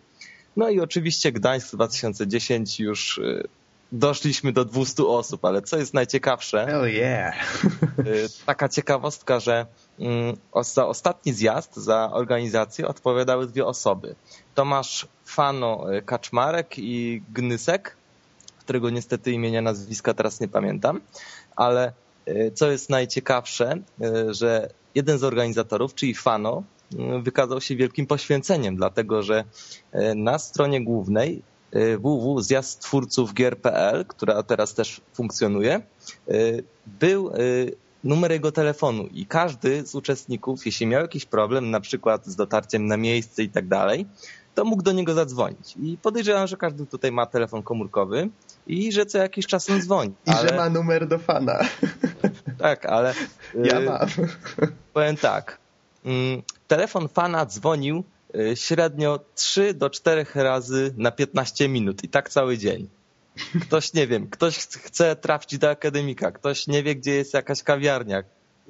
No 0.56 0.68
i 0.68 0.80
oczywiście 0.80 1.32
Gdańsk 1.32 1.74
2010 1.74 2.80
już 2.80 3.18
e, 3.18 3.42
doszliśmy 3.92 4.52
do 4.52 4.64
200 4.64 5.06
osób, 5.06 5.44
ale 5.44 5.62
co 5.62 5.76
jest 5.76 5.94
najciekawsze, 5.94 6.66
Hell 6.66 6.94
yeah. 6.94 7.64
E, 7.98 8.04
taka 8.46 8.68
ciekawostka, 8.68 9.40
że 9.40 9.66
za 10.62 10.86
ostatni 10.86 11.32
zjazd, 11.32 11.76
za 11.76 12.10
organizację 12.12 12.88
odpowiadały 12.88 13.46
dwie 13.46 13.66
osoby. 13.66 14.14
Tomasz 14.54 15.08
Fano 15.24 15.94
y, 15.94 16.02
Kaczmarek 16.02 16.78
i 16.78 17.22
Gnysek, 17.32 17.96
którego 18.60 18.90
niestety 18.90 19.32
imienia, 19.32 19.62
nazwiska 19.62 20.14
teraz 20.14 20.40
nie 20.40 20.48
pamiętam, 20.48 21.00
ale 21.56 21.92
y, 22.28 22.52
co 22.54 22.70
jest 22.70 22.90
najciekawsze, 22.90 23.78
y, 24.02 24.34
że 24.34 24.70
jeden 24.94 25.18
z 25.18 25.24
organizatorów, 25.24 25.94
czyli 25.94 26.14
Fano, 26.14 26.62
wykazał 27.22 27.60
się 27.60 27.76
wielkim 27.76 28.06
poświęceniem, 28.06 28.76
dlatego 28.76 29.22
że 29.22 29.44
na 30.16 30.38
stronie 30.38 30.84
głównej 30.84 31.42
www.zjazdtwórcówgier.pl, 31.72 34.06
która 34.06 34.42
teraz 34.42 34.74
też 34.74 35.00
funkcjonuje, 35.14 35.80
był 36.86 37.32
numer 38.04 38.32
jego 38.32 38.52
telefonu 38.52 39.06
i 39.12 39.26
każdy 39.26 39.86
z 39.86 39.94
uczestników, 39.94 40.66
jeśli 40.66 40.86
miał 40.86 41.02
jakiś 41.02 41.24
problem, 41.24 41.70
na 41.70 41.80
przykład 41.80 42.26
z 42.26 42.36
dotarciem 42.36 42.86
na 42.86 42.96
miejsce 42.96 43.42
i 43.42 43.48
tak 43.48 43.68
dalej, 43.68 44.06
to 44.54 44.64
mógł 44.64 44.82
do 44.82 44.92
niego 44.92 45.14
zadzwonić. 45.14 45.74
I 45.82 45.98
podejrzewam, 46.02 46.46
że 46.46 46.56
każdy 46.56 46.86
tutaj 46.86 47.12
ma 47.12 47.26
telefon 47.26 47.62
komórkowy 47.62 48.28
i 48.66 48.92
że 48.92 49.06
co 49.06 49.18
jakiś 49.18 49.46
czas 49.46 49.70
on 49.70 49.80
dzwoni. 49.80 50.14
I 50.26 50.30
ale... 50.30 50.48
że 50.48 50.56
ma 50.56 50.68
numer 50.68 51.08
do 51.08 51.18
fana. 51.18 51.58
Tak, 52.58 52.86
ale... 52.86 53.14
Ja 53.64 53.80
y, 53.80 53.84
mam. 53.84 54.06
Powiem 54.94 55.16
tak. 55.16 55.58
Mm, 56.04 56.42
telefon 56.68 57.08
fana 57.08 57.46
dzwonił 57.46 58.04
y, 58.34 58.56
średnio 58.56 59.20
3 59.34 59.74
do 59.74 59.90
4 59.90 60.26
razy 60.34 60.94
na 60.96 61.10
15 61.10 61.68
minut 61.68 62.04
i 62.04 62.08
tak 62.08 62.30
cały 62.30 62.58
dzień. 62.58 62.88
Ktoś, 63.62 63.92
nie 63.92 64.06
wiem, 64.06 64.30
ktoś 64.30 64.58
chce 64.58 65.16
trafić 65.16 65.58
do 65.58 65.70
akademika, 65.70 66.32
ktoś 66.32 66.66
nie 66.66 66.82
wie, 66.82 66.94
gdzie 66.96 67.14
jest 67.14 67.34
jakaś 67.34 67.62
kawiarnia, 67.62 68.22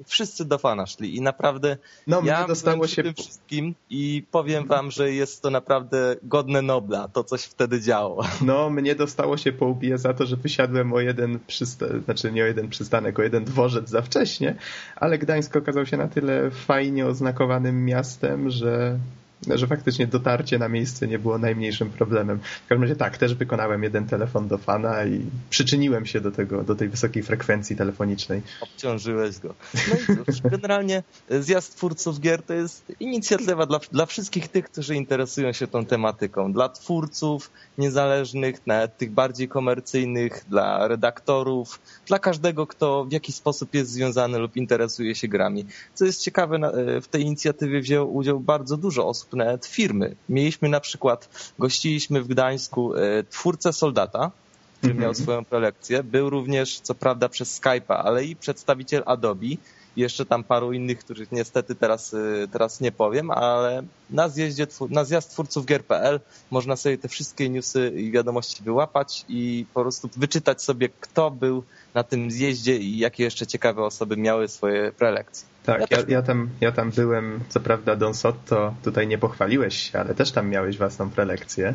wszyscy 0.05 0.45
do 0.45 0.57
fana 0.57 0.85
szli 0.85 1.15
i 1.15 1.21
naprawdę 1.21 1.77
no, 2.07 2.21
ja 2.25 2.39
mnie 2.39 2.47
dostało 2.47 2.87
się 2.87 3.03
tym 3.03 3.13
wszystkim 3.13 3.75
i 3.89 4.23
powiem 4.31 4.67
wam, 4.67 4.91
że 4.91 5.11
jest 5.11 5.41
to 5.41 5.49
naprawdę 5.49 6.15
godne 6.23 6.61
Nobla, 6.61 7.07
to 7.07 7.23
coś 7.23 7.43
wtedy 7.43 7.81
działo. 7.81 8.25
No, 8.41 8.69
mnie 8.69 8.95
dostało 8.95 9.37
się 9.37 9.51
po 9.51 9.65
łbie 9.65 9.97
za 9.97 10.13
to, 10.13 10.25
że 10.25 10.35
wysiadłem 10.35 10.93
o 10.93 10.99
jeden 10.99 11.39
przystanek, 11.47 12.03
znaczy 12.03 12.31
nie 12.31 12.43
o 12.43 12.45
jeden 12.45 12.69
przystanek, 12.69 13.19
o 13.19 13.23
jeden 13.23 13.43
dworzec 13.43 13.89
za 13.89 14.01
wcześnie, 14.01 14.55
ale 14.95 15.17
Gdańsk 15.17 15.55
okazał 15.55 15.85
się 15.85 15.97
na 15.97 16.07
tyle 16.07 16.51
fajnie 16.51 17.05
oznakowanym 17.05 17.85
miastem, 17.85 18.49
że 18.49 18.99
że 19.47 19.67
faktycznie 19.67 20.07
dotarcie 20.07 20.59
na 20.59 20.69
miejsce 20.69 21.07
nie 21.07 21.19
było 21.19 21.37
najmniejszym 21.37 21.89
problemem. 21.89 22.39
W 22.39 22.67
każdym 22.67 22.83
razie 22.83 22.95
tak, 22.95 23.17
też 23.17 23.35
wykonałem 23.35 23.83
jeden 23.83 24.07
telefon 24.07 24.47
do 24.47 24.57
fana 24.57 25.05
i 25.05 25.25
przyczyniłem 25.49 26.05
się 26.05 26.21
do 26.21 26.31
tego, 26.31 26.63
do 26.63 26.75
tej 26.75 26.89
wysokiej 26.89 27.23
frekwencji 27.23 27.75
telefonicznej. 27.75 28.41
Obciążyłeś 28.61 29.39
go. 29.39 29.55
No 29.73 29.95
i 29.95 30.25
cóż, 30.25 30.41
generalnie 30.51 31.03
zjazd 31.29 31.75
twórców 31.75 32.19
gier 32.19 32.43
to 32.43 32.53
jest 32.53 32.91
inicjatywa 32.99 33.65
dla, 33.65 33.79
dla 33.91 34.05
wszystkich 34.05 34.47
tych, 34.47 34.65
którzy 34.65 34.95
interesują 34.95 35.53
się 35.53 35.67
tą 35.67 35.85
tematyką. 35.85 36.53
Dla 36.53 36.69
twórców 36.69 37.51
niezależnych, 37.77 38.67
nawet 38.67 38.97
tych 38.97 39.11
bardziej 39.11 39.47
komercyjnych, 39.47 40.45
dla 40.49 40.87
redaktorów, 40.87 41.79
dla 42.07 42.19
każdego, 42.19 42.67
kto 42.67 43.05
w 43.05 43.11
jakiś 43.11 43.35
sposób 43.35 43.73
jest 43.73 43.91
związany 43.91 44.37
lub 44.39 44.57
interesuje 44.57 45.15
się 45.15 45.27
grami. 45.27 45.65
Co 45.93 46.05
jest 46.05 46.21
ciekawe, 46.21 46.59
w 47.01 47.07
tej 47.07 47.21
inicjatywie 47.21 47.81
wziął 47.81 48.15
udział 48.15 48.39
bardzo 48.39 48.77
dużo 48.77 49.07
osób, 49.07 49.30
nawet 49.37 49.65
firmy. 49.65 50.15
Mieliśmy 50.29 50.69
na 50.69 50.79
przykład, 50.79 51.29
gościliśmy 51.59 52.21
w 52.21 52.27
Gdańsku 52.27 52.95
e, 52.95 53.23
twórcę 53.23 53.73
Soldata, 53.73 54.31
który 54.77 54.93
miał 54.93 55.09
mhm. 55.09 55.23
swoją 55.23 55.45
prelekcję. 55.45 56.03
Był 56.03 56.29
również, 56.29 56.79
co 56.79 56.95
prawda, 56.95 57.29
przez 57.29 57.61
Skype'a, 57.61 58.01
ale 58.03 58.25
i 58.25 58.35
przedstawiciel 58.35 59.03
Adobe. 59.05 59.47
Jeszcze 59.95 60.25
tam 60.25 60.43
paru 60.43 60.73
innych, 60.73 60.99
których 60.99 61.31
niestety 61.31 61.75
teraz, 61.75 62.13
e, 62.13 62.47
teraz 62.51 62.81
nie 62.81 62.91
powiem, 62.91 63.31
ale 63.31 63.83
na, 64.09 64.29
zjeździe, 64.29 64.67
na 64.89 65.05
zjazd 65.05 65.31
twórców 65.31 65.65
gier.pl 65.65 66.19
można 66.51 66.75
sobie 66.75 66.97
te 66.97 67.07
wszystkie 67.07 67.49
newsy 67.49 67.91
i 67.95 68.11
wiadomości 68.11 68.63
wyłapać 68.63 69.25
i 69.29 69.65
po 69.73 69.81
prostu 69.81 70.09
wyczytać 70.17 70.61
sobie, 70.63 70.89
kto 70.99 71.31
był 71.31 71.63
na 71.93 72.03
tym 72.03 72.31
zjeździe 72.31 72.77
i 72.77 72.97
jakie 72.97 73.23
jeszcze 73.23 73.47
ciekawe 73.47 73.83
osoby 73.83 74.17
miały 74.17 74.47
swoje 74.47 74.91
prelekcje. 74.91 75.50
Tak, 75.65 75.91
ja, 75.91 75.97
ja, 75.97 76.03
ja, 76.07 76.21
tam, 76.21 76.49
ja 76.61 76.71
tam 76.71 76.91
byłem, 76.91 77.39
co 77.49 77.59
prawda 77.59 77.95
Don 77.95 78.13
Sotto, 78.13 78.73
tutaj 78.83 79.07
nie 79.07 79.17
pochwaliłeś 79.17 79.91
się, 79.91 79.99
ale 79.99 80.15
też 80.15 80.31
tam 80.31 80.49
miałeś 80.49 80.77
własną 80.77 81.09
prelekcję. 81.09 81.73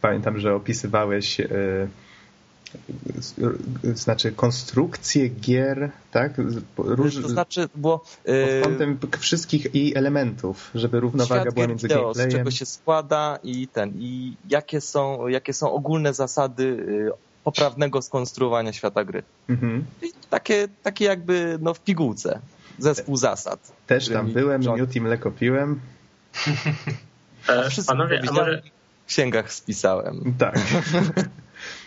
Pamiętam, 0.00 0.38
że 0.38 0.54
opisywałeś 0.54 1.38
yy, 1.38 1.88
znaczy 3.94 4.32
konstrukcję 4.32 5.28
gier, 5.28 5.90
tak? 6.10 6.32
Róż... 6.76 7.22
To 7.22 7.28
znaczy, 7.28 7.68
bo 7.74 8.04
yy, 8.24 8.60
pod 8.62 8.70
kątem 8.70 8.98
wszystkich 9.18 9.74
i 9.74 9.96
elementów, 9.96 10.70
żeby 10.74 11.00
równowaga 11.00 11.50
była 11.50 11.66
między 11.66 11.88
wideo, 11.88 12.02
gameplayem. 12.02 12.30
z 12.30 12.34
czego 12.34 12.50
się 12.50 12.66
składa 12.66 13.38
i 13.42 13.68
ten, 13.68 13.92
i 13.98 14.34
jakie 14.50 14.80
są, 14.80 15.28
jakie 15.28 15.52
są 15.52 15.72
ogólne 15.72 16.14
zasady 16.14 16.84
poprawnego 17.44 18.02
skonstruowania 18.02 18.72
świata 18.72 19.04
gry. 19.04 19.22
Mhm. 19.48 19.84
takie, 20.30 20.68
takie 20.82 21.04
jakby 21.04 21.58
no, 21.60 21.74
w 21.74 21.80
pigułce 21.80 22.40
zespół 22.78 23.16
zasad. 23.16 23.72
Też 23.86 24.08
tam 24.08 24.32
byłem, 24.32 24.62
rząd... 24.62 24.78
miód 24.78 24.96
i 24.96 25.00
mleko 25.00 25.30
piłem. 25.30 25.80
E, 27.48 27.68
panowie, 27.86 28.22
a 28.28 28.32
może... 28.32 28.62
W 29.06 29.08
księgach 29.08 29.52
spisałem. 29.52 30.34
Tak. 30.38 30.58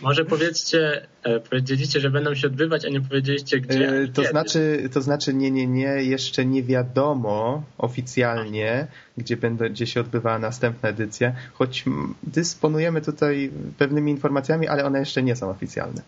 Może 0.00 0.24
powiedzcie, 0.24 1.06
e, 1.22 1.40
powiedzieliście, 1.40 2.00
że 2.00 2.10
będą 2.10 2.34
się 2.34 2.46
odbywać, 2.46 2.84
a 2.84 2.88
nie 2.88 3.00
powiedzieliście 3.00 3.60
gdzie. 3.60 3.88
E, 3.88 4.08
to 4.08 4.24
znaczy, 4.24 4.88
to 4.92 5.02
znaczy 5.02 5.34
nie, 5.34 5.50
nie, 5.50 5.66
nie, 5.66 5.84
jeszcze 5.84 6.46
nie 6.46 6.62
wiadomo 6.62 7.62
oficjalnie, 7.78 8.86
gdzie, 9.16 9.36
będą, 9.36 9.68
gdzie 9.68 9.86
się 9.86 10.00
odbywała 10.00 10.38
następna 10.38 10.88
edycja, 10.88 11.32
choć 11.52 11.84
dysponujemy 12.22 13.02
tutaj 13.02 13.50
pewnymi 13.78 14.10
informacjami, 14.10 14.68
ale 14.68 14.84
one 14.84 14.98
jeszcze 14.98 15.22
nie 15.22 15.36
są 15.36 15.50
oficjalne. 15.50 16.02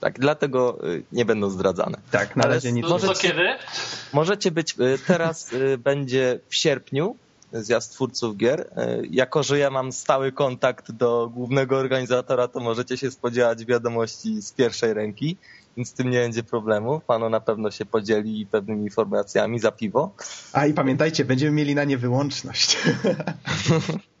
Tak, 0.00 0.18
dlatego 0.18 0.88
y, 0.88 1.02
nie 1.12 1.24
będą 1.24 1.50
zdradzane. 1.50 1.98
Tak, 2.10 2.36
na 2.36 2.46
razie 2.46 2.72
nic. 2.72 2.88
Możecie, 2.88 3.14
to 3.14 3.20
kiedy? 3.20 3.48
Możecie 4.12 4.50
być, 4.50 4.74
y, 4.80 4.98
teraz 5.06 5.52
y, 5.52 5.78
będzie 5.88 6.40
w 6.48 6.54
sierpniu 6.54 7.16
zjazd 7.52 7.92
twórców 7.92 8.36
gier. 8.36 8.70
Jako, 9.10 9.42
że 9.42 9.58
ja 9.58 9.70
mam 9.70 9.92
stały 9.92 10.32
kontakt 10.32 10.92
do 10.92 11.30
głównego 11.34 11.76
organizatora, 11.76 12.48
to 12.48 12.60
możecie 12.60 12.96
się 12.96 13.10
spodziewać 13.10 13.64
wiadomości 13.64 14.42
z 14.42 14.52
pierwszej 14.52 14.94
ręki, 14.94 15.36
więc 15.76 15.88
z 15.88 15.92
tym 15.92 16.10
nie 16.10 16.18
będzie 16.18 16.42
problemu. 16.42 17.00
Panu 17.06 17.30
na 17.30 17.40
pewno 17.40 17.70
się 17.70 17.86
podzieli 17.86 18.46
pewnymi 18.46 18.82
informacjami 18.82 19.58
za 19.58 19.72
piwo. 19.72 20.10
A 20.52 20.66
i 20.66 20.74
pamiętajcie, 20.74 21.24
będziemy 21.24 21.52
mieli 21.52 21.74
na 21.74 21.84
nie 21.84 21.98
wyłączność. 21.98 22.78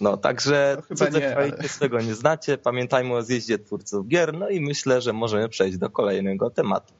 No, 0.00 0.16
także 0.16 0.76
no, 0.90 0.96
cudze 0.96 1.20
nie, 1.20 1.36
ale... 1.36 1.68
swego 1.68 2.00
nie 2.00 2.14
znacie. 2.14 2.58
Pamiętajmy 2.58 3.14
o 3.14 3.22
zjeździe 3.22 3.58
twórców 3.58 4.08
gier, 4.08 4.34
no 4.34 4.48
i 4.48 4.60
myślę, 4.60 5.00
że 5.00 5.12
możemy 5.12 5.48
przejść 5.48 5.78
do 5.78 5.90
kolejnego 5.90 6.50
tematu. 6.50 6.94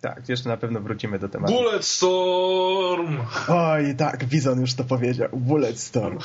Tak, 0.00 0.28
jeszcze 0.28 0.48
na 0.48 0.56
pewno 0.56 0.80
wrócimy 0.80 1.18
do 1.18 1.28
tematu. 1.28 1.54
Bulletstorm! 1.54 3.18
Oj, 3.48 3.96
tak, 3.96 4.24
Bizon 4.24 4.60
już 4.60 4.74
to 4.74 4.84
powiedział. 4.84 5.28
Bulletstorm. 5.32 6.18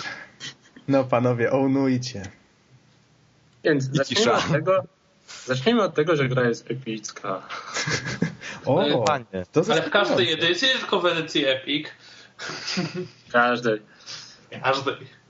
No 0.88 1.04
panowie, 1.04 1.52
ołnujcie. 1.52 2.24
Więc 3.64 3.84
zacznijmy 3.84 4.34
od, 4.34 4.52
tego, 4.52 4.84
zacznijmy 5.46 5.84
od 5.84 5.96
tego, 5.96 6.16
że 6.16 6.30
gra 6.30 6.48
jest 6.50 6.72
epicka. 6.72 7.42
o, 8.66 9.04
Panie. 9.04 9.46
To 9.52 9.62
Ale 9.72 9.82
w 9.82 9.90
każdej 9.90 10.34
edycji, 10.34 10.68
tylko 10.80 11.02
w 11.02 11.06
edycji 11.06 11.46
Epic? 11.46 11.88
Każdej. 13.32 13.82
Każdej. 14.64 15.23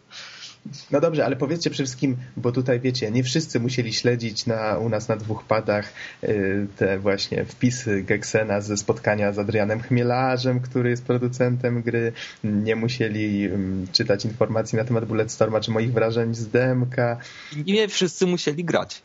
No 0.91 1.01
dobrze, 1.01 1.25
ale 1.25 1.35
powiedzcie 1.35 1.69
przede 1.69 1.85
wszystkim, 1.85 2.17
bo 2.37 2.51
tutaj 2.51 2.79
wiecie, 2.79 3.11
nie 3.11 3.23
wszyscy 3.23 3.59
musieli 3.59 3.93
śledzić 3.93 4.45
na, 4.45 4.77
u 4.77 4.89
nas 4.89 5.07
na 5.07 5.15
dwóch 5.15 5.43
padach 5.43 5.93
y, 6.23 6.67
te 6.77 6.99
właśnie 6.99 7.45
wpisy 7.45 8.03
Geksena 8.03 8.61
ze 8.61 8.77
spotkania 8.77 9.33
z 9.33 9.39
Adrianem 9.39 9.81
Chmielarzem, 9.81 10.59
który 10.59 10.89
jest 10.89 11.05
producentem 11.05 11.81
gry. 11.81 12.13
Nie 12.43 12.75
musieli 12.75 13.49
czytać 13.91 14.25
informacji 14.25 14.77
na 14.77 14.83
temat 14.83 15.05
Bulletstorma 15.05 15.61
czy 15.61 15.71
moich 15.71 15.93
wrażeń 15.93 16.35
z 16.35 16.47
demka. 16.47 17.17
Nie 17.65 17.87
wszyscy 17.87 18.25
musieli 18.25 18.63
grać. 18.63 19.01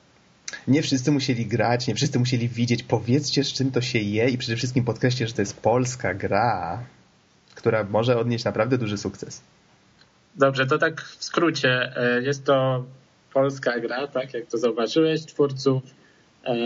Nie 0.69 0.83
wszyscy 0.83 1.13
musieli 1.13 1.47
grać, 1.47 1.87
nie 1.87 1.95
wszyscy 1.95 2.19
musieli 2.19 2.49
widzieć. 2.49 2.83
Powiedzcie, 2.83 3.45
z 3.45 3.53
czym 3.53 3.71
to 3.71 3.81
się 3.81 3.99
je 3.99 4.29
i 4.29 4.39
przede 4.39 4.57
wszystkim 4.57 4.85
podkreślcie, 4.85 5.27
że 5.27 5.35
to 5.35 5.43
jest 5.43 5.57
polska 5.61 6.15
gra, 6.15 6.83
która 7.55 7.85
może 7.85 8.19
odnieść 8.19 8.45
naprawdę 8.45 8.79
duży 8.79 8.99
sukces. 8.99 9.41
Dobrze, 10.39 10.67
to 10.67 10.79
tak 10.79 11.01
w 11.01 11.25
skrócie. 11.25 11.97
E, 11.97 12.23
jest 12.23 12.45
to 12.45 12.85
polska 13.33 13.81
gra, 13.81 14.07
tak 14.07 14.35
jak 14.35 14.47
to 14.47 14.59
zauważyłeś, 14.59 15.25
twórców 15.25 15.83
e, 16.45 16.57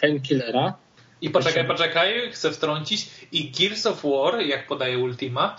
Painkillera. 0.00 0.74
I 1.20 1.30
poczekaj, 1.30 1.66
poczekaj, 1.66 2.30
chcę 2.32 2.52
wtrącić. 2.52 3.10
I 3.32 3.50
Gears 3.50 3.86
of 3.86 4.02
War, 4.02 4.40
jak 4.40 4.66
podaje 4.66 4.98
Ultima. 4.98 5.56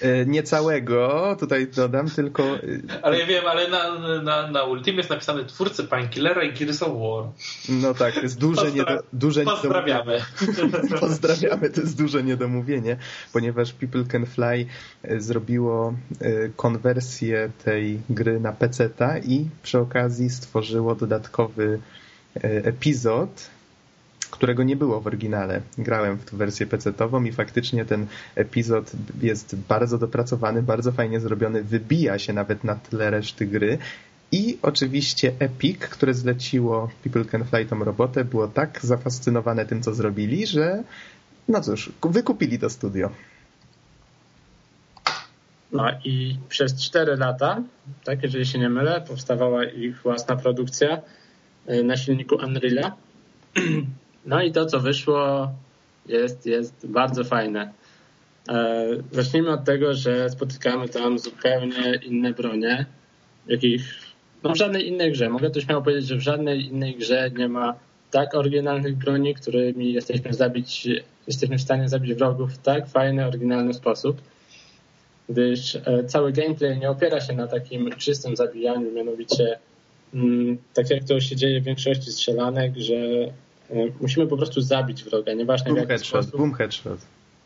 E, 0.00 0.26
nie 0.26 0.42
całego, 0.42 1.36
tutaj 1.40 1.66
dodam, 1.66 2.10
tylko... 2.10 2.42
E, 2.42 2.58
ale 3.02 3.18
ja 3.18 3.26
wiem, 3.26 3.46
ale 3.46 3.68
na, 3.68 3.98
na, 4.22 4.50
na 4.50 4.64
Ultimie 4.64 4.98
jest 4.98 5.10
napisane 5.10 5.44
twórcy 5.44 5.84
Painkillera 5.84 6.42
i 6.42 6.52
Gears 6.52 6.82
of 6.82 6.88
War. 6.88 7.32
No 7.68 7.94
tak, 7.94 8.14
to 8.14 8.20
jest 8.20 8.38
duże, 8.38 8.62
Pozdra 8.62 8.92
niedo, 8.92 9.02
duże 9.12 9.44
Pozdrawiamy. 9.44 10.20
Pozdrawiamy, 11.00 11.70
to 11.70 11.80
jest 11.80 11.98
duże 11.98 12.22
niedomówienie, 12.22 12.96
ponieważ 13.32 13.72
People 13.72 14.04
Can 14.04 14.26
Fly 14.26 14.66
e, 15.02 15.20
zrobiło 15.20 15.94
konwersję 16.56 17.50
tej 17.64 18.00
gry 18.10 18.40
na 18.40 18.52
PC-ta 18.52 19.18
i 19.18 19.48
przy 19.62 19.78
okazji 19.78 20.30
stworzyło 20.30 20.94
dodatkowy 20.94 21.80
epizod, 22.42 23.53
którego 24.34 24.62
nie 24.62 24.76
było 24.76 25.00
w 25.00 25.06
oryginale. 25.06 25.60
Grałem 25.78 26.18
w 26.18 26.34
wersję 26.34 26.66
PC-tową 26.66 27.24
i 27.24 27.32
faktycznie 27.32 27.84
ten 27.84 28.06
epizod 28.34 28.92
jest 29.22 29.56
bardzo 29.56 29.98
dopracowany, 29.98 30.62
bardzo 30.62 30.92
fajnie 30.92 31.20
zrobiony, 31.20 31.62
wybija 31.62 32.18
się 32.18 32.32
nawet 32.32 32.64
na 32.64 32.74
tle 32.74 33.10
reszty 33.10 33.46
gry 33.46 33.78
I 34.32 34.58
oczywiście 34.62 35.32
Epic, 35.38 35.78
które 35.78 36.14
zleciło 36.14 36.90
People 37.02 37.24
Can 37.24 37.44
Fly 37.44 37.66
tą 37.66 37.84
robotę, 37.84 38.24
było 38.24 38.48
tak 38.48 38.80
zafascynowane 38.82 39.66
tym, 39.66 39.82
co 39.82 39.94
zrobili, 39.94 40.46
że 40.46 40.82
no 41.48 41.60
cóż, 41.60 41.92
wykupili 42.02 42.58
to 42.58 42.70
studio. 42.70 43.10
No 45.72 45.90
i 46.04 46.38
przez 46.48 46.84
4 46.84 47.16
lata, 47.16 47.62
tak, 48.04 48.22
jeżeli 48.22 48.46
się 48.46 48.58
nie 48.58 48.68
mylę, 48.68 49.04
powstawała 49.08 49.64
ich 49.64 50.02
własna 50.02 50.36
produkcja 50.36 51.02
y, 51.70 51.84
na 51.84 51.96
silniku 51.96 52.36
Unreal'a. 52.36 52.90
No 54.26 54.42
i 54.42 54.52
to, 54.52 54.66
co 54.66 54.80
wyszło, 54.80 55.52
jest, 56.06 56.46
jest 56.46 56.86
bardzo 56.86 57.24
fajne. 57.24 57.72
E, 58.48 58.86
zacznijmy 59.12 59.50
od 59.50 59.64
tego, 59.64 59.94
że 59.94 60.30
spotykamy 60.30 60.88
tam 60.88 61.18
zupełnie 61.18 62.00
inne 62.02 62.32
bronie, 62.32 62.86
jakich 63.46 63.82
no 64.42 64.52
w 64.52 64.56
żadnej 64.56 64.88
innej 64.88 65.12
grze. 65.12 65.28
Mogę 65.28 65.50
to 65.50 65.60
śmiało 65.60 65.82
powiedzieć, 65.82 66.06
że 66.06 66.16
w 66.16 66.20
żadnej 66.20 66.66
innej 66.66 66.96
grze 66.96 67.30
nie 67.30 67.48
ma 67.48 67.74
tak 68.10 68.34
oryginalnych 68.34 68.96
broni, 68.96 69.34
którymi 69.34 69.92
jesteśmy 69.92 70.32
zabić, 70.32 70.88
jesteśmy 71.26 71.58
w 71.58 71.62
stanie 71.62 71.88
zabić 71.88 72.14
wrogów 72.14 72.52
w 72.52 72.58
tak 72.58 72.88
fajny, 72.88 73.26
oryginalny 73.26 73.74
sposób 73.74 74.20
gdyż 75.28 75.76
e, 75.76 76.04
cały 76.06 76.32
gameplay 76.32 76.78
nie 76.78 76.90
opiera 76.90 77.20
się 77.20 77.32
na 77.32 77.46
takim 77.46 77.90
czystym 77.90 78.36
zabijaniu, 78.36 78.92
mianowicie 78.92 79.58
mm, 80.14 80.58
tak 80.74 80.90
jak 80.90 81.04
to 81.04 81.20
się 81.20 81.36
dzieje 81.36 81.60
w 81.60 81.64
większości 81.64 82.12
strzelanek, 82.12 82.72
że 82.76 82.94
musimy 84.00 84.26
po 84.26 84.36
prostu 84.36 84.60
zabić 84.60 85.04
wroga, 85.04 85.32
nieważne 85.32 85.64
boom 85.64 85.76
w 85.76 85.78
jaki 85.78 85.88
headshot, 85.88 86.22
sposób. 86.22 86.40
Boom 86.40 86.54
headshot. 86.54 86.98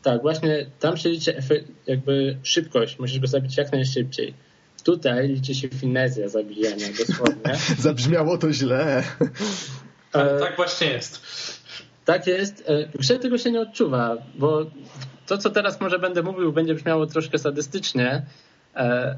Tak, 0.03 0.21
właśnie 0.21 0.65
tam 0.79 0.97
się 0.97 1.09
liczy 1.09 1.35
jakby 1.87 2.37
szybkość, 2.43 2.99
musisz 2.99 3.19
go 3.19 3.27
zabić 3.27 3.57
jak 3.57 3.71
najszybciej. 3.71 4.33
Tutaj 4.83 5.27
liczy 5.27 5.55
się 5.55 5.69
finezja 5.69 6.29
zabijania, 6.29 6.87
dosłownie. 6.99 7.55
Zabrzmiało 7.77 8.37
to 8.37 8.53
źle. 8.53 9.03
E, 10.13 10.39
tak 10.39 10.55
właśnie 10.55 10.87
jest. 10.87 11.21
Tak 12.05 12.27
jest. 12.27 12.63
W 12.93 12.97
grze 12.97 13.19
tego 13.19 13.37
się 13.37 13.51
nie 13.51 13.61
odczuwa, 13.61 14.17
bo 14.35 14.65
to, 15.27 15.37
co 15.37 15.49
teraz 15.49 15.81
może 15.81 15.99
będę 15.99 16.23
mówił, 16.23 16.53
będzie 16.53 16.75
brzmiało 16.75 17.07
troszkę 17.07 17.37
sadystycznie. 17.37 18.25
E, 18.75 19.17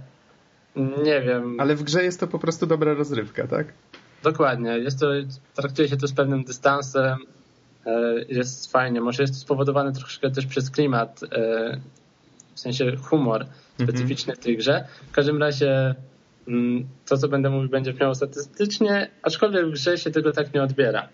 nie 0.76 1.22
wiem. 1.22 1.60
Ale 1.60 1.76
w 1.76 1.84
grze 1.84 2.04
jest 2.04 2.20
to 2.20 2.28
po 2.28 2.39
prostu 2.39 2.66
dobra 2.68 2.93
rozrywka, 2.93 3.47
tak? 3.47 3.74
Dokładnie. 4.24 4.69
Jest 4.69 4.99
to, 4.99 5.07
traktuje 5.55 5.88
się 5.88 5.97
to 5.97 6.07
z 6.07 6.13
pewnym 6.13 6.43
dystansem. 6.43 7.17
E, 7.86 8.24
jest 8.30 8.72
fajnie. 8.72 9.01
Może 9.01 9.24
jest 9.24 9.34
to 9.34 9.39
spowodowane 9.39 9.93
troszkę 9.93 10.32
też 10.32 10.45
przez 10.45 10.69
klimat, 10.69 11.22
e, 11.24 11.80
w 12.55 12.59
sensie 12.59 12.95
humor 12.95 13.45
specyficzny 13.84 14.36
w 14.36 14.39
tej 14.39 14.57
grze. 14.57 14.88
W 15.07 15.11
każdym 15.11 15.38
razie 15.38 15.95
mm, 16.47 16.88
to, 17.05 17.17
co 17.17 17.28
będę 17.28 17.49
mówił, 17.49 17.69
będzie 17.69 17.93
brzmiało 17.93 18.15
statystycznie, 18.15 19.09
aczkolwiek 19.24 19.65
w 19.65 19.72
grze 19.72 19.97
się 19.97 20.11
tego 20.11 20.32
tak 20.32 20.53
nie 20.53 20.63
odbiera. 20.63 21.09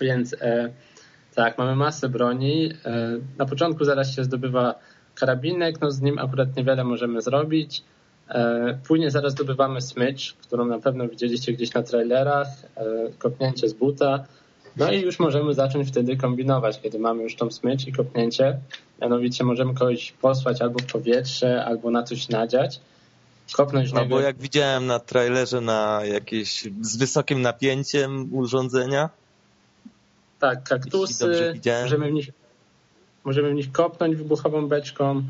Więc 0.00 0.36
tak, 1.36 1.58
mamy 1.58 1.76
masę 1.76 2.08
broni. 2.08 2.72
E, 2.84 3.18
na 3.38 3.46
początku 3.46 3.84
zaraz 3.84 4.14
się 4.14 4.24
zdobywa 4.24 4.74
karabinek, 5.14 5.80
no 5.80 5.90
z 5.90 6.00
nim 6.00 6.18
akurat 6.18 6.56
niewiele 6.56 6.84
możemy 6.84 7.22
zrobić. 7.22 7.82
E, 8.28 8.78
później 8.88 9.10
zaraz 9.10 9.32
zdobywamy 9.32 9.80
smycz, 9.80 10.32
którą 10.32 10.64
na 10.64 10.78
pewno 10.78 11.08
widzieliście 11.08 11.52
gdzieś 11.52 11.74
na 11.74 11.82
trailerach, 11.82 12.48
e, 12.76 12.84
kopnięcie 13.18 13.68
z 13.68 13.72
buta. 13.72 14.24
No 14.76 14.92
i 14.92 15.00
już 15.00 15.18
możemy 15.18 15.54
zacząć 15.54 15.88
wtedy 15.88 16.16
kombinować, 16.16 16.80
kiedy 16.80 16.98
mamy 16.98 17.22
już 17.22 17.36
tą 17.36 17.50
smycz 17.50 17.86
i 17.86 17.92
kopnięcie. 17.92 18.58
Mianowicie 19.00 19.44
możemy 19.44 19.74
kogoś 19.74 20.12
posłać 20.12 20.62
albo 20.62 20.78
w 20.78 20.92
powietrze, 20.92 21.64
albo 21.64 21.90
na 21.90 22.02
coś 22.02 22.28
nadziać. 22.28 22.80
Kopnąć 23.52 23.92
no 23.92 24.06
bo 24.06 24.20
jak 24.20 24.38
widziałem 24.38 24.86
na 24.86 24.98
trailerze 24.98 25.60
na 25.60 26.00
jakieś 26.04 26.64
z 26.80 26.96
wysokim 26.96 27.42
napięciem 27.42 28.34
urządzenia, 28.34 29.10
tak, 30.38 30.62
kaktusy. 30.62 31.54
Możemy 31.82 32.10
w, 32.10 32.12
nich, 32.12 32.30
możemy 33.24 33.50
w 33.50 33.54
nich 33.54 33.72
kopnąć 33.72 34.16
wybuchową 34.16 34.68
beczką. 34.68 35.22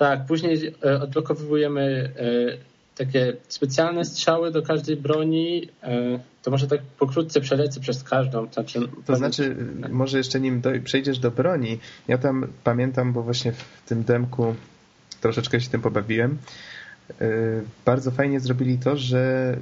Tak, 0.00 0.26
później 0.26 0.74
e, 0.84 1.02
odblokowujemy 1.02 2.12
e, 2.16 2.96
takie 2.96 3.36
specjalne 3.48 4.04
strzały 4.04 4.50
do 4.50 4.62
każdej 4.62 4.96
broni. 4.96 5.68
E, 5.82 6.20
to 6.42 6.50
może 6.50 6.66
tak 6.66 6.80
pokrótce 6.98 7.40
przelecę 7.40 7.80
przez 7.80 8.04
każdą. 8.04 8.46
Znaczy, 8.52 8.80
to 9.06 9.16
znaczy, 9.16 9.56
może 9.90 10.18
jeszcze 10.18 10.40
nim 10.40 10.60
do, 10.60 10.70
przejdziesz 10.84 11.18
do 11.18 11.30
broni. 11.30 11.78
Ja 12.08 12.18
tam 12.18 12.46
pamiętam, 12.64 13.12
bo 13.12 13.22
właśnie 13.22 13.52
w 13.52 13.82
tym 13.86 14.04
demku 14.04 14.54
troszeczkę 15.20 15.60
się 15.60 15.70
tym 15.70 15.80
pobawiłem. 15.82 16.38
Bardzo 17.84 18.10
fajnie 18.10 18.40
zrobili 18.40 18.78
to, 18.78 18.96
że 18.96 19.56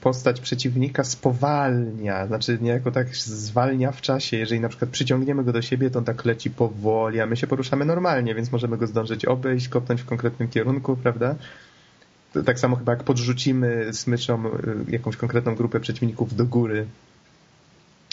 postać 0.00 0.40
przeciwnika 0.40 1.04
spowalnia, 1.04 2.26
znaczy 2.26 2.58
niejako 2.60 2.90
tak 2.90 3.16
zwalnia 3.16 3.92
w 3.92 4.00
czasie. 4.00 4.36
Jeżeli 4.36 4.60
na 4.60 4.68
przykład 4.68 4.90
przyciągniemy 4.90 5.44
go 5.44 5.52
do 5.52 5.62
siebie, 5.62 5.90
to 5.90 5.98
on 5.98 6.04
tak 6.04 6.24
leci 6.24 6.50
powoli, 6.50 7.20
a 7.20 7.26
my 7.26 7.36
się 7.36 7.46
poruszamy 7.46 7.84
normalnie, 7.84 8.34
więc 8.34 8.52
możemy 8.52 8.76
go 8.76 8.86
zdążyć 8.86 9.24
obejść, 9.24 9.68
kopnąć 9.68 10.02
w 10.02 10.06
konkretnym 10.06 10.48
kierunku, 10.48 10.96
prawda? 10.96 11.34
Tak 12.44 12.58
samo 12.58 12.76
chyba 12.76 12.92
jak 12.92 13.04
podrzucimy 13.04 13.94
smyczą 13.94 14.46
y, 14.46 14.50
jakąś 14.88 15.16
konkretną 15.16 15.54
grupę 15.54 15.80
przeciwników 15.80 16.36
do 16.36 16.44
góry. 16.44 16.86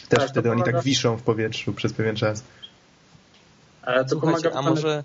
Też 0.10 0.20
tak, 0.20 0.30
wtedy 0.30 0.52
oni 0.52 0.64
tak 0.64 0.84
wiszą 0.84 1.18
w 1.18 1.22
powietrzu 1.22 1.74
przez 1.74 1.94
pewien 1.94 2.16
czas. 2.16 2.44
Ale 3.82 4.06
to 4.06 4.10
Słuchajcie, 4.10 4.54
a 4.54 4.62
może 4.62 5.04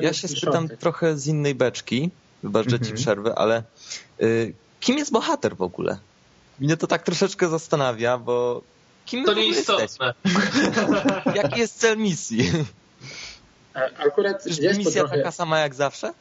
ja 0.00 0.12
się 0.12 0.28
spytam 0.28 0.68
trochę 0.68 1.16
z 1.16 1.26
innej 1.26 1.54
beczki, 1.54 2.10
wybacz, 2.42 2.70
że 2.70 2.78
ci 2.78 2.90
mhm. 2.90 2.96
przerwę, 2.96 3.34
ale 3.34 3.62
y, 4.22 4.54
kim 4.80 4.98
jest 4.98 5.12
bohater 5.12 5.56
w 5.56 5.62
ogóle? 5.62 5.98
Mnie 6.60 6.76
to 6.76 6.86
tak 6.86 7.02
troszeczkę 7.02 7.48
zastanawia, 7.48 8.18
bo 8.18 8.62
kim 9.06 9.24
To 9.24 9.34
nie 9.34 9.46
istotne. 9.46 10.14
Jaki 11.42 11.60
jest 11.60 11.78
cel 11.78 11.98
misji? 11.98 12.50
E, 13.76 13.90
akurat 13.98 14.44
Czyż 14.44 14.58
jest 14.58 14.78
misja 14.78 15.00
trochę... 15.00 15.16
taka 15.16 15.32
sama 15.32 15.58
jak 15.58 15.74
zawsze? 15.74 16.12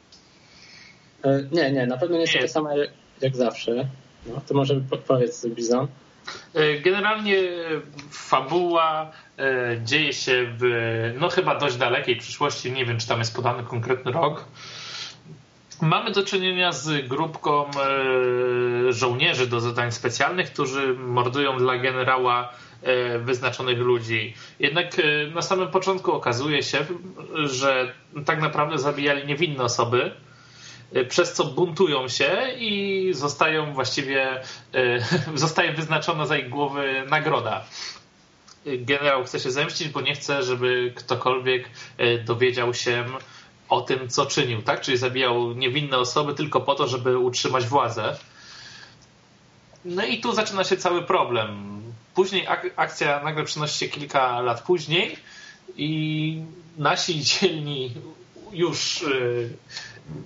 E, 1.23 1.43
nie, 1.51 1.71
nie, 1.71 1.87
na 1.87 1.97
pewno 1.97 2.15
nie 2.15 2.21
jest 2.21 2.33
taka 2.33 2.47
sama 2.47 2.75
jak, 2.75 2.89
jak 3.21 3.35
zawsze. 3.35 3.87
No, 4.25 4.41
to 4.47 4.53
może 4.53 4.81
powiedz 5.07 5.47
Bizon. 5.47 5.87
E, 6.53 6.79
generalnie 6.79 7.41
fabuła 8.11 9.11
dzieje 9.83 10.13
się 10.13 10.53
w 10.57 10.63
no 11.19 11.29
chyba 11.29 11.59
dość 11.59 11.75
dalekiej 11.75 12.15
przyszłości. 12.15 12.71
Nie 12.71 12.85
wiem, 12.85 12.99
czy 12.99 13.07
tam 13.07 13.19
jest 13.19 13.35
podany 13.35 13.63
konkretny 13.63 14.11
rok. 14.11 14.45
Mamy 15.81 16.11
do 16.11 16.23
czynienia 16.23 16.71
z 16.71 17.07
grupką 17.07 17.65
e, 17.65 18.93
żołnierzy 18.93 19.47
do 19.47 19.59
zadań 19.59 19.91
specjalnych, 19.91 20.53
którzy 20.53 20.93
mordują 20.93 21.57
dla 21.57 21.77
generała 21.77 22.53
e, 22.81 23.19
wyznaczonych 23.19 23.77
ludzi. 23.77 24.33
Jednak 24.59 24.99
e, 24.99 25.27
na 25.27 25.41
samym 25.41 25.67
początku 25.67 26.11
okazuje 26.11 26.63
się, 26.63 26.85
że 27.33 27.93
tak 28.25 28.41
naprawdę 28.41 28.77
zabijali 28.77 29.27
niewinne 29.27 29.63
osoby, 29.63 30.11
przez 31.09 31.33
co 31.33 31.45
buntują 31.45 32.07
się 32.07 32.47
i 32.57 33.09
zostają 33.13 33.73
właściwie, 33.73 34.41
zostaje 35.35 35.73
wyznaczona 35.73 36.25
za 36.25 36.37
ich 36.37 36.49
głowy 36.49 37.03
nagroda. 37.09 37.65
Generał 38.65 39.23
chce 39.23 39.39
się 39.39 39.51
zemścić, 39.51 39.89
bo 39.89 40.01
nie 40.01 40.13
chce, 40.13 40.43
żeby 40.43 40.93
ktokolwiek 40.95 41.69
dowiedział 42.25 42.73
się 42.73 43.05
o 43.71 43.81
tym, 43.81 44.09
co 44.09 44.25
czynił, 44.25 44.61
tak? 44.61 44.81
Czyli 44.81 44.97
zabijał 44.97 45.53
niewinne 45.53 45.97
osoby 45.97 46.33
tylko 46.33 46.61
po 46.61 46.75
to, 46.75 46.87
żeby 46.87 47.17
utrzymać 47.17 47.65
władzę. 47.65 48.15
No 49.85 50.05
i 50.05 50.17
tu 50.17 50.33
zaczyna 50.33 50.63
się 50.63 50.77
cały 50.77 51.03
problem. 51.03 51.81
Później 52.15 52.47
ak 52.47 52.67
akcja 52.75 53.23
nagle 53.23 53.43
przenosi 53.43 53.77
się 53.77 53.87
kilka 53.87 54.41
lat 54.41 54.61
później 54.61 55.17
i 55.77 56.43
nasi 56.77 57.21
dzielni 57.29 57.93
już 58.51 59.01
yy, 59.01 59.49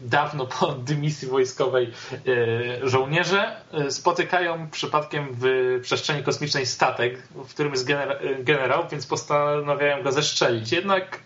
dawno 0.02 0.46
po 0.46 0.72
dymisji 0.72 1.28
wojskowej 1.28 1.92
yy, 2.26 2.90
żołnierze 2.90 3.62
yy, 3.74 3.92
spotykają 3.92 4.70
przypadkiem 4.70 5.28
w 5.32 5.46
przestrzeni 5.82 6.24
kosmicznej 6.24 6.66
statek, 6.66 7.28
w 7.28 7.54
którym 7.54 7.72
jest 7.72 7.86
genera 7.86 8.16
generał, 8.40 8.88
więc 8.92 9.08
postanawiają 9.08 10.04
go 10.04 10.12
zeszczelić. 10.12 10.72
Jednak 10.72 11.20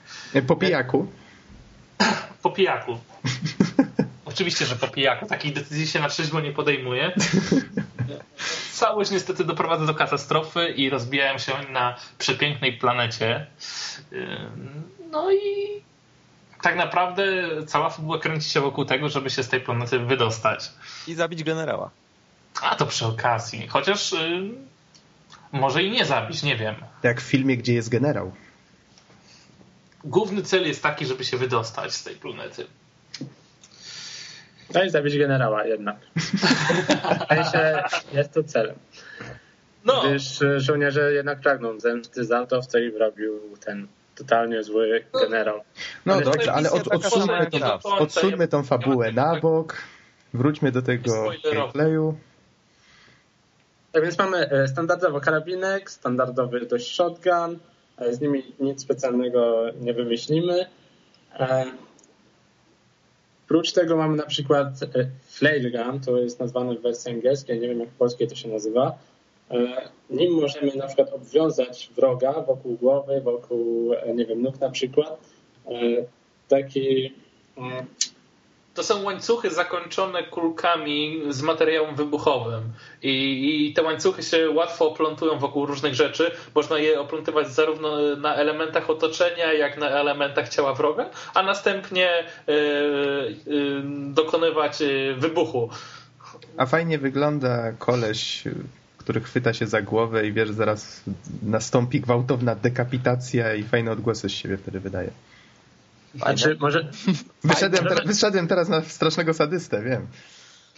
po 0.47 0.55
pijaku 0.55 1.07
po 2.43 2.51
pijaku. 2.51 2.99
Oczywiście, 4.25 4.65
że 4.65 4.75
po 4.75 4.87
pijaku. 4.87 5.25
Takich 5.25 5.53
decyzji 5.53 5.87
się 5.87 5.99
na 5.99 6.09
trzeźwo 6.09 6.39
nie 6.39 6.51
podejmuje. 6.51 7.11
Całość 8.71 9.11
niestety 9.11 9.43
doprowadza 9.43 9.85
do 9.85 9.93
katastrofy 9.93 10.69
i 10.69 10.89
rozbijają 10.89 11.37
się 11.37 11.53
oni 11.53 11.71
na 11.71 11.95
przepięknej 12.17 12.73
planecie. 12.73 13.47
No 15.11 15.31
i 15.31 15.37
tak 16.61 16.75
naprawdę 16.75 17.23
cała 17.67 17.89
fabuła 17.89 18.19
kręci 18.19 18.49
się 18.49 18.61
wokół 18.61 18.85
tego, 18.85 19.09
żeby 19.09 19.29
się 19.29 19.43
z 19.43 19.49
tej 19.49 19.61
planety 19.61 19.99
wydostać. 19.99 20.71
I 21.07 21.13
zabić 21.13 21.43
generała. 21.43 21.89
A 22.61 22.75
to 22.75 22.85
przy 22.85 23.05
okazji. 23.05 23.67
Chociaż 23.67 24.11
yy, 24.11 24.51
może 25.51 25.83
i 25.83 25.91
nie 25.91 26.05
zabić, 26.05 26.43
nie 26.43 26.55
wiem. 26.55 26.75
Jak 27.03 27.21
w 27.21 27.23
filmie, 27.23 27.57
gdzie 27.57 27.73
jest 27.73 27.89
generał 27.89 28.31
główny 30.03 30.41
cel 30.41 30.67
jest 30.67 30.83
taki, 30.83 31.05
żeby 31.05 31.23
się 31.23 31.37
wydostać 31.37 31.93
z 31.93 32.03
tej 32.03 32.15
planety. 32.15 32.65
No 34.73 34.83
i 34.83 34.89
zabić 34.89 35.17
generała 35.17 35.65
jednak. 35.65 35.97
W 37.25 37.27
sensie 37.27 37.83
jest 38.13 38.33
to 38.33 38.43
celem. 38.43 38.75
No. 39.85 40.03
Gdyż 40.03 40.39
żołnierze 40.57 41.13
jednak 41.13 41.39
pragną 41.39 41.79
zemsty 41.79 42.25
za 42.25 42.45
to, 42.45 42.61
w 42.61 42.67
co 42.67 42.77
ich 42.77 42.97
robił 42.97 43.57
ten 43.65 43.87
totalnie 44.15 44.63
zły 44.63 45.05
generał. 45.21 45.61
No 46.05 46.13
ale 46.13 46.23
dobrze, 46.23 46.53
ale 46.53 46.71
od, 46.71 46.87
odsuńmy, 46.87 47.47
tą, 47.51 47.79
odsuńmy 47.83 48.47
tą 48.47 48.63
fabułę 48.63 49.11
na 49.11 49.39
bok, 49.39 49.77
wróćmy 50.33 50.71
do 50.71 50.81
tego 50.81 51.31
gameplayu. 51.53 52.17
Tak 53.91 54.03
więc 54.03 54.17
mamy 54.17 54.49
e, 54.49 54.67
standardowo 54.67 55.21
karabinek, 55.21 55.91
standardowy 55.91 56.65
dość 56.65 56.95
shotgun, 56.95 57.53
e, 57.53 57.57
z 58.11 58.21
nimi 58.21 58.43
nic 58.59 58.81
specjalnego 58.81 59.65
nie 59.81 59.93
wymyślimy. 59.93 60.65
E, 61.39 61.65
Prócz 63.49 63.71
tego 63.71 63.97
mamy 63.97 64.17
na 64.17 64.25
przykład 64.25 64.67
flailgun, 65.27 65.99
to 65.99 66.17
jest 66.17 66.39
nazwane 66.39 66.75
w 66.75 66.81
wersji 66.81 67.11
angielskiej, 67.11 67.59
nie 67.59 67.67
wiem 67.67 67.79
jak 67.79 67.89
w 67.89 67.97
polskiej 67.97 68.27
to 68.27 68.35
się 68.35 68.49
nazywa. 68.49 68.97
Nim 70.09 70.33
możemy 70.33 70.75
na 70.75 70.87
przykład 70.87 71.13
obwiązać 71.13 71.89
wroga 71.95 72.33
wokół 72.41 72.75
głowy, 72.75 73.21
wokół, 73.21 73.91
nie 74.15 74.25
wiem, 74.25 74.41
nóg 74.41 74.59
na 74.59 74.69
przykład. 74.69 75.19
Taki 76.47 77.13
mm, 77.57 77.85
to 78.79 78.83
są 78.83 79.03
łańcuchy 79.03 79.49
zakończone 79.49 80.23
kulkami 80.23 81.21
z 81.29 81.41
materiałem 81.41 81.95
wybuchowym 81.95 82.63
I, 83.01 83.67
i 83.67 83.73
te 83.73 83.83
łańcuchy 83.83 84.23
się 84.23 84.49
łatwo 84.49 84.91
oplątują 84.91 85.39
wokół 85.39 85.65
różnych 85.65 85.95
rzeczy. 85.95 86.31
Można 86.55 86.79
je 86.79 86.99
oplątywać 87.01 87.47
zarówno 87.53 88.15
na 88.15 88.35
elementach 88.35 88.89
otoczenia, 88.89 89.53
jak 89.53 89.77
na 89.77 89.89
elementach 89.89 90.49
ciała 90.49 90.73
wroga, 90.73 91.09
a 91.33 91.43
następnie 91.43 92.09
yy, 92.47 92.55
yy, 93.47 93.83
dokonywać 94.13 94.81
e, 94.81 95.13
wybuchu. 95.13 95.69
A 96.57 96.65
fajnie 96.65 96.97
wygląda 96.97 97.71
koleś, 97.71 98.43
który 98.97 99.21
chwyta 99.21 99.53
się 99.53 99.67
za 99.67 99.81
głowę 99.81 100.27
i 100.27 100.33
wiesz, 100.33 100.49
zaraz 100.49 101.03
nastąpi 101.43 102.01
gwałtowna 102.01 102.55
dekapitacja 102.55 103.55
i 103.55 103.63
fajne 103.63 103.91
odgłosy 103.91 104.29
z 104.29 104.31
siebie 104.31 104.57
wtedy 104.57 104.79
wydaje. 104.79 105.11
Znaczy, 106.15 106.57
może... 106.59 106.87
Wyszedłem, 107.43 107.85
wyszedłem 108.05 108.47
teraz 108.47 108.69
na 108.69 108.81
strasznego 108.81 109.33
sadystę, 109.33 109.83
wiem. 109.83 110.07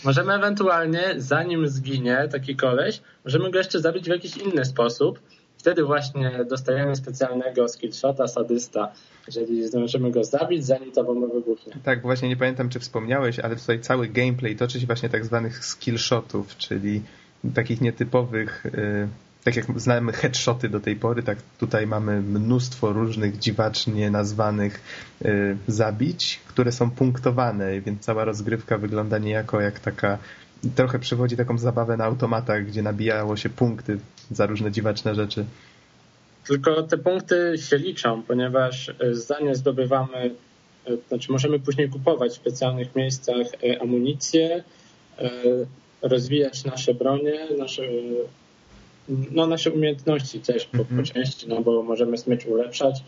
Możemy 0.03 0.33
ewentualnie, 0.33 1.13
zanim 1.17 1.67
zginie 1.67 2.27
taki 2.31 2.55
koleś, 2.55 3.01
możemy 3.25 3.51
go 3.51 3.57
jeszcze 3.57 3.81
zabić 3.81 4.05
w 4.05 4.09
jakiś 4.09 4.37
inny 4.37 4.65
sposób. 4.65 5.19
Wtedy 5.57 5.83
właśnie 5.83 6.45
dostajemy 6.49 6.95
specjalnego 6.95 7.67
skillshota 7.67 8.27
sadysta, 8.27 8.91
jeżeli 9.27 9.67
zdążymy 9.67 10.11
go 10.11 10.23
zabić, 10.23 10.65
zanim 10.65 10.91
ta 10.91 11.03
bomba 11.03 11.27
wybuchnie. 11.27 11.73
Tak, 11.83 12.01
właśnie 12.01 12.29
nie 12.29 12.37
pamiętam, 12.37 12.69
czy 12.69 12.79
wspomniałeś, 12.79 13.39
ale 13.39 13.55
tutaj 13.55 13.79
cały 13.79 14.07
gameplay 14.07 14.55
toczy 14.55 14.79
się 14.79 14.85
właśnie 14.85 15.09
tak 15.09 15.25
zwanych 15.25 15.65
skillshotów, 15.65 16.57
czyli 16.57 17.01
takich 17.53 17.81
nietypowych... 17.81 18.63
Yy 18.73 19.07
tak 19.43 19.55
jak 19.55 19.79
znamy 19.79 20.13
headshoty 20.13 20.69
do 20.69 20.79
tej 20.79 20.95
pory, 20.95 21.23
tak 21.23 21.37
tutaj 21.59 21.87
mamy 21.87 22.21
mnóstwo 22.21 22.93
różnych 22.93 23.39
dziwacznie 23.39 24.11
nazwanych 24.11 24.81
y, 25.25 25.57
zabić, 25.67 26.39
które 26.47 26.71
są 26.71 26.91
punktowane, 26.91 27.81
więc 27.81 28.01
cała 28.01 28.25
rozgrywka 28.25 28.77
wygląda 28.77 29.17
niejako 29.17 29.61
jak 29.61 29.79
taka 29.79 30.17
trochę 30.75 30.99
przywodzi 30.99 31.37
taką 31.37 31.57
zabawę 31.57 31.97
na 31.97 32.03
automatach, 32.03 32.65
gdzie 32.65 32.81
nabijało 32.81 33.37
się 33.37 33.49
punkty 33.49 33.99
za 34.31 34.45
różne 34.45 34.71
dziwaczne 34.71 35.15
rzeczy. 35.15 35.45
Tylko 36.47 36.83
te 36.83 36.97
punkty 36.97 37.53
się 37.69 37.77
liczą, 37.77 38.23
ponieważ 38.23 38.89
y, 38.89 39.15
za 39.15 39.39
nie 39.39 39.55
zdobywamy, 39.55 40.35
y, 40.89 40.97
znaczy 41.07 41.31
możemy 41.31 41.59
później 41.59 41.89
kupować 41.89 42.31
w 42.31 42.35
specjalnych 42.35 42.95
miejscach 42.95 43.47
y, 43.63 43.81
amunicję, 43.81 44.63
rozwijać 46.01 46.65
nasze 46.65 46.93
bronie, 46.93 47.47
nasze 47.57 47.81
no, 49.09 49.47
nasze 49.47 49.71
umiejętności 49.71 50.39
też 50.39 50.65
po, 50.65 50.77
po 50.77 50.83
mhm. 50.83 51.03
części, 51.03 51.47
no 51.49 51.61
bo 51.61 51.83
możemy 51.83 52.17
smycz 52.17 52.45
ulepszać. 52.45 53.03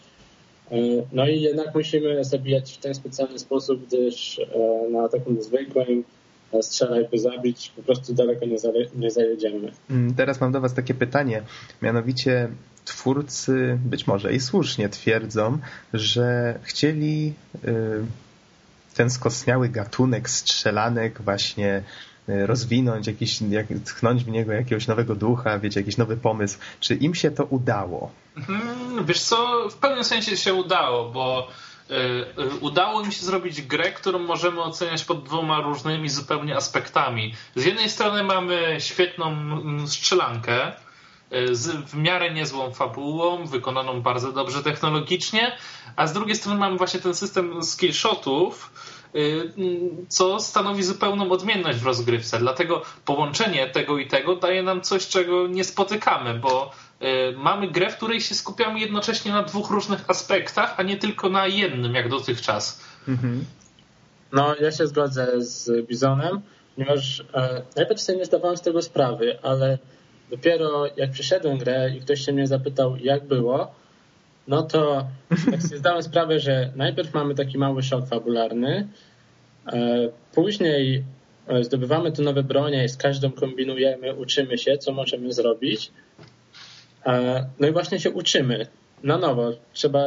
E, 0.72 0.76
no 1.12 1.28
i 1.28 1.42
jednak 1.42 1.76
musimy 1.76 2.24
zabijać 2.24 2.74
w 2.74 2.78
ten 2.78 2.94
specjalny 2.94 3.40
sposób, 3.40 3.88
gdyż 3.88 4.40
e, 4.40 4.90
na 4.92 5.10
takim 5.10 5.42
zwykłym 5.42 6.04
e, 6.54 6.64
strzelaj 6.64 7.08
by 7.10 7.20
zabić, 7.20 7.72
po 7.76 7.84
prostu 7.84 8.14
daleko 8.14 8.46
nie, 8.46 8.58
nie 8.96 9.12
zajedziemy. 9.12 9.72
Mm, 9.90 10.16
teraz 10.16 10.42
mam 10.42 10.52
do 10.52 10.62
Was 10.62 10.74
takie 10.74 10.94
pytanie, 10.94 11.44
mianowicie 11.82 12.48
twórcy 12.86 13.78
być 13.86 14.08
może 14.08 14.34
i 14.34 14.40
słusznie 14.40 14.90
twierdzą, 14.90 15.58
że 15.94 16.60
chcieli 16.64 17.34
ten 18.96 19.10
skostniały 19.10 19.70
gatunek 19.70 20.30
strzelanek 20.30 21.22
właśnie 21.22 21.84
rozwinąć, 22.28 23.08
jakiś, 23.08 23.42
jak, 23.42 23.68
tchnąć 23.86 24.24
w 24.24 24.28
niego 24.28 24.52
jakiegoś 24.52 24.88
nowego 24.88 25.16
ducha, 25.16 25.60
wiecie, 25.60 25.80
jakiś 25.80 25.98
nowy 25.98 26.18
pomysł. 26.18 26.60
Czy 26.80 26.96
im 26.96 27.16
się 27.16 27.32
to 27.32 27.44
udało? 27.44 28.12
Hmm, 28.48 29.06
wiesz 29.06 29.22
co, 29.22 29.70
w 29.70 29.76
pewnym 29.76 30.04
sensie 30.04 30.38
się 30.38 30.54
udało, 30.54 31.10
bo 31.12 31.48
y, 31.92 31.94
y, 32.42 32.56
udało 32.62 33.02
im 33.02 33.12
się 33.12 33.26
zrobić 33.26 33.62
grę, 33.62 33.92
którą 33.92 34.20
możemy 34.20 34.62
oceniać 34.62 35.04
pod 35.04 35.24
dwoma 35.24 35.62
różnymi 35.62 36.10
zupełnie 36.10 36.56
aspektami. 36.56 37.34
Z 37.56 37.66
jednej 37.66 37.90
strony 37.90 38.24
mamy 38.24 38.78
świetną 38.80 39.36
strzelankę, 39.88 40.72
z 41.52 41.90
w 41.90 41.96
miarę 41.96 42.34
niezłą 42.34 42.72
fabułą, 42.72 43.46
wykonaną 43.46 44.02
bardzo 44.02 44.32
dobrze 44.32 44.64
technologicznie, 44.64 45.58
a 45.96 46.08
z 46.08 46.14
drugiej 46.14 46.36
strony 46.36 46.60
mamy 46.60 46.78
właśnie 46.78 47.00
ten 47.00 47.16
system 47.16 47.64
skillshotów, 47.64 48.72
Y, 48.72 48.93
co 50.08 50.40
stanowi 50.40 50.84
zupełną 50.84 51.32
odmienność 51.32 51.80
w 51.80 51.86
rozgrywce. 51.86 52.40
Dlatego 52.40 52.82
połączenie 53.06 53.68
tego 53.68 53.98
i 53.98 54.08
tego 54.08 54.36
daje 54.36 54.64
nam 54.64 54.82
coś, 54.82 55.08
czego 55.08 55.48
nie 55.48 55.64
spotykamy, 55.64 56.34
bo 56.34 56.72
y, 57.02 57.38
mamy 57.38 57.68
grę, 57.68 57.90
w 57.90 57.98
której 57.98 58.22
się 58.22 58.36
skupiamy 58.36 58.80
jednocześnie 58.80 59.32
na 59.32 59.44
dwóch 59.44 59.70
różnych 59.70 60.10
aspektach, 60.10 60.74
a 60.78 60.84
nie 60.84 60.98
tylko 60.98 61.30
na 61.30 61.48
jednym, 61.48 61.96
jak 61.96 62.10
dotychczas. 62.10 62.82
Mhm. 63.08 63.46
No, 64.32 64.56
ja 64.62 64.72
się 64.72 64.88
zgodzę 64.88 65.28
z 65.38 65.88
Bizonem, 65.88 66.42
ponieważ 66.76 67.24
e, 67.34 67.62
najpierw 67.76 68.02
sobie 68.02 68.18
nie 68.18 68.26
zdawałem 68.26 68.58
z 68.58 68.62
tego 68.62 68.82
sprawy, 68.82 69.40
ale 69.44 69.78
dopiero 70.30 70.86
jak 70.98 71.12
przyszedłem 71.12 71.58
grę 71.58 71.90
i 71.98 72.02
ktoś 72.02 72.26
się 72.26 72.34
mnie 72.34 72.48
zapytał, 72.48 72.98
jak 72.98 73.28
było, 73.28 73.76
no 74.48 74.64
to 74.64 75.08
jak 75.52 75.62
sobie 75.62 75.78
zdałem 75.78 76.04
sprawę, 76.04 76.40
że 76.40 76.72
najpierw 76.76 77.14
mamy 77.14 77.36
taki 77.36 77.58
mały 77.58 77.84
szok 77.84 78.08
fabularny, 78.08 78.88
e, 79.74 80.10
później 80.34 81.04
e, 81.48 81.64
zdobywamy 81.64 82.12
tu 82.12 82.24
nowe 82.24 82.44
bronie 82.44 82.86
i 82.86 82.90
z 82.90 82.98
każdą 82.98 83.32
kombinujemy, 83.32 84.16
uczymy 84.16 84.58
się, 84.58 84.78
co 84.78 84.94
możemy 84.94 85.34
zrobić. 85.34 85.92
E, 87.06 87.46
no 87.60 87.68
i 87.68 87.72
właśnie 87.72 88.00
się 88.00 88.12
uczymy 88.12 88.68
na 89.04 89.18
nowo. 89.18 89.52
Trzeba, 89.74 90.04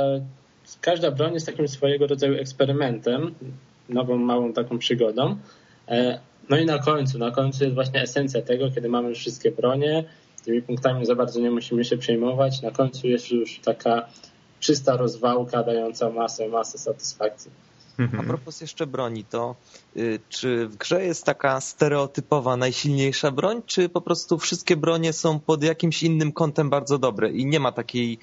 każda 0.81 1.11
broń 1.11 1.35
jest 1.35 1.47
takim 1.47 1.69
swojego 1.69 2.07
rodzaju 2.07 2.35
eksperymentem, 2.35 3.35
nową, 3.89 4.17
małą 4.17 4.53
taką 4.53 4.79
przygodą. 4.79 5.37
No 6.49 6.59
i 6.59 6.67
na 6.67 6.79
końcu, 6.79 7.19
na 7.19 7.31
końcu 7.31 7.65
jest 7.65 7.75
właśnie 7.75 8.03
esencja 8.03 8.43
tego, 8.43 8.71
kiedy 8.71 8.89
mamy 8.89 9.15
wszystkie 9.15 9.51
bronie, 9.51 10.05
tymi 10.47 10.63
punktami 10.63 11.07
za 11.07 11.15
bardzo 11.15 11.41
nie 11.41 11.51
musimy 11.51 11.85
się 11.85 11.97
przejmować. 11.97 12.63
Na 12.63 12.71
końcu 12.71 13.09
jest 13.09 13.31
już 13.31 13.59
taka 13.59 14.07
czysta 14.61 14.97
rozwałka 14.97 15.63
dająca 15.63 16.11
masę, 16.11 16.49
masę 16.49 16.79
satysfakcji. 16.79 17.51
A 18.19 18.23
propos 18.23 18.61
jeszcze 18.61 18.87
broni, 18.87 19.25
to 19.25 19.57
y, 19.97 20.21
czy 20.29 20.69
w 20.69 20.77
grze 20.77 21.05
jest 21.05 21.25
taka 21.25 21.61
stereotypowa, 21.61 22.57
najsilniejsza 22.57 23.31
broń, 23.31 23.63
czy 23.67 23.89
po 23.89 24.01
prostu 24.01 24.39
wszystkie 24.39 24.77
bronie 24.77 25.13
są 25.13 25.41
pod 25.41 25.63
jakimś 25.63 26.03
innym 26.03 26.33
kątem 26.33 26.71
bardzo 26.71 26.99
dobre 26.99 27.31
i 27.31 27.47
nie 27.47 27.61
ma 27.61 27.73
takiej 27.73 28.19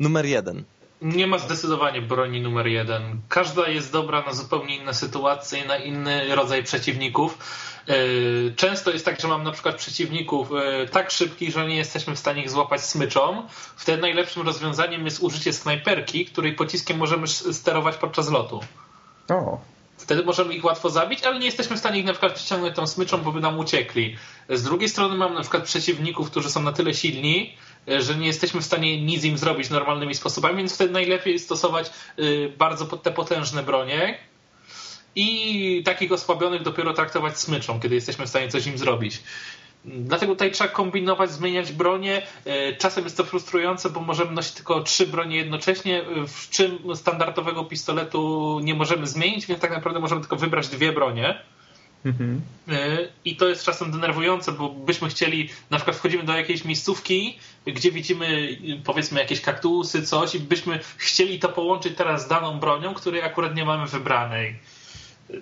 numer 0.00 0.26
jeden? 0.26 0.64
Nie 1.02 1.26
ma 1.26 1.38
zdecydowanie 1.38 2.02
broni 2.02 2.40
numer 2.40 2.66
jeden. 2.66 3.02
Każda 3.28 3.68
jest 3.68 3.92
dobra 3.92 4.22
na 4.22 4.32
zupełnie 4.32 4.76
inne 4.76 4.94
sytuacje, 4.94 5.66
na 5.66 5.76
inny 5.76 6.34
rodzaj 6.34 6.64
przeciwników. 6.64 7.38
Y, 7.90 8.52
często 8.56 8.90
jest 8.90 9.04
tak, 9.04 9.20
że 9.20 9.28
mam 9.28 9.42
na 9.42 9.52
przykład 9.52 9.76
przeciwników 9.76 10.48
y, 10.52 10.88
tak 10.88 11.10
szybkich, 11.10 11.50
że 11.50 11.66
nie 11.66 11.76
jesteśmy 11.76 12.14
w 12.14 12.18
stanie 12.18 12.42
ich 12.42 12.50
złapać 12.50 12.84
smyczą. 12.84 13.46
Wtedy 13.76 14.02
najlepszym 14.02 14.42
rozwiązaniem 14.42 15.04
jest 15.04 15.20
użycie 15.20 15.52
snajperki, 15.52 16.26
której 16.26 16.52
pociskiem 16.52 16.98
możemy 16.98 17.28
sterować 17.28 17.96
podczas 17.96 18.30
lotu. 18.30 18.60
O. 19.28 19.58
Wtedy 19.96 20.24
możemy 20.24 20.54
ich 20.54 20.64
łatwo 20.64 20.90
zabić, 20.90 21.22
ale 21.24 21.38
nie 21.38 21.46
jesteśmy 21.46 21.76
w 21.76 21.78
stanie 21.78 22.00
ich 22.00 22.06
na 22.06 22.12
przykład 22.12 22.32
przyciągnąć 22.32 22.76
tą 22.76 22.86
smyczą, 22.86 23.18
bo 23.18 23.32
by 23.32 23.40
nam 23.40 23.58
uciekli. 23.58 24.16
Z 24.48 24.62
drugiej 24.62 24.88
strony 24.88 25.16
mam 25.16 25.34
na 25.34 25.40
przykład 25.40 25.62
przeciwników, 25.62 26.30
którzy 26.30 26.50
są 26.50 26.62
na 26.62 26.72
tyle 26.72 26.94
silni, 26.94 27.56
y, 27.88 28.02
że 28.02 28.14
nie 28.14 28.26
jesteśmy 28.26 28.60
w 28.60 28.64
stanie 28.64 29.02
nic 29.02 29.24
im 29.24 29.38
zrobić 29.38 29.70
normalnymi 29.70 30.14
sposobami, 30.14 30.56
więc 30.56 30.74
wtedy 30.74 30.92
najlepiej 30.92 31.38
stosować 31.38 31.90
bardzo 32.58 32.86
te 32.86 33.10
potężne 33.10 33.62
bronie, 33.62 34.18
i 35.16 35.82
takich 35.84 36.12
osłabionych 36.12 36.62
dopiero 36.62 36.92
traktować 36.92 37.38
smyczą, 37.38 37.80
kiedy 37.80 37.94
jesteśmy 37.94 38.26
w 38.26 38.28
stanie 38.28 38.48
coś 38.48 38.66
im 38.66 38.78
zrobić. 38.78 39.22
Dlatego 39.84 40.32
tutaj 40.32 40.52
trzeba 40.52 40.70
kombinować, 40.70 41.30
zmieniać 41.30 41.72
bronie. 41.72 42.22
E, 42.44 42.76
czasem 42.76 43.04
jest 43.04 43.16
to 43.16 43.24
frustrujące, 43.24 43.90
bo 43.90 44.00
możemy 44.00 44.32
nosić 44.32 44.52
tylko 44.52 44.82
trzy 44.82 45.06
bronie 45.06 45.36
jednocześnie, 45.36 46.04
w 46.28 46.50
czym 46.50 46.96
standardowego 46.96 47.64
pistoletu 47.64 48.60
nie 48.62 48.74
możemy 48.74 49.06
zmienić, 49.06 49.46
więc 49.46 49.60
tak 49.60 49.70
naprawdę 49.70 50.00
możemy 50.00 50.20
tylko 50.20 50.36
wybrać 50.36 50.68
dwie 50.68 50.92
bronie. 50.92 51.42
Mhm. 52.04 52.40
Y, 52.68 53.08
I 53.24 53.36
to 53.36 53.48
jest 53.48 53.64
czasem 53.64 53.90
denerwujące, 53.90 54.52
bo 54.52 54.68
byśmy 54.68 55.08
chcieli, 55.08 55.48
na 55.70 55.76
przykład 55.76 55.96
wchodzimy 55.96 56.22
do 56.22 56.36
jakiejś 56.36 56.64
miejscówki, 56.64 57.38
gdzie 57.66 57.92
widzimy 57.92 58.58
powiedzmy 58.84 59.20
jakieś 59.20 59.40
kaktusy, 59.40 60.02
coś 60.02 60.34
i 60.34 60.40
byśmy 60.40 60.80
chcieli 60.96 61.38
to 61.38 61.48
połączyć 61.48 61.96
teraz 61.96 62.24
z 62.24 62.28
daną 62.28 62.60
bronią, 62.60 62.94
której 62.94 63.22
akurat 63.22 63.54
nie 63.54 63.64
mamy 63.64 63.86
wybranej 63.86 64.56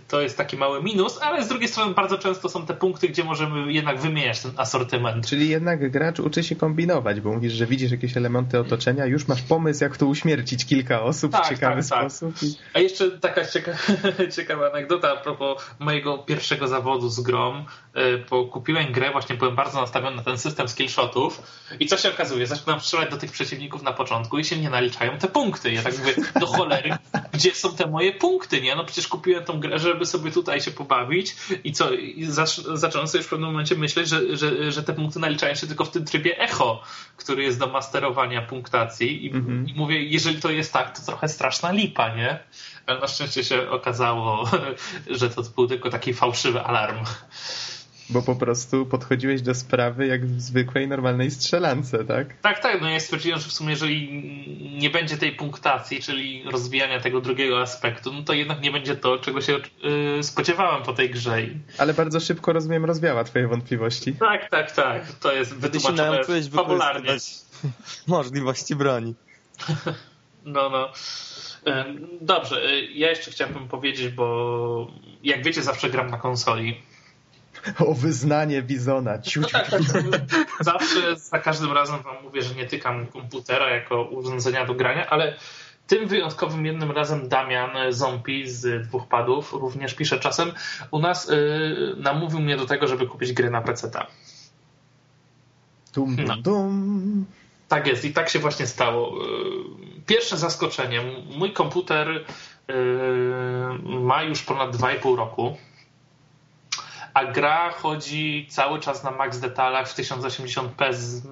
to 0.08 0.20
jest 0.20 0.36
taki 0.36 0.56
mały 0.56 0.82
minus, 0.82 1.18
ale 1.22 1.44
z 1.44 1.48
drugiej 1.48 1.68
strony 1.68 1.94
bardzo 1.94 2.18
często 2.18 2.48
są 2.48 2.66
te 2.66 2.74
punkty, 2.74 3.08
gdzie 3.08 3.24
możemy 3.24 3.72
jednak 3.72 4.00
wymieniać 4.00 4.40
ten 4.40 4.52
asortyment. 4.56 5.26
Czyli 5.26 5.48
jednak 5.48 5.90
gracz 5.90 6.20
uczy 6.20 6.44
się 6.44 6.56
kombinować, 6.56 7.20
bo 7.20 7.32
mówisz, 7.32 7.52
że 7.52 7.66
widzisz 7.66 7.90
jakieś 7.90 8.16
elementy 8.16 8.58
otoczenia, 8.58 9.06
już 9.06 9.28
masz 9.28 9.42
pomysł, 9.42 9.84
jak 9.84 9.96
tu 9.96 10.08
uśmiercić 10.08 10.66
kilka 10.66 11.02
osób 11.02 11.32
tak, 11.32 11.46
w 11.46 11.48
ciekawy 11.48 11.82
tak, 11.82 11.90
tak. 11.90 12.12
sposób. 12.12 12.34
Tak. 12.34 12.42
I... 12.42 12.56
A 12.74 12.80
jeszcze 12.80 13.10
taka 13.10 13.44
ciekawa, 13.44 13.78
ciekawa 14.36 14.70
anegdota 14.70 15.12
a 15.12 15.16
propos 15.16 15.62
mojego 15.78 16.18
pierwszego 16.18 16.68
zawodu 16.68 17.08
z 17.08 17.20
grom, 17.20 17.64
e, 17.94 18.18
bo 18.30 18.44
kupiłem 18.44 18.92
grę, 18.92 19.10
właśnie 19.12 19.36
byłem 19.36 19.56
bardzo 19.56 19.80
nastawiony 19.80 20.16
na 20.16 20.22
ten 20.22 20.38
system 20.38 20.68
skillshotów 20.68 21.42
i 21.80 21.86
co 21.86 21.96
się 21.96 22.08
okazuje, 22.08 22.46
zaczynam 22.46 22.80
strzelać 22.80 23.10
do 23.10 23.16
tych 23.16 23.32
przeciwników 23.32 23.82
na 23.82 23.92
początku 23.92 24.38
i 24.38 24.44
się 24.44 24.56
nie 24.56 24.70
naliczają 24.70 25.18
te 25.18 25.28
punkty. 25.28 25.72
Ja 25.72 25.82
tak 25.82 25.98
mówię, 25.98 26.14
do 26.40 26.46
cholery, 26.46 26.90
gdzie 27.32 27.54
są 27.54 27.76
te 27.76 27.86
moje 27.86 28.12
punkty, 28.12 28.60
nie? 28.60 28.76
No 28.76 28.84
przecież 28.84 29.08
kupiłem 29.08 29.44
tą 29.44 29.60
grę 29.60 29.75
żeby 29.78 30.06
sobie 30.06 30.32
tutaj 30.32 30.60
się 30.60 30.70
pobawić 30.70 31.36
i 31.64 31.72
co, 31.72 31.92
i 31.92 32.26
zacząłem 32.74 33.08
sobie 33.08 33.24
w 33.24 33.28
pewnym 33.28 33.48
momencie 33.48 33.74
myśleć, 33.74 34.08
że, 34.08 34.36
że, 34.36 34.72
że 34.72 34.82
te 34.82 34.92
punkty 34.92 35.18
naliczają 35.18 35.54
się 35.54 35.66
tylko 35.66 35.84
w 35.84 35.90
tym 35.90 36.04
trybie 36.04 36.38
echo, 36.38 36.82
który 37.16 37.42
jest 37.42 37.58
do 37.58 37.66
masterowania 37.66 38.42
punktacji 38.42 39.26
i, 39.26 39.30
mhm. 39.30 39.66
i 39.68 39.74
mówię, 39.74 40.02
jeżeli 40.02 40.40
to 40.40 40.50
jest 40.50 40.72
tak, 40.72 40.98
to 40.98 41.06
trochę 41.06 41.28
straszna 41.28 41.70
lipa, 41.70 42.14
nie? 42.14 42.38
Ale 42.86 43.00
na 43.00 43.06
szczęście 43.08 43.44
się 43.44 43.70
okazało, 43.70 44.50
że 45.18 45.30
to 45.30 45.42
był 45.42 45.66
tylko 45.66 45.90
taki 45.90 46.14
fałszywy 46.14 46.60
alarm 46.60 46.98
bo 48.10 48.22
po 48.22 48.36
prostu 48.36 48.86
podchodziłeś 48.86 49.42
do 49.42 49.54
sprawy 49.54 50.06
jak 50.06 50.26
w 50.26 50.40
zwykłej, 50.40 50.88
normalnej 50.88 51.30
strzelance, 51.30 52.04
tak? 52.04 52.40
Tak, 52.40 52.62
tak. 52.62 52.80
No 52.80 52.90
ja 52.90 53.00
stwierdziłem, 53.00 53.40
że 53.40 53.48
w 53.48 53.52
sumie 53.52 53.70
jeżeli 53.70 54.22
nie 54.78 54.90
będzie 54.90 55.16
tej 55.16 55.32
punktacji, 55.32 56.02
czyli 56.02 56.42
rozwijania 56.50 57.00
tego 57.00 57.20
drugiego 57.20 57.60
aspektu, 57.60 58.12
no 58.12 58.22
to 58.22 58.32
jednak 58.32 58.62
nie 58.62 58.70
będzie 58.70 58.96
to, 58.96 59.18
czego 59.18 59.40
się 59.40 59.52
yy, 59.52 60.22
spodziewałem 60.22 60.82
po 60.82 60.92
tej 60.92 61.10
grze. 61.10 61.36
Ale 61.78 61.94
bardzo 61.94 62.20
szybko, 62.20 62.52
rozumiem, 62.52 62.84
rozwiała 62.84 63.24
twoje 63.24 63.48
wątpliwości. 63.48 64.12
Tak, 64.12 64.50
tak, 64.50 64.72
tak. 64.72 65.12
To 65.12 65.32
jest 65.32 65.54
wytłumaczone 65.54 66.20
fabularnie. 66.52 67.16
możliwości 68.06 68.76
broni. 68.76 69.14
No, 70.46 70.70
no. 70.70 70.92
Dobrze, 72.20 72.70
y, 72.70 72.86
ja 72.92 73.10
jeszcze 73.10 73.30
chciałbym 73.30 73.68
powiedzieć, 73.68 74.08
bo 74.08 74.90
jak 75.22 75.44
wiecie, 75.44 75.62
zawsze 75.62 75.90
gram 75.90 76.10
na 76.10 76.18
konsoli 76.18 76.82
o 77.78 77.94
wyznanie 77.94 78.62
Bizona. 78.62 79.18
Zawsze, 80.60 81.16
za 81.16 81.38
każdym 81.38 81.72
razem 81.72 82.02
wam 82.02 82.16
mówię, 82.22 82.42
że 82.42 82.54
nie 82.54 82.66
tykam 82.66 83.06
komputera 83.06 83.70
jako 83.70 84.02
urządzenia 84.02 84.66
do 84.66 84.74
grania, 84.74 85.06
ale 85.10 85.36
tym 85.86 86.06
wyjątkowym 86.08 86.66
jednym 86.66 86.90
razem 86.90 87.28
Damian 87.28 87.70
Zompi 87.90 88.48
z 88.48 88.86
dwóch 88.86 89.08
padów 89.08 89.52
również 89.52 89.94
pisze 89.94 90.18
czasem 90.18 90.52
u 90.90 90.98
nas 90.98 91.28
yy, 91.28 91.94
namówił 91.96 92.40
mnie 92.40 92.56
do 92.56 92.66
tego, 92.66 92.86
żeby 92.86 93.06
kupić 93.06 93.32
gry 93.32 93.50
na 93.50 93.62
PC-ta. 93.62 94.06
Dum, 95.94 96.16
dum, 96.16 96.24
no. 96.26 96.36
dum. 96.36 97.24
Tak 97.68 97.86
jest 97.86 98.04
i 98.04 98.12
tak 98.12 98.28
się 98.28 98.38
właśnie 98.38 98.66
stało. 98.66 99.24
Y, 99.24 100.04
pierwsze 100.06 100.36
zaskoczenie. 100.36 101.00
Mój 101.38 101.52
komputer 101.52 102.08
y, 102.10 102.24
ma 103.84 104.22
już 104.22 104.42
ponad 104.42 104.76
2,5 104.76 105.16
roku 105.16 105.56
a 107.16 107.24
gra 107.24 107.70
chodzi 107.70 108.46
cały 108.50 108.80
czas 108.80 109.04
na 109.04 109.10
max 109.10 109.38
detalach 109.40 109.88
w 109.88 109.96
1080p 109.96 110.92
z, 110.92 111.22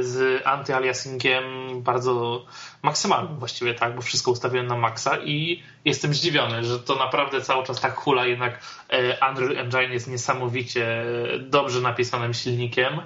z 0.00 0.44
anty-aliasingiem 0.44 1.42
bardzo 1.82 2.44
maksymalnym 2.82 3.38
właściwie, 3.38 3.74
tak, 3.74 3.94
bo 3.94 4.02
wszystko 4.02 4.30
ustawiłem 4.30 4.66
na 4.66 4.76
maksa 4.76 5.18
i 5.18 5.62
jestem 5.84 6.14
zdziwiony, 6.14 6.64
że 6.64 6.78
to 6.78 6.94
naprawdę 6.94 7.40
cały 7.40 7.64
czas 7.64 7.80
tak 7.80 7.94
hula, 7.94 8.26
jednak 8.26 8.60
e, 8.88 9.30
Unreal 9.30 9.58
Engine 9.58 9.92
jest 9.92 10.08
niesamowicie 10.08 11.04
dobrze 11.38 11.80
napisanym 11.80 12.34
silnikiem. 12.34 13.00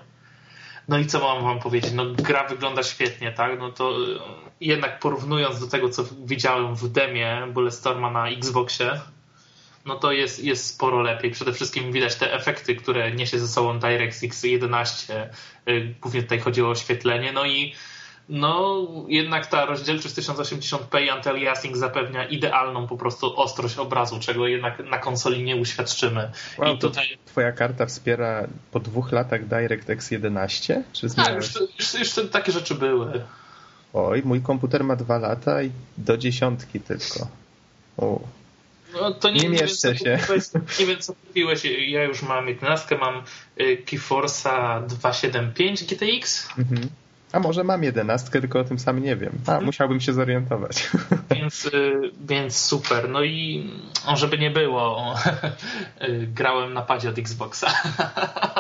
No 0.89 0.99
i 0.99 1.07
co 1.07 1.21
mam 1.21 1.45
wam 1.45 1.59
powiedzieć? 1.59 1.93
No 1.93 2.05
gra 2.07 2.49
wygląda 2.49 2.83
świetnie, 2.83 3.33
tak? 3.33 3.59
No 3.59 3.71
to 3.71 3.97
jednak 4.61 4.99
porównując 4.99 5.61
do 5.61 5.67
tego, 5.67 5.89
co 5.89 6.05
widziałem 6.25 6.75
w 6.75 6.89
demie 6.89 7.47
Bulletstorma 7.53 8.11
na 8.11 8.29
Xboxie, 8.29 9.01
no 9.85 9.97
to 9.97 10.13
jest, 10.13 10.45
jest 10.45 10.67
sporo 10.67 11.01
lepiej. 11.01 11.31
Przede 11.31 11.53
wszystkim 11.53 11.93
widać 11.93 12.15
te 12.15 12.35
efekty, 12.35 12.77
które 12.77 13.13
niesie 13.13 13.39
ze 13.39 13.49
sobą 13.49 13.79
DirectX 13.79 14.43
11. 14.43 15.31
Y, 15.69 15.95
głównie 16.01 16.23
tutaj 16.23 16.41
chodziło 16.41 16.69
o 16.69 16.73
oświetlenie. 16.73 17.33
No 17.33 17.47
i 17.47 17.75
no 18.29 18.87
jednak 19.09 19.47
ta 19.47 19.67
rozdzielczość 19.67 20.15
1080p 20.15 21.03
i 21.03 21.11
anti-aliasing 21.11 21.77
zapewnia 21.77 22.25
idealną 22.25 22.87
po 22.87 22.97
prostu 22.97 23.41
ostrość 23.41 23.79
obrazu, 23.79 24.21
czego 24.21 24.47
jednak 24.47 24.91
na 24.91 24.99
konsoli 24.99 25.45
nie 25.45 25.57
uświadczymy. 25.57 26.31
Wow, 26.59 26.75
I 26.75 26.79
tutaj... 26.79 27.19
Twoja 27.25 27.53
karta 27.53 27.87
wspiera 27.87 28.47
po 28.71 28.81
dwóch 28.81 29.13
latach 29.13 29.49
DirectX 29.49 30.11
11? 30.11 30.83
Czy 30.93 31.15
tak, 31.15 31.35
już, 31.35 31.55
już, 31.79 31.95
już 31.95 32.31
takie 32.31 32.53
rzeczy 32.53 32.75
były. 32.75 33.23
Oj, 33.93 34.23
mój 34.25 34.43
komputer 34.43 34.85
ma 34.85 34.97
dwa 34.97 35.19
lata 35.19 35.63
i 35.63 35.71
do 35.99 36.17
dziesiątki 36.17 36.81
tylko. 36.81 37.29
O. 37.97 38.21
No, 39.01 39.15
to 39.15 39.31
nie, 39.31 39.41
nie 39.41 39.49
mieszczę 39.49 39.97
się. 39.97 40.19
nie 40.81 40.87
wiem, 40.87 40.99
co 41.01 41.15
kupiłeś. 41.15 41.65
Ja 41.89 42.05
już 42.05 42.23
mam 42.23 42.49
11, 42.49 42.99
mam 42.99 43.23
y, 43.61 43.83
GeForce'a 43.87 44.87
275 44.87 45.85
GTX. 45.85 46.49
Mhm. 46.59 46.89
A 47.33 47.41
może 47.41 47.65
mam 47.65 47.83
jedenastkę, 47.83 48.41
tylko 48.41 48.61
o 48.61 48.65
tym 48.65 48.79
sam 48.79 49.03
nie 49.03 49.17
wiem. 49.17 49.33
A, 49.43 49.47
hmm. 49.47 49.65
musiałbym 49.65 50.01
się 50.01 50.13
zorientować. 50.13 50.91
Więc, 51.35 51.67
y, 51.67 52.11
więc 52.21 52.57
super. 52.57 53.09
No 53.09 53.23
i 53.23 53.71
żeby 54.15 54.39
nie 54.39 54.51
było, 54.51 55.15
y, 56.09 56.27
grałem 56.35 56.73
na 56.73 56.83
padzie 56.83 57.09
od 57.09 57.19
Xboxa. 57.19 57.67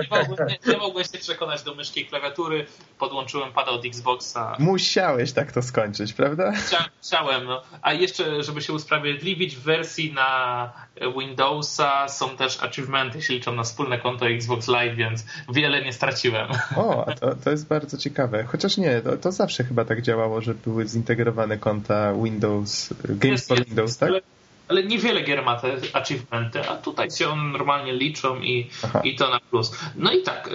nie, 0.00 0.28
mogłem, 0.28 0.48
nie, 0.48 0.72
nie, 0.72 0.78
mogłem 0.78 1.04
się 1.04 1.18
przekonać 1.18 1.62
do 1.62 1.74
myszki 1.74 2.00
i 2.00 2.06
klawiatury. 2.06 2.66
Podłączyłem 2.98 3.52
pada 3.52 3.70
od 3.70 3.84
Xboxa. 3.84 4.56
Musiałeś 4.58 5.32
tak 5.32 5.52
to 5.52 5.62
skończyć, 5.62 6.12
prawda? 6.12 6.52
Chcia, 6.52 6.88
chciałem. 7.02 7.44
No. 7.44 7.62
A 7.82 7.92
jeszcze, 7.92 8.42
żeby 8.42 8.62
się 8.62 8.72
usprawiedliwić, 8.72 9.56
w 9.56 9.62
wersji 9.62 10.12
na 10.12 10.72
Windowsa 11.18 12.08
są 12.08 12.36
też 12.36 12.62
achievementy, 12.62 13.22
się 13.22 13.34
liczą 13.34 13.52
na 13.52 13.62
wspólne 13.62 13.98
konto 13.98 14.28
Xbox 14.28 14.68
Live, 14.68 14.96
więc 14.96 15.24
wiele 15.48 15.84
nie 15.84 15.92
straciłem. 15.92 16.48
O, 16.76 17.08
a 17.08 17.14
to, 17.14 17.34
to 17.44 17.50
jest 17.50 17.68
bardzo 17.68 17.98
ciekawe. 17.98 18.44
Chociaż 18.44 18.76
nie, 18.76 19.00
to, 19.00 19.16
to 19.16 19.32
zawsze 19.32 19.64
chyba 19.64 19.84
tak 19.84 20.02
działało, 20.02 20.40
że 20.40 20.54
były 20.54 20.88
zintegrowane 20.88 21.58
konta 21.58 22.14
Windows, 22.24 22.94
Games 23.04 23.24
jest, 23.24 23.48
for 23.48 23.58
jest, 23.58 23.68
Windows, 23.68 23.98
tak? 23.98 24.10
Ale, 24.68 24.84
niewiele 24.84 25.22
gier 25.22 25.44
ma 25.44 25.56
te 25.56 25.76
achievementy, 25.92 26.68
a 26.68 26.76
tutaj 26.76 27.10
się 27.10 27.28
one 27.28 27.42
normalnie 27.42 27.92
liczą 27.92 28.40
i, 28.40 28.70
i 29.04 29.16
to 29.16 29.30
na 29.30 29.40
plus. 29.40 29.78
No 29.96 30.12
i 30.12 30.22
tak, 30.22 30.48
y, 30.48 30.52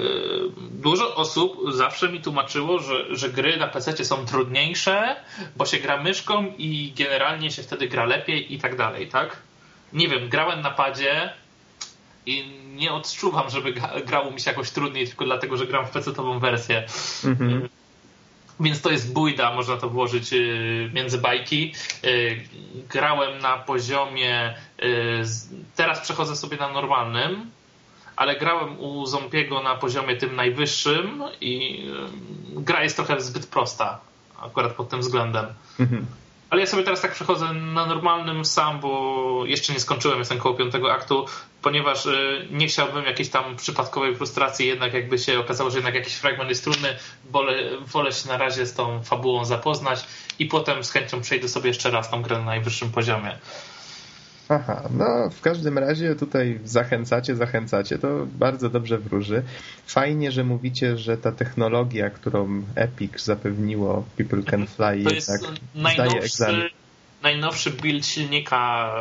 dużo 0.71 1.15
osób 1.15 1.57
zawsze 1.73 2.09
mi 2.09 2.21
tłumaczyło, 2.21 2.79
że, 2.79 3.15
że 3.15 3.29
gry 3.29 3.57
na 3.57 3.67
PC 3.67 4.05
są 4.05 4.25
trudniejsze, 4.25 5.15
bo 5.55 5.65
się 5.65 5.77
gra 5.77 6.03
myszką 6.03 6.53
i 6.57 6.93
generalnie 6.97 7.51
się 7.51 7.63
wtedy 7.63 7.87
gra 7.87 8.05
lepiej 8.05 8.53
i 8.53 8.59
tak 8.59 8.77
dalej, 8.77 9.07
tak? 9.07 9.37
Nie 9.93 10.07
wiem, 10.07 10.29
grałem 10.29 10.61
na 10.61 10.71
padzie, 10.71 11.33
i 12.25 12.43
nie 12.75 12.91
odczuwam, 12.93 13.49
żeby 13.49 13.73
grało 14.05 14.31
mi 14.31 14.41
się 14.41 14.51
jakoś 14.51 14.71
trudniej, 14.71 15.07
tylko 15.07 15.25
dlatego, 15.25 15.57
że 15.57 15.67
gram 15.67 15.85
w 15.85 15.91
PC-tową 15.91 16.39
wersję. 16.39 16.85
Mhm. 17.25 17.69
Y, 18.59 18.63
więc 18.63 18.81
to 18.81 18.91
jest 18.91 19.13
bójda, 19.13 19.53
można 19.53 19.77
to 19.77 19.89
włożyć 19.89 20.33
y, 20.33 20.91
między 20.93 21.17
bajki. 21.17 21.73
Y, 22.03 22.45
grałem 22.89 23.39
na 23.39 23.57
poziomie, 23.57 24.55
teraz 25.75 25.99
przechodzę 25.99 26.35
sobie 26.35 26.57
na 26.57 26.69
normalnym, 26.69 27.51
ale 28.15 28.35
grałem 28.35 28.79
u 28.79 29.05
Zompiego 29.05 29.63
na 29.63 29.75
poziomie 29.75 30.15
tym 30.15 30.35
najwyższym 30.35 31.23
i 31.41 31.85
gra 32.53 32.83
jest 32.83 32.95
trochę 32.95 33.21
zbyt 33.21 33.47
prosta, 33.47 33.99
akurat 34.41 34.73
pod 34.73 34.89
tym 34.89 34.99
względem. 34.99 35.45
Mhm. 35.79 36.05
Ale 36.49 36.61
ja 36.61 36.67
sobie 36.67 36.83
teraz 36.83 37.01
tak 37.01 37.13
przechodzę 37.13 37.53
na 37.53 37.85
normalnym 37.85 38.45
sam, 38.45 38.79
bo 38.79 39.43
jeszcze 39.45 39.73
nie 39.73 39.79
skończyłem, 39.79 40.19
jestem 40.19 40.39
koło 40.39 40.55
piątego 40.55 40.93
aktu, 40.93 41.25
ponieważ 41.61 42.05
y, 42.05 42.47
nie 42.51 42.67
chciałbym 42.67 43.05
jakiejś 43.05 43.29
tam 43.29 43.55
przypadkowej 43.55 44.15
frustracji, 44.15 44.67
jednak 44.67 44.93
jakby 44.93 45.19
się 45.19 45.39
okazało, 45.39 45.69
że 45.69 45.77
jednak 45.77 45.95
jakiś 45.95 46.13
fragment 46.13 46.49
jest 46.49 46.63
trudny, 46.63 46.97
wolę, 47.29 47.53
wolę 47.79 48.11
się 48.11 48.27
na 48.27 48.37
razie 48.37 48.65
z 48.65 48.73
tą 48.73 49.03
fabułą 49.03 49.45
zapoznać 49.45 50.05
i 50.39 50.45
potem 50.45 50.83
z 50.83 50.91
chęcią 50.91 51.21
przejdę 51.21 51.47
sobie 51.47 51.67
jeszcze 51.67 51.91
raz 51.91 52.09
tą 52.09 52.21
grę 52.21 52.37
na 52.37 52.45
najwyższym 52.45 52.91
poziomie. 52.91 53.37
Aha, 54.49 54.89
no 54.97 55.29
w 55.29 55.41
każdym 55.41 55.77
razie 55.77 56.15
tutaj 56.15 56.59
zachęcacie, 56.65 57.35
zachęcacie, 57.35 57.97
to 57.97 58.27
bardzo 58.39 58.69
dobrze 58.69 58.97
wróży. 58.97 59.43
Fajnie, 59.85 60.31
że 60.31 60.43
mówicie, 60.43 60.97
że 60.97 61.17
ta 61.17 61.31
technologia, 61.31 62.09
którą 62.09 62.63
Epic 62.75 63.23
zapewniło 63.23 64.05
People 64.17 64.43
Can 64.43 64.67
Fly 64.67 65.03
to 65.03 65.09
jest 65.13 65.31
zdaje 65.93 66.21
egzamin. 66.21 66.78
Najnowszy 67.23 67.71
build 67.71 68.05
silnika, 68.05 68.93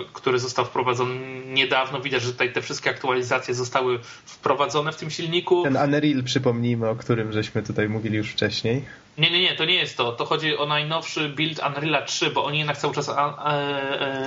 e, 0.00 0.04
który 0.12 0.38
został 0.38 0.64
wprowadzony 0.64 1.14
niedawno. 1.46 2.00
Widać, 2.00 2.22
że 2.22 2.32
tutaj 2.32 2.52
te 2.52 2.62
wszystkie 2.62 2.90
aktualizacje 2.90 3.54
zostały 3.54 3.98
wprowadzone 4.24 4.92
w 4.92 4.96
tym 4.96 5.10
silniku. 5.10 5.62
Ten 5.62 5.76
Unreal, 5.76 6.22
przypomnijmy, 6.24 6.88
o 6.88 6.96
którym 6.96 7.32
żeśmy 7.32 7.62
tutaj 7.62 7.88
mówili 7.88 8.16
już 8.16 8.30
wcześniej. 8.30 8.84
Nie, 9.18 9.30
nie, 9.30 9.40
nie, 9.40 9.56
to 9.56 9.64
nie 9.64 9.74
jest 9.74 9.96
to. 9.96 10.12
To 10.12 10.24
chodzi 10.24 10.56
o 10.56 10.66
najnowszy 10.66 11.28
build 11.28 11.60
Unreal 11.66 12.06
3, 12.06 12.30
bo 12.30 12.44
oni 12.44 12.58
jednak 12.58 12.76
cały 12.76 12.94
czas 12.94 13.08
e, 13.08 13.12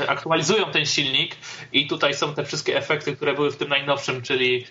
aktualizują 0.08 0.66
ten 0.72 0.86
silnik 0.86 1.36
i 1.74 1.88
tutaj 1.88 2.14
są 2.14 2.34
te 2.34 2.46
wszystkie 2.46 2.78
efekty, 2.78 3.16
które 3.16 3.34
były 3.34 3.52
w 3.52 3.58
tym 3.58 3.70
najnowszym, 3.70 4.22
czyli 4.22 4.66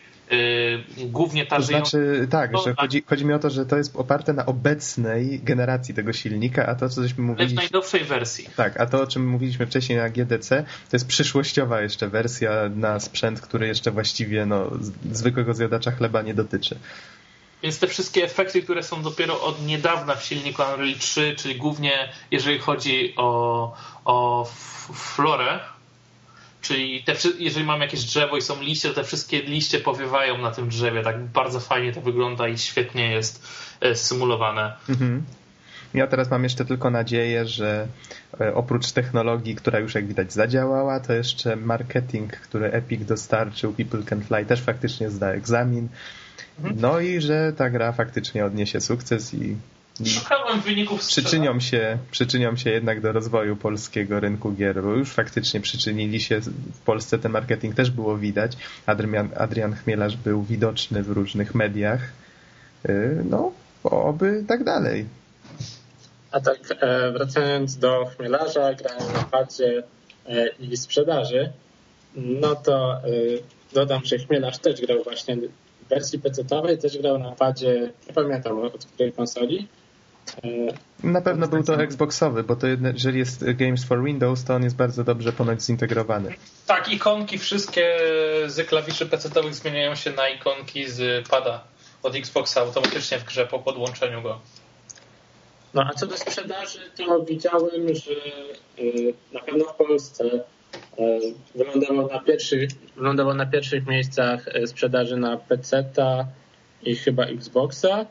głównie 0.97 1.47
ta 1.47 1.57
to 1.57 1.63
znaczy, 1.63 2.29
tak, 2.31 2.51
że 2.65 2.75
chodzi, 2.75 3.05
chodzi, 3.07 3.25
mi 3.25 3.35
o 3.35 3.39
to, 3.39 3.51
że 3.51 3.67
to 3.67 3.77
jest 3.77 3.97
oparte 3.97 4.33
na 4.33 4.47
obecnej 4.47 5.41
generacji 5.41 5.95
tego 5.95 6.13
silnika, 6.13 6.67
a 6.67 6.75
to, 6.75 6.89
co 6.89 7.03
żeśmy 7.03 7.25
mówili... 7.25 7.49
w 7.49 7.55
najnowszej 7.55 8.05
wersji. 8.05 8.49
Tak, 8.57 8.81
a 8.81 8.87
to, 8.87 9.03
o 9.03 9.07
czym 9.07 9.29
mówiliśmy 9.29 9.67
wcześniej 9.67 9.99
na 9.99 10.09
GDC, 10.09 10.65
to 10.91 10.97
jest 10.97 11.07
przyszłościowa 11.07 11.81
jeszcze 11.81 12.09
wersja 12.09 12.51
na 12.77 13.01
sprzęt, 13.01 13.41
który 13.41 13.67
jeszcze 13.67 13.91
właściwie 13.91 14.47
no, 14.47 14.71
zwykłego 15.13 15.55
zjadacza 15.55 15.91
chleba 15.91 16.23
nie 16.23 16.35
dotyczy. 16.35 16.79
Więc 17.63 17.79
te 17.79 17.87
wszystkie 17.87 18.25
efekty, 18.25 18.63
które 18.63 18.83
są 18.83 19.03
dopiero 19.03 19.43
od 19.43 19.67
niedawna 19.67 20.15
w 20.15 20.25
silniku 20.25 20.63
Unreal 20.75 20.95
3, 20.99 21.35
czyli 21.39 21.57
głównie 21.57 22.09
jeżeli 22.31 22.59
chodzi 22.59 23.15
o, 23.17 23.73
o 24.05 24.49
florę, 24.95 25.61
Czyli 26.67 27.03
te, 27.03 27.13
jeżeli 27.39 27.67
mam 27.67 27.81
jakieś 27.81 28.05
drzewo 28.05 28.37
i 28.37 28.43
są 28.43 28.63
liście, 28.63 28.89
to 28.89 28.95
te 28.95 29.05
wszystkie 29.05 29.43
liście 29.43 29.81
powiewają 29.81 30.39
na 30.39 30.51
tym 30.51 30.69
drzewie. 30.69 31.03
Tak 31.03 31.25
bardzo 31.25 31.61
fajnie 31.61 31.93
to 31.93 32.01
wygląda 32.01 32.49
i 32.49 32.59
świetnie 32.59 33.13
jest 33.13 33.49
e, 33.81 33.95
symulowane. 33.95 34.73
Mhm. 34.89 35.23
Ja 35.95 36.07
teraz 36.07 36.31
mam 36.31 36.45
jeszcze 36.45 36.65
tylko 36.65 36.91
nadzieję, 36.91 37.47
że 37.47 37.87
e, 38.41 38.55
oprócz 38.55 38.93
technologii, 38.93 39.55
która 39.55 39.79
już 39.79 39.95
jak 39.95 40.07
widać 40.07 40.33
zadziałała, 40.33 41.01
to 41.01 41.13
jeszcze 41.13 41.57
marketing, 41.57 42.33
który 42.33 42.73
Epic 42.73 43.05
dostarczył, 43.05 43.73
People 43.73 44.03
Can 44.03 44.25
Fly 44.25 44.47
też 44.47 44.63
faktycznie 44.63 45.11
zda 45.11 45.29
egzamin. 45.29 45.89
Mhm. 46.59 46.77
No 46.81 47.01
i 47.01 47.21
że 47.21 47.53
ta 47.57 47.71
gra 47.71 47.93
faktycznie 47.93 48.45
odniesie 48.45 48.81
sukces 48.81 49.35
i 49.35 49.57
Szukałem 50.05 50.61
wyników 50.61 51.07
przyczynią 51.07 51.61
się, 51.61 51.99
przyczynią 52.11 52.57
się 52.57 52.71
jednak 52.71 53.01
do 53.01 53.13
rozwoju 53.13 53.57
polskiego 53.57 54.21
rynku 54.21 54.53
gier, 54.53 54.83
bo 54.83 54.95
już 54.95 55.11
faktycznie 55.11 55.61
przyczynili 55.61 56.21
się, 56.21 56.41
w 56.75 56.81
Polsce 56.85 57.19
ten 57.19 57.33
marketing 57.33 57.75
też 57.75 57.91
było 57.91 58.19
widać. 58.19 58.57
Adrian, 58.87 59.29
Adrian 59.37 59.75
Chmielarz 59.75 60.17
był 60.17 60.43
widoczny 60.43 61.03
w 61.03 61.11
różnych 61.11 61.55
mediach. 61.55 62.01
Y, 62.89 63.23
no, 63.31 63.53
oby 63.85 64.45
tak 64.49 64.65
dalej. 64.65 65.07
A 66.31 66.41
tak 66.41 66.59
e, 66.81 67.13
wracając 67.13 67.77
do 67.77 68.05
Chmielarza, 68.05 68.75
grania 68.75 69.13
na 69.13 69.23
padzie 69.23 69.83
e, 70.27 70.49
i 70.49 70.77
sprzedaży, 70.77 71.53
no 72.17 72.55
to 72.55 72.93
e, 72.93 73.01
dodam, 73.73 74.05
że 74.05 74.19
Chmielarz 74.19 74.59
też 74.59 74.81
grał 74.81 75.05
właśnie 75.05 75.37
w 75.37 75.89
wersji 75.89 76.19
PC-owej, 76.19 76.79
też 76.79 76.99
grał 76.99 77.19
na 77.19 77.33
padzie, 77.33 77.93
nie 78.09 78.15
pamiętam 78.15 78.59
od 78.59 78.87
której 78.87 79.13
konsoli, 79.13 79.69
na 81.05 81.21
pewno 81.21 81.49
był 81.49 81.63
to 81.63 81.83
Xboxowy, 81.83 82.43
bo 82.43 82.57
to 82.57 82.67
jeżeli 82.67 83.19
jest 83.19 83.45
Games 83.53 83.85
for 83.85 84.05
Windows, 84.05 84.45
to 84.45 84.55
on 84.55 84.63
jest 84.63 84.77
bardzo 84.77 85.05
dobrze 85.05 85.33
ponoć 85.33 85.63
zintegrowany. 85.63 86.35
Tak, 86.67 86.93
ikonki 86.93 87.39
wszystkie 87.39 87.99
z 88.47 88.69
klawiszy 88.69 89.07
PC-owych 89.07 89.55
zmieniają 89.55 89.95
się 89.95 90.11
na 90.11 90.29
ikonki 90.29 90.89
z 90.89 91.29
pada 91.29 91.65
od 92.03 92.17
Xboxa 92.17 92.61
automatycznie 92.61 93.19
w 93.19 93.25
grze 93.25 93.47
po 93.47 93.59
podłączeniu 93.59 94.23
go. 94.23 94.41
No 95.75 95.85
a 95.91 95.95
co 95.95 96.07
do 96.07 96.17
sprzedaży, 96.17 96.79
to 96.97 97.25
widziałem, 97.25 97.95
że 97.95 98.13
y, 98.79 99.15
na 99.33 99.41
pewno 99.41 99.65
w 99.65 99.75
Polsce 99.75 100.25
y, 100.25 101.35
wylądował 101.55 102.09
na 102.09 102.19
pierwszych, 102.21 102.71
wylądował 102.97 103.35
na 103.35 103.47
pierwszych 103.47 103.87
miejscach 103.87 104.47
sprzedaży 104.67 105.17
na 105.17 105.37
PC-ta 105.37 106.27
i 106.83 106.97
chyba 106.97 107.25
Xboxa. 107.25 108.07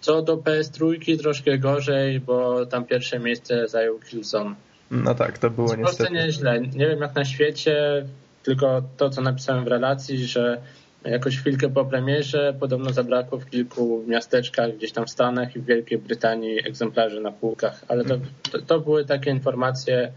Co 0.00 0.22
do 0.22 0.36
PS3 0.36 1.18
troszkę 1.18 1.58
gorzej, 1.58 2.20
bo 2.20 2.66
tam 2.66 2.84
pierwsze 2.84 3.18
miejsce 3.18 3.68
zajął 3.68 3.98
Killzone. 3.98 4.54
No 4.90 5.14
tak, 5.14 5.38
to 5.38 5.50
było 5.50 5.76
niestety. 5.76 5.86
niestety. 5.86 6.12
nieźle. 6.12 6.60
Nie 6.60 6.86
wiem 6.86 7.00
jak 7.00 7.14
na 7.14 7.24
świecie, 7.24 8.06
tylko 8.42 8.82
to 8.96 9.10
co 9.10 9.22
napisałem 9.22 9.64
w 9.64 9.68
relacji, 9.68 10.26
że 10.26 10.62
jakoś 11.04 11.38
chwilkę 11.38 11.68
po 11.68 11.84
premierze 11.84 12.54
podobno 12.60 12.92
zabrakło 12.92 13.38
w 13.38 13.50
kilku 13.50 14.04
miasteczkach 14.06 14.76
gdzieś 14.76 14.92
tam 14.92 15.06
w 15.06 15.10
Stanach 15.10 15.56
i 15.56 15.60
w 15.60 15.64
Wielkiej 15.64 15.98
Brytanii 15.98 16.68
egzemplarzy 16.68 17.20
na 17.20 17.32
półkach, 17.32 17.84
ale 17.88 18.04
to, 18.04 18.14
to, 18.52 18.62
to 18.62 18.80
były 18.80 19.04
takie 19.04 19.30
informacje 19.30 20.12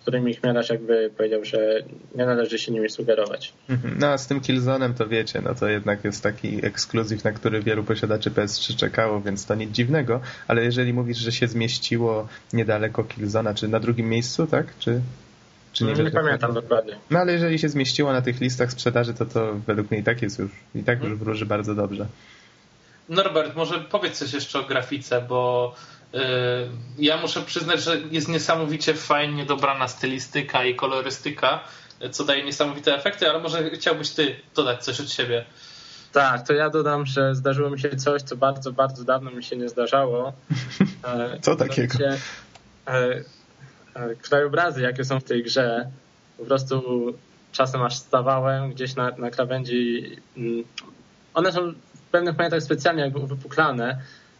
którymi 0.00 0.34
Chmielarz 0.34 0.70
jakby 0.70 1.10
powiedział, 1.16 1.44
że 1.44 1.82
nie 2.14 2.26
należy 2.26 2.58
się 2.58 2.72
nimi 2.72 2.90
sugerować. 2.90 3.52
Mhm. 3.68 3.98
No 3.98 4.06
a 4.06 4.18
z 4.18 4.26
tym 4.26 4.40
Killzone'em 4.40 4.94
to 4.94 5.08
wiecie, 5.08 5.40
no 5.44 5.54
to 5.54 5.68
jednak 5.68 6.04
jest 6.04 6.22
taki 6.22 6.66
ekskluzyw, 6.66 7.24
na 7.24 7.32
który 7.32 7.62
wielu 7.62 7.84
posiadaczy 7.84 8.30
PS3 8.30 8.76
czekało, 8.76 9.20
więc 9.20 9.46
to 9.46 9.54
nic 9.54 9.70
dziwnego, 9.70 10.20
ale 10.48 10.64
jeżeli 10.64 10.92
mówisz, 10.92 11.18
że 11.18 11.32
się 11.32 11.48
zmieściło 11.48 12.28
niedaleko 12.52 13.04
Killzona, 13.04 13.54
czy 13.54 13.68
na 13.68 13.80
drugim 13.80 14.08
miejscu, 14.08 14.46
tak? 14.46 14.66
Czy, 14.78 15.00
czy 15.72 15.84
nie, 15.84 15.92
no, 15.92 16.02
nie 16.02 16.10
pamiętam 16.10 16.54
dokładnie. 16.54 16.96
No 17.10 17.18
ale 17.18 17.32
jeżeli 17.32 17.58
się 17.58 17.68
zmieściło 17.68 18.12
na 18.12 18.22
tych 18.22 18.40
listach 18.40 18.72
sprzedaży, 18.72 19.14
to 19.14 19.26
to 19.26 19.54
według 19.66 19.90
mnie 19.90 20.00
i 20.00 20.02
tak 20.04 20.22
jest 20.22 20.38
już, 20.38 20.50
i 20.74 20.82
tak 20.82 21.04
już 21.04 21.14
wróży 21.14 21.46
bardzo 21.46 21.74
dobrze. 21.74 22.06
Norbert, 23.08 23.56
może 23.56 23.80
powiedz 23.80 24.18
coś 24.18 24.32
jeszcze 24.32 24.58
o 24.58 24.64
grafice, 24.64 25.22
bo 25.22 25.74
Y, 26.14 26.18
ja 26.98 27.16
muszę 27.16 27.42
przyznać, 27.42 27.82
że 27.82 27.98
jest 28.10 28.28
niesamowicie 28.28 28.94
fajnie 28.94 29.46
dobrana 29.46 29.88
stylistyka 29.88 30.64
i 30.64 30.74
kolorystyka, 30.74 31.60
co 32.10 32.24
daje 32.24 32.44
niesamowite 32.44 32.94
efekty, 32.94 33.30
ale 33.30 33.40
może 33.40 33.70
chciałbyś 33.70 34.10
ty 34.10 34.36
dodać 34.54 34.84
coś 34.84 35.00
od 35.00 35.10
siebie. 35.10 35.44
Tak, 36.12 36.46
to 36.46 36.52
ja 36.52 36.70
dodam, 36.70 37.06
że 37.06 37.34
zdarzyło 37.34 37.70
mi 37.70 37.80
się 37.80 37.96
coś, 37.96 38.22
co 38.22 38.36
bardzo, 38.36 38.72
bardzo 38.72 39.04
dawno 39.04 39.30
mi 39.30 39.44
się 39.44 39.56
nie 39.56 39.68
zdarzało. 39.68 40.32
E, 41.04 41.38
co 41.40 41.56
takiego? 41.56 41.98
E, 42.04 42.18
e, 43.94 44.14
krajobrazy, 44.22 44.82
jakie 44.82 45.04
są 45.04 45.20
w 45.20 45.24
tej 45.24 45.42
grze, 45.42 45.90
po 46.38 46.44
prostu 46.44 46.82
czasem 47.52 47.82
aż 47.82 47.96
stawałem 47.96 48.70
gdzieś 48.70 48.96
na, 48.96 49.10
na 49.10 49.30
krawędzi. 49.30 50.16
Mm, 50.36 50.64
one 51.34 51.52
są 51.52 51.72
w 52.08 52.10
pewnych 52.10 52.36
momentach 52.36 52.62
specjalnie 52.62 53.02
jakby 53.02 53.18
uwypuklane, 53.18 53.98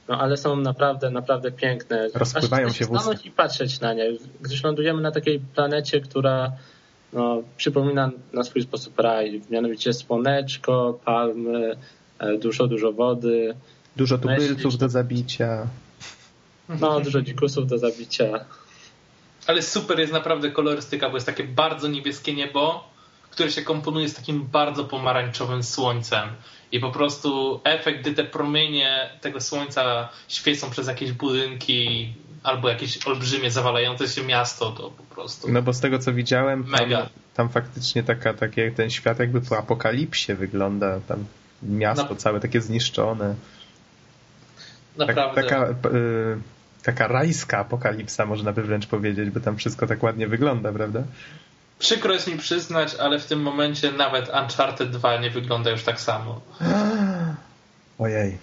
no 0.09 0.21
ale 0.21 0.37
są 0.37 0.57
naprawdę, 0.57 1.11
naprawdę 1.11 1.53
piękne. 1.53 2.09
Rozpływają 2.15 2.71
się 2.71 2.85
w 2.85 2.91
ustach. 2.91 3.27
i 3.27 3.31
patrzeć 3.31 3.81
na 3.81 3.95
nie, 3.95 4.13
gdyż 4.41 4.65
lądujemy 4.65 5.03
na 5.03 5.11
takiej 5.11 5.41
planecie, 5.55 6.01
która 6.01 6.53
no, 7.13 7.43
przypomina 7.57 8.11
na 8.33 8.45
swój 8.45 8.63
sposób 8.63 8.99
raj, 8.99 9.43
mianowicie 9.51 9.93
słoneczko, 9.93 10.99
palmy, 11.05 11.77
e, 12.19 12.39
dużo, 12.39 12.67
dużo 12.67 12.93
wody. 12.93 13.55
Dużo 13.97 14.19
tubylców 14.19 14.79
do 14.79 14.89
zabicia. 14.89 15.67
No, 16.81 17.01
dużo 17.01 17.23
dzikusów 17.23 17.67
do 17.67 17.79
zabicia. 17.79 18.45
Ale 19.47 19.63
super 19.63 19.99
jest 19.99 20.13
naprawdę 20.13 20.51
kolorystyka, 20.51 21.11
bo 21.11 21.17
jest 21.17 21.27
takie 21.27 21.45
bardzo 21.45 21.89
niebieskie 21.89 22.35
niebo, 22.35 22.91
które 23.31 23.51
się 23.51 23.63
komponuje 23.63 24.09
z 24.09 24.15
takim 24.15 24.47
bardzo 24.47 24.85
pomarańczowym 24.85 25.63
słońcem 25.63 26.29
i 26.73 26.81
po 26.81 26.91
prostu 26.91 27.61
efekt, 27.65 28.01
gdy 28.01 28.13
te 28.15 28.25
promienie 28.25 29.11
tego 29.21 29.41
słońca 29.41 30.09
świecą 30.29 30.71
przez 30.71 30.89
jakieś 30.89 31.13
budynki 31.13 32.13
albo 32.43 32.69
jakieś 32.69 33.07
olbrzymie 33.07 33.51
zawalające 33.51 34.09
się 34.09 34.23
miasto, 34.23 34.71
to 34.71 34.91
po 34.91 35.03
prostu. 35.15 35.53
No 35.53 35.63
bo 35.63 35.73
z 35.73 35.81
tego 35.81 35.99
co 35.99 36.13
widziałem, 36.13 36.65
tam, 36.65 36.91
tam 37.35 37.49
faktycznie 37.49 38.03
taka, 38.03 38.35
takie, 38.35 38.71
ten 38.71 38.91
świat 38.91 39.19
jakby 39.19 39.41
po 39.41 39.59
apokalipsie 39.59 40.35
wygląda, 40.35 41.01
tam 41.09 41.25
miasto 41.63 42.17
całe 42.17 42.41
takie 42.41 42.61
zniszczone. 42.61 43.35
Naprawdę. 44.97 45.43
Tak, 45.43 45.49
taka, 45.49 45.89
y, 45.89 46.39
taka 46.83 47.09
rajska 47.09 47.59
apokalipsa 47.59 48.27
można 48.27 48.53
by 48.53 48.63
wręcz 48.63 48.87
powiedzieć, 48.87 49.31
bo 49.31 49.41
tam 49.41 49.57
wszystko 49.57 49.87
tak 49.87 50.03
ładnie 50.03 50.29
wygląda, 50.29 50.73
prawda? 50.73 51.03
Przykro 51.79 52.15
jest 52.15 52.27
mi 52.27 52.39
przyznać, 52.39 52.95
ale 52.95 53.19
w 53.19 53.27
tym 53.27 53.43
momencie 53.43 53.93
nawet 53.93 54.29
Uncharted 54.43 54.91
2 54.91 55.17
nie 55.17 55.31
wygląda 55.31 55.71
już 55.71 55.83
tak 55.83 56.01
samo. 56.01 56.41
Ojej. 57.99 58.39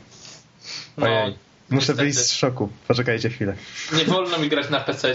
Ojej. 0.97 1.31
No, 1.31 1.37
Muszę 1.69 1.77
niestety. 1.77 2.01
wyjść 2.01 2.19
z 2.19 2.31
szoku. 2.31 2.69
Poczekajcie 2.87 3.29
chwilę. 3.29 3.55
Nie 3.97 4.05
wolno 4.05 4.37
mi 4.37 4.49
grać 4.49 4.69
na 4.69 4.79
PC. 4.79 5.13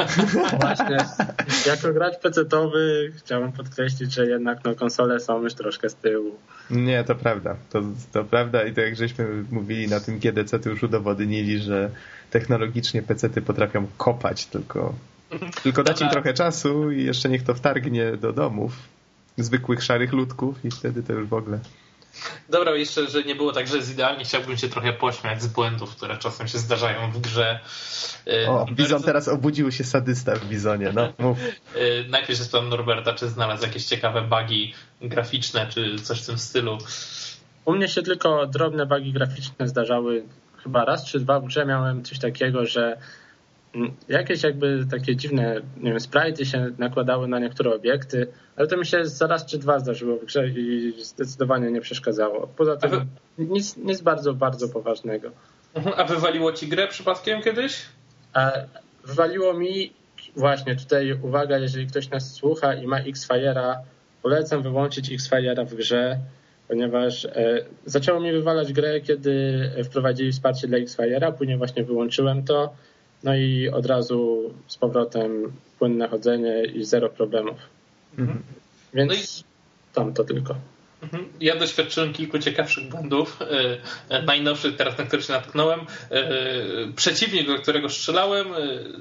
Właśnie. 0.60 0.96
Jako 1.66 1.92
gracz 1.92 2.14
PC-towy 2.14 3.12
chciałbym 3.18 3.52
podkreślić, 3.52 4.12
że 4.12 4.26
jednak 4.26 4.64
no, 4.64 4.74
konsole 4.74 5.20
są 5.20 5.42
już 5.42 5.54
troszkę 5.54 5.90
z 5.90 5.94
tyłu. 5.94 6.38
Nie, 6.70 7.04
to 7.04 7.14
prawda. 7.14 7.56
To, 7.70 7.82
to 8.12 8.24
prawda 8.24 8.64
i 8.64 8.74
tak 8.74 8.84
jak 8.84 8.96
żeśmy 8.96 9.44
mówili 9.50 9.88
na 9.88 10.00
tym 10.00 10.18
GDC, 10.18 10.58
to 10.58 10.70
już 10.70 10.82
udowodnili, 10.82 11.58
że 11.58 11.90
technologicznie 12.30 13.02
PC-ty 13.02 13.42
potrafią 13.42 13.86
kopać, 13.96 14.46
tylko 14.46 14.94
tylko 15.62 15.82
dać 15.82 16.00
im 16.00 16.08
trochę 16.08 16.34
czasu 16.34 16.90
i 16.90 17.04
jeszcze 17.04 17.28
niech 17.28 17.42
to 17.42 17.54
wtargnie 17.54 18.16
do 18.16 18.32
domów 18.32 18.72
zwykłych 19.38 19.82
szarych 19.82 20.12
ludków 20.12 20.64
i 20.64 20.70
wtedy 20.70 21.02
to 21.02 21.12
już 21.12 21.28
w 21.28 21.34
ogóle. 21.34 21.58
Dobra, 22.48 22.76
jeszcze, 22.76 23.10
że 23.10 23.22
nie 23.22 23.34
było 23.34 23.52
tak, 23.52 23.68
że 23.68 23.76
jest 23.76 23.92
idealnie, 23.92 24.24
chciałbym 24.24 24.56
się 24.56 24.68
trochę 24.68 24.92
pośmiać 24.92 25.42
z 25.42 25.46
błędów, 25.46 25.96
które 25.96 26.18
czasem 26.18 26.48
się 26.48 26.58
zdarzają 26.58 27.10
w 27.10 27.20
grze. 27.20 27.60
O, 28.48 28.66
Bizon 28.72 29.02
teraz 29.02 29.28
obudził 29.28 29.72
się 29.72 29.84
sadysta 29.84 30.34
w 30.34 30.44
Bizonie, 30.48 30.92
no 30.94 31.12
mów. 31.28 31.38
Najpierw 32.08 32.38
się 32.38 32.44
spytam 32.44 32.68
Norberta, 32.68 33.12
czy 33.12 33.28
znalazł 33.28 33.62
jakieś 33.62 33.84
ciekawe 33.84 34.22
bugi 34.22 34.74
graficzne, 35.00 35.66
czy 35.66 35.98
coś 35.98 36.22
w 36.22 36.26
tym 36.26 36.38
stylu. 36.38 36.78
U 37.64 37.72
mnie 37.72 37.88
się 37.88 38.02
tylko 38.02 38.46
drobne 38.46 38.86
bugi 38.86 39.12
graficzne 39.12 39.68
zdarzały 39.68 40.24
chyba 40.62 40.84
raz 40.84 41.04
czy 41.04 41.20
dwa 41.20 41.40
w 41.40 41.44
grze 41.44 41.66
miałem 41.66 42.04
coś 42.04 42.18
takiego, 42.18 42.66
że 42.66 42.98
jakieś 44.08 44.42
jakby 44.42 44.86
takie 44.90 45.16
dziwne, 45.16 45.60
nie 45.76 45.90
wiem, 45.90 46.00
sprite 46.00 46.44
się 46.44 46.70
nakładały 46.78 47.28
na 47.28 47.38
niektóre 47.38 47.74
obiekty, 47.74 48.26
ale 48.56 48.68
to 48.68 48.76
mi 48.76 48.86
się 48.86 49.04
za 49.04 49.26
raz 49.26 49.46
czy 49.46 49.58
dwa 49.58 49.78
zdarzyło 49.78 50.16
w 50.16 50.24
grze 50.24 50.48
i 50.48 50.94
zdecydowanie 51.02 51.70
nie 51.70 51.80
przeszkadzało. 51.80 52.46
Poza 52.56 52.76
tym 52.76 52.90
wy... 52.90 53.06
nic, 53.38 53.76
nic 53.76 54.00
bardzo, 54.00 54.34
bardzo 54.34 54.68
poważnego. 54.68 55.30
Mhm, 55.74 55.94
a 55.98 56.04
wywaliło 56.04 56.52
ci 56.52 56.68
grę 56.68 56.88
przypadkiem 56.88 57.42
kiedyś? 57.42 57.82
A 58.32 58.52
wywaliło 59.04 59.54
mi 59.54 59.92
właśnie 60.36 60.76
tutaj 60.76 61.12
uwaga, 61.22 61.58
jeżeli 61.58 61.86
ktoś 61.86 62.10
nas 62.10 62.32
słucha 62.32 62.74
i 62.74 62.86
ma 62.86 62.98
X-Fire'a, 62.98 63.76
polecam 64.22 64.62
wyłączyć 64.62 65.12
X-Fire'a 65.12 65.66
w 65.66 65.74
grze, 65.74 66.18
ponieważ 66.68 67.24
e, 67.24 67.64
zaczęło 67.84 68.20
mi 68.20 68.32
wywalać 68.32 68.72
grę, 68.72 69.00
kiedy 69.00 69.70
wprowadzili 69.84 70.32
wsparcie 70.32 70.68
dla 70.68 70.78
X-Fire'a, 70.78 71.32
później 71.32 71.58
właśnie 71.58 71.84
wyłączyłem 71.84 72.44
to, 72.44 72.74
no 73.24 73.34
i 73.34 73.68
od 73.68 73.86
razu 73.86 74.50
z 74.66 74.76
powrotem 74.76 75.52
płynne 75.78 76.08
chodzenie 76.08 76.64
i 76.64 76.84
zero 76.84 77.08
problemów. 77.08 77.56
Mhm. 78.18 78.42
Więc 78.94 79.08
no 79.08 79.14
i... 79.14 79.94
tam 79.94 80.14
to 80.14 80.24
tylko. 80.24 80.54
Mhm. 81.02 81.28
Ja 81.40 81.56
doświadczyłem 81.56 82.12
kilku 82.12 82.38
ciekawszych 82.38 82.88
błędów. 82.88 83.38
E, 84.08 84.22
najnowszy 84.22 84.72
teraz, 84.72 84.98
na 84.98 85.04
który 85.04 85.22
się 85.22 85.32
natknąłem, 85.32 85.80
e, 85.80 85.86
przeciwnik, 86.96 87.46
do 87.46 87.58
którego 87.58 87.88
strzelałem, 87.88 88.46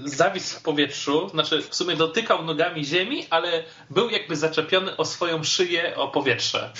zawisł 0.06 0.60
w 0.60 0.64
powietrzu, 0.64 1.30
znaczy 1.30 1.62
w 1.62 1.76
sumie 1.76 1.96
dotykał 1.96 2.46
nogami 2.46 2.86
ziemi, 2.86 3.26
ale 3.30 3.64
był 3.90 4.10
jakby 4.10 4.36
zaczepiony 4.36 4.98
o 4.98 5.06
swoją 5.06 5.44
szyję, 5.44 5.96
o 5.96 6.08
powietrze. 6.08 6.74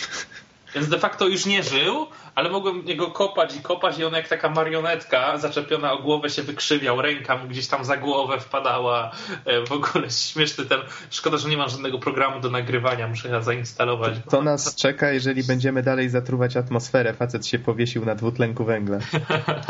Więc 0.76 0.90
de 0.90 1.00
facto 1.00 1.28
już 1.28 1.46
nie 1.46 1.64
żył, 1.64 2.08
ale 2.36 2.50
mogłem 2.50 2.88
jego 2.88 3.12
kopać 3.12 3.56
i 3.56 3.62
kopać 3.62 4.00
i 4.00 4.06
on 4.06 4.14
jak 4.14 4.28
taka 4.28 4.50
marionetka 4.50 5.38
zaczepiona 5.38 5.94
o 5.94 5.98
głowę 5.98 6.30
się 6.30 6.44
wykrzywiał, 6.44 7.02
ręka 7.02 7.38
mu 7.38 7.48
gdzieś 7.48 7.68
tam 7.68 7.86
za 7.86 7.98
głowę 7.98 8.40
wpadała. 8.40 9.12
E, 9.46 9.66
w 9.66 9.72
ogóle 9.72 10.10
śmieszny 10.10 10.66
ten. 10.66 10.80
Szkoda, 11.10 11.38
że 11.38 11.50
nie 11.50 11.58
mam 11.58 11.70
żadnego 11.70 12.00
programu 12.00 12.40
do 12.42 12.50
nagrywania, 12.50 13.08
muszę 13.08 13.30
ja 13.30 13.42
zainstalować. 13.42 14.14
To, 14.26 14.32
to 14.32 14.42
nas 14.42 14.76
czeka, 14.76 15.12
jeżeli 15.12 15.44
będziemy 15.44 15.84
dalej 15.84 16.10
zatruwać 16.10 16.58
atmosferę. 16.58 17.14
Facet 17.14 17.48
się 17.48 17.60
powiesił 17.60 18.06
na 18.06 18.16
dwutlenku 18.16 18.66
węgla. 18.66 18.98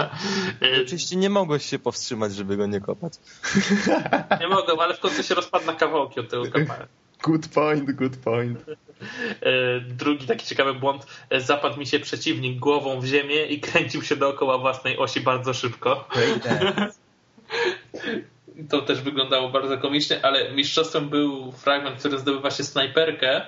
Oczywiście 0.84 1.16
nie 1.16 1.30
mogłeś 1.30 1.66
się 1.66 1.80
powstrzymać, 1.80 2.36
żeby 2.36 2.58
go 2.58 2.66
nie 2.66 2.82
kopać. 2.82 3.14
nie 4.42 4.48
mogłem, 4.48 4.80
ale 4.80 4.94
w 4.94 5.00
końcu 5.00 5.24
się 5.24 5.36
rozpadł 5.36 5.66
na 5.66 5.74
kawałki 5.74 6.20
od 6.20 6.30
tego 6.30 6.46
kopania. 6.46 7.03
Good 7.24 7.48
point, 7.50 7.92
good 7.92 8.18
point. 8.18 8.60
E, 9.42 9.80
drugi 9.80 10.28
taki 10.28 10.46
ciekawy 10.46 10.74
błąd. 10.74 11.06
E, 11.30 11.42
zapadł 11.42 11.80
mi 11.80 11.88
się 11.88 12.00
przeciwnik 12.00 12.60
głową 12.60 13.00
w 13.00 13.06
ziemię 13.06 13.46
i 13.46 13.60
kręcił 13.60 14.02
się 14.02 14.16
dookoła 14.16 14.58
własnej 14.58 14.98
osi 14.98 15.22
bardzo 15.22 15.54
szybko. 15.54 16.08
to 18.70 18.82
też 18.82 19.02
wyglądało 19.02 19.50
bardzo 19.50 19.78
komicznie, 19.78 20.26
ale 20.26 20.52
mistrzostwem 20.52 21.10
był 21.10 21.52
fragment, 21.52 22.00
który 22.00 22.20
zdobywa 22.20 22.52
się 22.52 22.64
snajperkę 22.64 23.42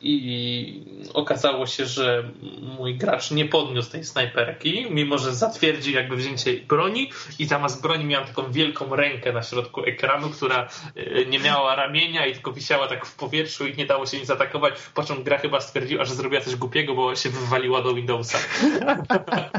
i 0.00 0.84
okazało 1.14 1.66
się, 1.66 1.86
że 1.86 2.30
mój 2.78 2.96
gracz 2.96 3.30
nie 3.30 3.44
podniósł 3.44 3.90
tej 3.90 4.04
snajperki, 4.04 4.86
mimo 4.90 5.18
że 5.18 5.34
zatwierdził 5.34 5.94
jakby 5.94 6.16
wzięcie 6.16 6.52
broni 6.68 7.10
i 7.38 7.46
zamiast 7.46 7.82
broni 7.82 8.04
miałem 8.04 8.26
taką 8.26 8.52
wielką 8.52 8.96
rękę 8.96 9.32
na 9.32 9.42
środku 9.42 9.84
ekranu, 9.84 10.30
która 10.30 10.68
e, 10.96 11.24
nie 11.24 11.38
miała 11.38 11.74
ramienia 11.74 12.26
i 12.26 12.32
tylko 12.32 12.52
wisiała 12.52 12.88
tak 12.88 13.06
w 13.06 13.16
powietrzu 13.16 13.66
i 13.66 13.76
nie 13.76 13.86
dało 13.86 14.06
się 14.06 14.18
nic 14.18 14.26
zaatakować, 14.26 14.74
po 14.94 15.02
czym 15.02 15.22
gra 15.22 15.38
chyba 15.38 15.60
stwierdziła, 15.60 16.04
że 16.04 16.14
zrobiła 16.14 16.42
coś 16.42 16.56
głupiego, 16.56 16.94
bo 16.94 17.16
się 17.16 17.30
wywaliła 17.30 17.82
do 17.82 17.94
Windowsa. 17.94 18.38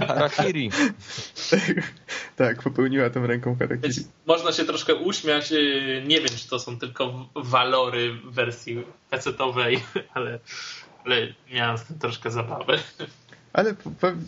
Harakiri. 0.08 0.70
tak, 2.36 2.64
popełniła 2.64 3.10
tą 3.10 3.28
ręką 3.28 3.56
harakiri. 3.56 4.06
Można 4.26 4.52
się 4.52 4.66
troszkę 4.66 4.81
uśmiać. 4.90 5.52
Y, 5.52 6.04
nie 6.08 6.18
wiem, 6.18 6.30
czy 6.38 6.48
to 6.50 6.60
są 6.60 6.80
tylko 6.80 7.30
walory 7.36 8.14
w 8.14 8.34
wersji 8.34 8.84
PC-owej, 9.12 9.80
ale, 10.14 10.40
ale 11.06 11.34
miałem 11.54 11.78
z 11.78 11.84
tym 11.84 12.00
troszkę 12.00 12.32
zabawy. 12.32 12.80
Ale 13.54 13.76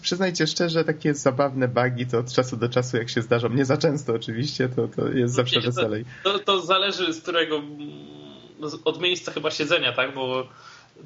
przyznajcie 0.02 0.48
szczerze, 0.48 0.84
takie 0.84 1.14
zabawne 1.14 1.68
bugi 1.68 2.06
to 2.08 2.20
od 2.20 2.34
czasu 2.34 2.58
do 2.58 2.70
czasu, 2.70 2.98
jak 2.98 3.10
się 3.10 3.22
zdarzą, 3.22 3.50
nie 3.50 3.66
za 3.66 3.78
często 3.78 4.14
oczywiście, 4.14 4.70
to, 4.70 4.88
to 4.88 5.08
jest 5.08 5.34
zawsze 5.34 5.56
Wiecie, 5.56 5.68
weselej. 5.68 6.06
To, 6.24 6.34
to, 6.34 6.40
to, 6.40 6.62
zależy 6.62 7.14
z 7.14 7.22
którego, 7.22 7.62
od 8.86 9.02
miejsca 9.02 9.32
chyba 9.32 9.52
siedzenia, 9.52 9.94
tak, 9.94 10.14
bo 10.14 10.48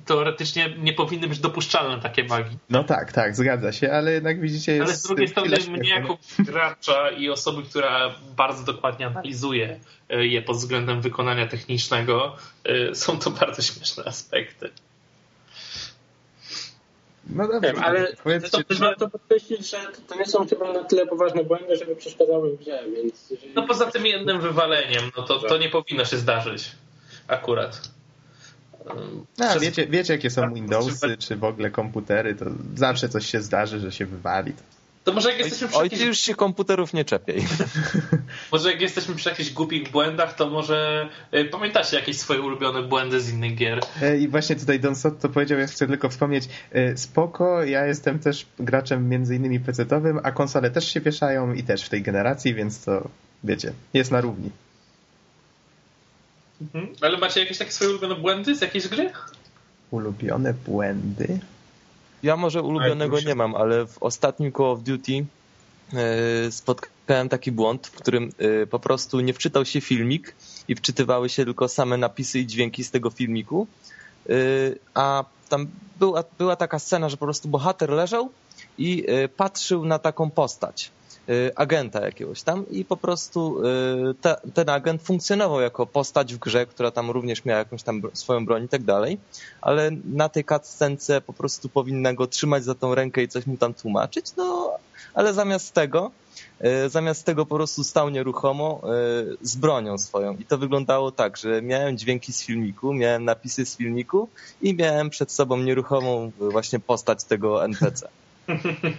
teoretycznie 0.06 0.74
nie 0.78 0.94
powinny 0.94 1.28
być 1.28 1.40
dopuszczalne 1.40 2.02
takie 2.02 2.24
bugi. 2.24 2.58
No 2.70 2.84
tak, 2.84 3.12
tak, 3.14 3.36
zgadza 3.36 3.72
się, 3.72 3.92
ale 3.92 4.12
jednak 4.12 4.42
widzicie 4.42 4.72
jest... 4.72 4.86
Ale 4.86 4.96
z 4.96 5.04
drugiej 5.04 5.28
strony 5.28 5.58
mnie 5.70 5.90
jako 5.90 6.18
gracza 6.40 7.12
i 7.12 7.30
osoby, 7.30 7.64
która 7.64 8.16
bardzo 8.38 8.64
dokładnie 8.64 9.08
analizuje 9.08 9.80
e, 10.10 10.28
je 10.28 10.42
pod 10.42 10.58
względem 10.58 11.02
wykonania 11.02 11.48
technicznego, 11.48 12.36
e, 12.64 12.96
są 12.96 13.20
to 13.20 13.32
bardzo 13.32 13.62
śmieszne 13.62 14.04
aspekty. 14.06 14.70
No 17.30 17.48
dobrze, 17.48 17.74
Wiem, 17.74 17.84
ale 17.84 18.14
to 18.52 18.64
też 18.64 18.80
warto 18.80 19.10
podkreślić, 19.10 19.70
że 19.70 19.78
to 20.08 20.16
nie 20.16 20.26
są 20.26 20.48
chyba 20.48 20.74
na 20.74 20.84
tyle 20.84 21.08
poważne 21.08 21.44
błędy, 21.44 21.76
żeby 21.76 21.96
przeszkadzały 21.96 22.58
w 22.58 22.60
grze, 22.60 22.84
więc... 22.96 23.30
Jeżeli... 23.30 23.54
No 23.54 23.68
poza 23.68 23.92
tym 23.92 24.06
jednym 24.06 24.42
wywaleniem, 24.42 25.12
no 25.18 25.24
to, 25.24 25.40
to 25.40 25.58
nie 25.58 25.70
powinno 25.70 26.06
się 26.06 26.18
zdarzyć 26.18 26.72
akurat. 27.28 27.97
No, 29.38 29.50
Przez... 29.50 29.62
wiecie, 29.62 29.88
wiecie, 29.88 30.14
jakie 30.14 30.30
są 30.30 30.54
Windowsy, 30.54 31.18
czy 31.18 31.36
w 31.36 31.44
ogóle 31.44 31.70
komputery, 31.72 32.36
to 32.36 32.46
zawsze 32.76 33.10
coś 33.10 33.26
się 33.26 33.42
zdarzy, 33.42 33.80
że 33.80 33.92
się 33.92 34.06
wywali. 34.06 34.54
To 35.08 35.14
może 35.14 35.30
jak 35.30 35.40
jesteśmy 35.40 35.68
przy 35.68 35.90
ty 35.90 36.06
już 36.06 36.18
się 36.18 36.36
komputerów 36.36 36.94
nie 36.94 37.06
czepiej. 37.06 37.46
może 38.52 38.72
jak 38.72 38.82
jesteśmy 38.82 39.16
przy 39.16 39.30
jakichś 39.30 39.50
głupich 39.50 39.92
błędach, 39.92 40.36
to 40.36 40.50
może 40.50 41.10
e, 41.32 41.46
pamiętacie 41.46 41.98
jakieś 41.98 42.18
swoje 42.18 42.42
ulubione 42.42 42.84
błędy 42.84 43.22
z 43.22 43.34
innych 43.34 43.56
gier? 43.56 43.80
E, 44.02 44.18
I 44.18 44.28
właśnie 44.28 44.56
tutaj 44.56 44.80
Don 44.80 44.96
Sotto 44.96 45.30
powiedział, 45.30 45.60
ja 45.60 45.68
chcę 45.68 45.88
tylko 45.88 46.10
wspomnieć, 46.10 46.50
e, 46.72 46.98
spoko, 46.98 47.64
ja 47.64 47.86
jestem 47.86 48.20
też 48.20 48.46
graczem 48.60 49.10
między 49.10 49.36
innymi 49.36 49.60
PC-owym, 49.60 50.20
a 50.24 50.32
konsole 50.32 50.72
też 50.72 50.94
się 50.94 51.02
wieszają 51.02 51.54
i 51.54 51.64
też 51.64 51.84
w 51.84 51.90
tej 51.90 52.02
generacji, 52.02 52.54
więc 52.54 52.86
to 52.86 53.10
wiecie, 53.44 53.74
jest 53.94 54.12
na 54.12 54.22
równi. 54.22 54.50
Mhm. 56.62 56.88
Ale 57.02 57.18
macie 57.18 57.40
jakieś 57.40 57.58
takie 57.58 57.72
swoje 57.72 57.90
ulubione 57.90 58.16
błędy 58.16 58.56
z 58.56 58.62
jakiejś 58.62 58.88
gry? 58.88 59.12
Ulubione 59.92 60.54
błędy? 60.54 61.40
Ja 62.24 62.38
może 62.38 62.62
ulubionego 62.62 63.20
nie 63.20 63.36
mam, 63.36 63.56
ale 63.56 63.88
w 63.88 64.04
ostatnim 64.04 64.52
Call 64.52 64.66
of 64.66 64.84
Duty 64.84 65.26
e, 65.94 66.52
spotkałem 66.52 67.30
taki 67.30 67.52
błąd, 67.52 67.88
w 67.88 67.92
którym 67.92 68.32
e, 68.38 68.68
po 68.68 68.80
prostu 68.80 69.20
nie 69.20 69.34
wczytał 69.34 69.66
się 69.66 69.82
filmik 69.82 70.36
i 70.68 70.76
wczytywały 70.76 71.30
się 71.30 71.46
tylko 71.46 71.68
same 71.68 71.98
napisy 71.98 72.40
i 72.40 72.48
dźwięki 72.48 72.84
z 72.84 72.92
tego 72.92 73.10
filmiku, 73.10 73.68
e, 74.30 74.34
a 74.94 75.26
tam 75.50 75.68
była, 76.00 76.24
była 76.38 76.56
taka 76.56 76.80
scena, 76.80 77.10
że 77.10 77.18
po 77.18 77.26
prostu 77.26 77.50
bohater 77.50 77.90
leżał 77.90 78.30
i 78.78 79.06
patrzył 79.38 79.86
na 79.86 80.00
taką 80.00 80.30
postać. 80.30 80.92
Y, 81.30 81.52
agenta 81.56 82.06
jakiegoś 82.06 82.42
tam 82.42 82.70
i 82.70 82.86
po 82.86 82.98
prostu 82.98 83.62
y, 83.66 84.52
ten 84.54 84.70
agent 84.70 85.02
funkcjonował 85.02 85.62
jako 85.62 85.86
postać 85.86 86.34
w 86.34 86.38
grze, 86.38 86.66
która 86.66 86.92
tam 86.92 87.12
również 87.12 87.46
miała 87.46 87.60
jakąś 87.60 87.84
tam 87.84 88.02
swoją 88.14 88.46
broń 88.46 88.64
i 88.64 88.68
tak 88.68 88.84
dalej, 88.84 89.18
ale 89.62 89.92
na 90.06 90.30
tej 90.30 90.46
cutscence 90.46 91.22
po 91.22 91.34
prostu 91.34 91.70
powinna 91.70 92.14
go 92.14 92.28
trzymać 92.28 92.64
za 92.64 92.76
tą 92.76 92.96
rękę 92.96 93.24
i 93.24 93.28
coś 93.28 93.46
mu 93.46 93.58
tam 93.58 93.74
tłumaczyć, 93.74 94.26
no 94.38 94.72
ale 95.14 95.34
zamiast 95.34 95.74
tego 95.74 96.12
y, 96.86 96.90
zamiast 96.90 97.26
tego 97.26 97.46
po 97.46 97.56
prostu 97.56 97.84
stał 97.84 98.10
nieruchomo 98.10 98.82
z 99.42 99.56
bronią 99.56 99.98
swoją 99.98 100.38
i 100.38 100.46
to 100.46 100.58
wyglądało 100.58 101.12
tak, 101.12 101.38
że 101.38 101.62
miałem 101.62 101.98
dźwięki 101.98 102.34
z 102.34 102.42
filmiku, 102.42 102.94
miałem 102.94 103.26
napisy 103.26 103.66
z 103.66 103.78
filmiku 103.78 104.30
i 104.62 104.74
miałem 104.74 105.10
przed 105.10 105.32
sobą 105.32 105.58
nieruchomą 105.58 106.32
właśnie 106.40 106.80
postać 106.80 107.24
tego 107.24 107.66
NPC. 107.66 108.08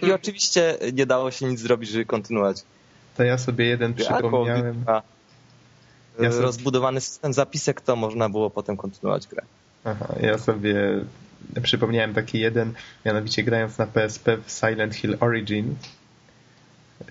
I 0.07 0.11
oczywiście 0.11 0.77
nie 0.93 1.05
dało 1.05 1.31
się 1.31 1.45
nic 1.45 1.59
zrobić, 1.59 1.89
żeby 1.89 2.05
kontynuować. 2.05 2.63
To 3.17 3.23
ja 3.23 3.37
sobie 3.37 3.65
jeden 3.65 3.93
przypomniałem. 3.93 4.83
Ja 6.19 6.31
sobie... 6.31 6.41
Rozbudowany 6.41 7.01
system 7.01 7.33
zapisek, 7.33 7.81
to 7.81 7.95
można 7.95 8.29
było 8.29 8.49
potem 8.49 8.77
kontynuować 8.77 9.27
grę. 9.27 9.41
Aha, 9.83 10.15
ja 10.21 10.37
sobie 10.37 10.75
przypomniałem 11.61 12.13
taki 12.13 12.39
jeden, 12.39 12.73
mianowicie 13.05 13.43
grając 13.43 13.77
na 13.77 13.87
PSP 13.87 14.37
w 14.45 14.51
Silent 14.51 14.95
Hill 14.95 15.17
Origin, 15.19 15.75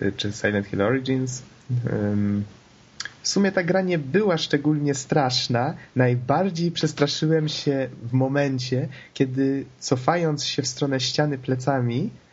y, 0.02 0.12
czy 0.16 0.32
Silent 0.32 0.66
Hill 0.66 0.82
Origins, 0.82 1.42
w 3.22 3.28
sumie 3.28 3.52
ta 3.52 3.62
gra 3.62 3.80
nie 3.80 3.98
była 3.98 4.38
szczególnie 4.38 4.94
straszna. 4.94 5.74
Najbardziej 5.96 6.70
przestraszyłem 6.70 7.48
się 7.48 7.88
w 8.02 8.12
momencie, 8.12 8.88
kiedy 9.14 9.64
cofając 9.78 10.44
się 10.44 10.62
w 10.62 10.66
stronę 10.66 11.00
ściany 11.00 11.38
plecami, 11.38 12.10
e, 12.10 12.27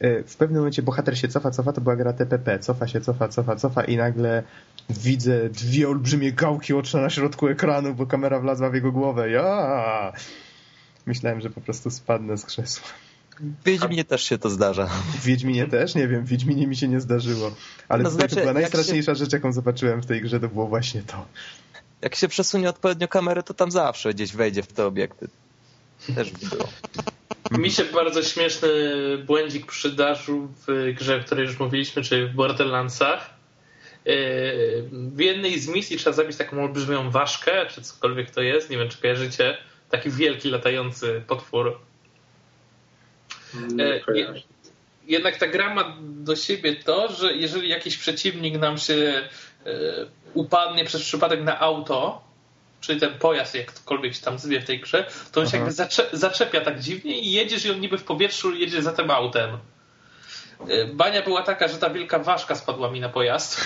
w 0.00 0.36
pewnym 0.38 0.58
momencie 0.58 0.82
bohater 0.82 1.18
się 1.18 1.28
cofa, 1.28 1.50
cofa, 1.50 1.72
to 1.72 1.80
była 1.80 1.96
gra 1.96 2.12
TPP, 2.12 2.58
cofa 2.58 2.88
się, 2.88 3.00
cofa, 3.00 3.28
cofa, 3.28 3.56
cofa 3.56 3.84
i 3.84 3.96
nagle 3.96 4.42
widzę 4.90 5.48
dwie 5.48 5.88
olbrzymie 5.88 6.32
gałki 6.32 6.74
oczne 6.74 7.00
na 7.00 7.10
środku 7.10 7.48
ekranu, 7.48 7.94
bo 7.94 8.06
kamera 8.06 8.40
wlazła 8.40 8.70
w 8.70 8.74
jego 8.74 8.92
głowę. 8.92 9.30
Ja! 9.30 10.12
Myślałem, 11.06 11.40
że 11.40 11.50
po 11.50 11.60
prostu 11.60 11.90
spadnę 11.90 12.38
z 12.38 12.44
krzesła. 12.44 12.88
W 13.40 13.64
Wiedźminie 13.64 14.04
też 14.04 14.22
się 14.22 14.38
to 14.38 14.50
zdarza. 14.50 14.86
W 14.86 15.24
Wiedźminie 15.24 15.66
też? 15.66 15.94
Nie 15.94 16.08
wiem, 16.08 16.24
w 16.24 16.28
Wiedźminie 16.28 16.66
mi 16.66 16.76
się 16.76 16.88
nie 16.88 17.00
zdarzyło. 17.00 17.50
Ale 17.88 18.02
no 18.02 18.10
znaczy, 18.10 18.34
to 18.34 18.40
była 18.40 18.52
najstraszniejsza 18.52 19.14
się... 19.14 19.18
rzecz, 19.18 19.32
jaką 19.32 19.52
zobaczyłem 19.52 20.02
w 20.02 20.06
tej 20.06 20.22
grze, 20.22 20.40
to 20.40 20.48
było 20.48 20.66
właśnie 20.66 21.02
to. 21.02 21.26
Jak 22.02 22.14
się 22.14 22.28
przesunie 22.28 22.68
odpowiednio 22.68 23.08
kamerę, 23.08 23.42
to 23.42 23.54
tam 23.54 23.70
zawsze 23.70 24.14
gdzieś 24.14 24.32
wejdzie 24.32 24.62
w 24.62 24.72
te 24.72 24.86
obiekty. 24.86 25.28
Też 26.14 26.30
było. 26.30 26.68
Mi 27.58 27.70
się 27.70 27.84
bardzo 27.84 28.22
śmieszny 28.22 28.68
błędzik 29.26 29.66
przydarzył 29.66 30.48
w 30.66 30.92
grze, 30.94 31.16
o 31.16 31.20
której 31.20 31.46
już 31.46 31.58
mówiliśmy, 31.58 32.02
czyli 32.02 32.26
w 32.26 32.34
Borderlandsach. 32.34 33.30
Yy, 34.04 34.14
w 34.90 35.20
jednej 35.20 35.58
z 35.58 35.68
misji 35.68 35.96
trzeba 35.96 36.16
zabić 36.16 36.36
taką 36.36 36.64
olbrzymią 36.64 37.10
ważkę, 37.10 37.66
czy 37.66 37.82
cokolwiek 37.82 38.30
to 38.30 38.42
jest, 38.42 38.70
nie 38.70 38.78
wiem 38.78 38.88
czy 38.88 38.98
kojarzycie, 38.98 39.56
taki 39.90 40.10
wielki 40.10 40.50
latający 40.50 41.22
potwór 41.26 41.78
E, 43.80 44.00
jednak 45.06 45.36
ta 45.36 45.46
gra 45.46 45.74
ma 45.74 45.96
do 46.00 46.36
siebie 46.36 46.76
to, 46.76 47.12
że 47.12 47.34
jeżeli 47.34 47.68
jakiś 47.68 47.96
przeciwnik 47.96 48.58
nam 48.58 48.78
się 48.78 48.94
e, 48.94 49.72
upadnie 50.34 50.84
przez 50.84 51.02
przypadek 51.02 51.42
na 51.42 51.60
auto, 51.60 52.25
czyli 52.80 53.00
ten 53.00 53.18
pojazd 53.18 53.54
jakkolwiek 53.54 54.14
się 54.14 54.22
tam 54.22 54.38
zwie 54.38 54.60
w 54.60 54.64
tej 54.64 54.80
grze, 54.80 55.10
to 55.32 55.40
on 55.40 55.48
się 55.48 55.56
jakby 55.56 55.72
zaczepia 56.12 56.60
tak 56.60 56.80
dziwnie 56.80 57.18
i 57.18 57.32
jedziesz 57.32 57.64
i 57.64 57.70
on 57.70 57.80
niby 57.80 57.98
w 57.98 58.04
powietrzu 58.04 58.54
jedzie 58.54 58.82
za 58.82 58.92
tym 58.92 59.10
autem. 59.10 59.58
E, 60.68 60.86
bania 60.86 61.22
była 61.22 61.42
taka, 61.42 61.68
że 61.68 61.78
ta 61.78 61.90
wielka 61.90 62.18
ważka 62.18 62.54
spadła 62.54 62.90
mi 62.90 63.00
na 63.00 63.08
pojazd. 63.08 63.64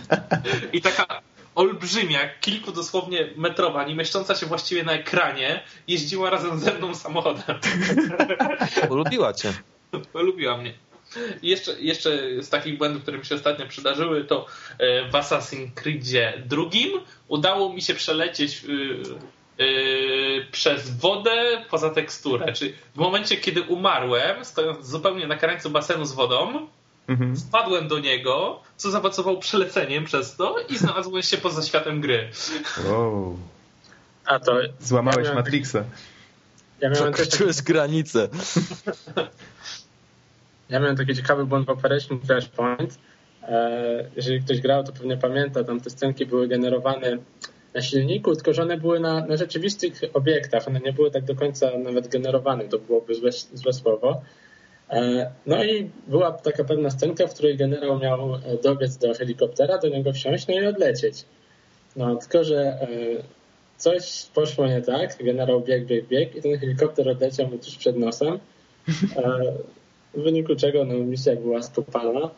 I 0.72 0.80
taka 0.80 1.22
olbrzymia, 1.54 2.20
kilku 2.40 2.72
dosłownie 2.72 3.28
metrowa, 3.36 3.84
nie 3.84 3.94
mieszcząca 3.94 4.34
się 4.34 4.46
właściwie 4.46 4.84
na 4.84 4.92
ekranie, 4.92 5.62
jeździła 5.88 6.30
razem 6.30 6.58
ze 6.58 6.74
mną 6.74 6.94
samochodem. 6.94 7.58
Polubiła 8.88 9.32
cię. 9.32 9.52
Polubiła 10.12 10.56
mnie. 10.56 10.87
Jeszcze, 11.42 11.80
jeszcze 11.80 12.10
z 12.42 12.48
takich 12.48 12.78
błędów, 12.78 13.02
które 13.02 13.18
mi 13.18 13.24
się 13.24 13.34
ostatnio 13.34 13.66
przydarzyły, 13.66 14.24
to 14.24 14.46
e, 14.78 15.10
w 15.10 15.12
Assassin's 15.12 15.70
Creedzie 15.74 16.42
drugim 16.46 16.90
udało 17.28 17.72
mi 17.72 17.82
się 17.82 17.94
przelecieć 17.94 18.64
e, 18.64 19.64
e, 19.64 19.66
przez 20.52 20.98
wodę 20.98 21.64
poza 21.70 21.90
teksturę. 21.90 22.52
Czyli 22.52 22.74
w 22.94 22.98
momencie, 22.98 23.36
kiedy 23.36 23.62
umarłem, 23.62 24.44
stojąc 24.44 24.86
zupełnie 24.86 25.26
na 25.26 25.36
krańcu 25.36 25.70
basenu 25.70 26.04
z 26.04 26.12
wodą, 26.12 26.68
Mhm. 27.08 27.36
Spadłem 27.36 27.88
do 27.88 27.98
niego, 27.98 28.60
co 28.76 28.90
zaowocowało 28.90 29.36
przeleceniem 29.36 30.04
przez 30.04 30.36
to 30.36 30.56
i 30.68 30.78
znalazłem 30.78 31.22
się 31.22 31.36
poza 31.36 31.62
światem 31.62 32.00
gry. 32.00 32.30
Wow. 32.84 33.38
A 34.24 34.38
to... 34.38 34.56
Złamałeś 34.80 35.28
ja 35.28 35.34
Matrixa. 35.34 35.84
Ja 36.80 36.90
miałem 36.90 37.12
też 37.12 37.28
taki... 37.28 37.62
granicę. 37.64 38.28
Ja 40.70 40.80
miałem 40.80 40.96
taki 40.96 41.14
ciekawy 41.14 41.46
błąd 41.46 41.66
w 41.66 41.70
Operation 41.70 42.20
Flashpoint. 42.20 42.98
E, 43.42 44.10
jeżeli 44.16 44.40
ktoś 44.40 44.60
grał, 44.60 44.84
to 44.84 44.92
pewnie 44.92 45.16
pamięta, 45.16 45.64
tam 45.64 45.80
te 45.80 45.90
scenki 45.90 46.26
były 46.26 46.48
generowane 46.48 47.18
na 47.74 47.82
silniku, 47.82 48.34
tylko 48.34 48.52
że 48.52 48.62
one 48.62 48.76
były 48.76 49.00
na, 49.00 49.26
na 49.26 49.36
rzeczywistych 49.36 49.92
obiektach. 50.14 50.68
One 50.68 50.80
nie 50.80 50.92
były 50.92 51.10
tak 51.10 51.24
do 51.24 51.34
końca 51.34 51.78
nawet 51.78 52.08
generowane, 52.08 52.64
to 52.64 52.78
byłoby 52.78 53.14
złe, 53.14 53.30
złe 53.32 53.72
słowo. 53.72 54.22
E, 54.90 55.30
no 55.46 55.64
i 55.64 55.90
była 56.06 56.32
taka 56.32 56.64
pewna 56.64 56.90
scenka, 56.90 57.26
w 57.26 57.34
której 57.34 57.56
generał 57.56 57.98
miał 57.98 58.34
e, 58.34 58.40
dobiec 58.62 58.96
do 58.96 59.14
helikoptera, 59.14 59.78
do 59.78 59.88
niego 59.88 60.12
wsiąść, 60.12 60.46
no 60.46 60.54
i 60.54 60.66
odlecieć. 60.66 61.24
No 61.96 62.16
tylko, 62.16 62.44
że 62.44 62.86
coś 63.76 64.26
poszło 64.34 64.66
nie 64.66 64.82
tak, 64.82 65.24
generał 65.24 65.60
biegł, 65.60 65.86
biegł, 65.86 66.08
biegł 66.08 66.38
i 66.38 66.42
ten 66.42 66.58
helikopter 66.58 67.08
odleciał 67.08 67.48
mu 67.48 67.58
tuż 67.58 67.76
przed 67.76 67.96
nosem, 67.96 68.38
w 70.14 70.22
wyniku 70.22 70.56
czego 70.56 70.84
no, 70.84 70.94
misja 70.94 71.36
była 71.36 71.62
skopana. 71.62 72.30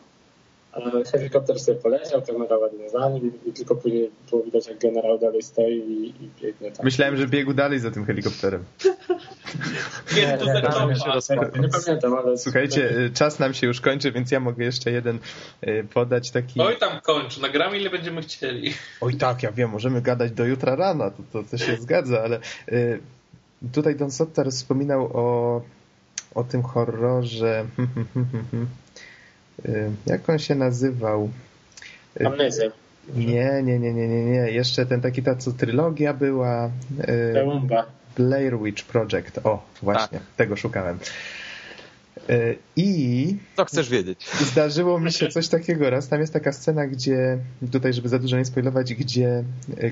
Helikopter 1.11 1.59
sobie 1.59 1.77
poleciał, 1.77 2.21
kamera 2.21 2.57
ładnie 2.57 2.89
za 2.89 3.09
nim 3.09 3.31
i 3.45 3.53
tylko 3.53 3.75
później 3.75 4.11
było 4.29 4.43
widać, 4.43 4.67
jak 4.67 4.79
generał 4.79 5.19
dalej 5.19 5.41
stoi 5.41 5.77
i, 5.77 6.07
i 6.07 6.29
biegnie 6.41 6.71
tam. 6.71 6.85
Myślałem, 6.85 7.17
że 7.17 7.27
biegł 7.27 7.53
dalej 7.53 7.79
za 7.79 7.91
tym 7.91 8.05
helikopterem. 8.05 8.63
Nie, 10.15 10.21
nie, 10.21 10.53
nie, 10.53 11.61
nie 11.61 11.69
pamiętam, 11.69 12.13
ale... 12.13 12.37
Słuchajcie, 12.37 12.89
y, 12.89 13.11
czas 13.13 13.39
nam 13.39 13.53
się 13.53 13.67
już 13.67 13.81
kończy, 13.81 14.11
więc 14.11 14.31
ja 14.31 14.39
mogę 14.39 14.65
jeszcze 14.65 14.91
jeden 14.91 15.19
y, 15.67 15.87
podać 15.93 16.31
taki... 16.31 16.61
Oj 16.61 16.77
tam 16.77 17.01
kończ, 17.01 17.37
nagramy 17.37 17.79
ile 17.79 17.89
będziemy 17.89 18.21
chcieli. 18.21 18.73
Oj 19.01 19.15
tak, 19.15 19.43
ja 19.43 19.51
wiem, 19.51 19.69
możemy 19.69 20.01
gadać 20.01 20.31
do 20.31 20.45
jutra 20.45 20.75
rana, 20.75 21.11
to, 21.11 21.23
to, 21.33 21.49
to 21.49 21.57
się 21.57 21.77
zgadza, 21.77 22.21
ale 22.21 22.39
y, 22.71 22.99
tutaj 23.73 23.95
Don 23.95 24.11
Sotter 24.11 24.51
wspominał 24.51 25.09
o, 25.13 25.61
o 26.35 26.43
tym 26.43 26.63
horrorze... 26.63 27.65
Jak 30.05 30.29
on 30.29 30.39
się 30.39 30.55
nazywał? 30.55 31.29
Amnezja. 32.25 32.71
Nie, 33.15 33.61
nie, 33.63 33.79
nie, 33.79 33.93
nie, 33.93 34.07
nie, 34.07 34.25
nie. 34.25 34.51
Jeszcze 34.51 34.85
ten 34.85 35.01
taki 35.01 35.23
ta, 35.23 35.35
co 35.35 35.51
trylogia 35.51 36.13
była. 36.13 36.69
Peumba. 37.33 37.85
Blair 38.17 38.59
Witch 38.59 38.83
Project. 38.83 39.39
O, 39.43 39.65
właśnie, 39.81 40.17
tak. 40.17 40.27
tego 40.37 40.55
szukałem. 40.55 40.99
I. 42.75 43.37
Co 43.57 43.65
chcesz 43.65 43.89
wiedzieć? 43.89 44.29
Zdarzyło 44.29 44.99
mi 44.99 45.11
się 45.11 45.27
coś 45.27 45.47
takiego 45.47 45.89
raz. 45.89 46.07
Tam 46.07 46.19
jest 46.19 46.33
taka 46.33 46.51
scena, 46.51 46.87
gdzie, 46.87 47.37
tutaj, 47.71 47.93
żeby 47.93 48.09
za 48.09 48.19
dużo 48.19 48.37
nie 48.37 48.45
spoilować, 48.45 48.93
gdzie 48.93 49.43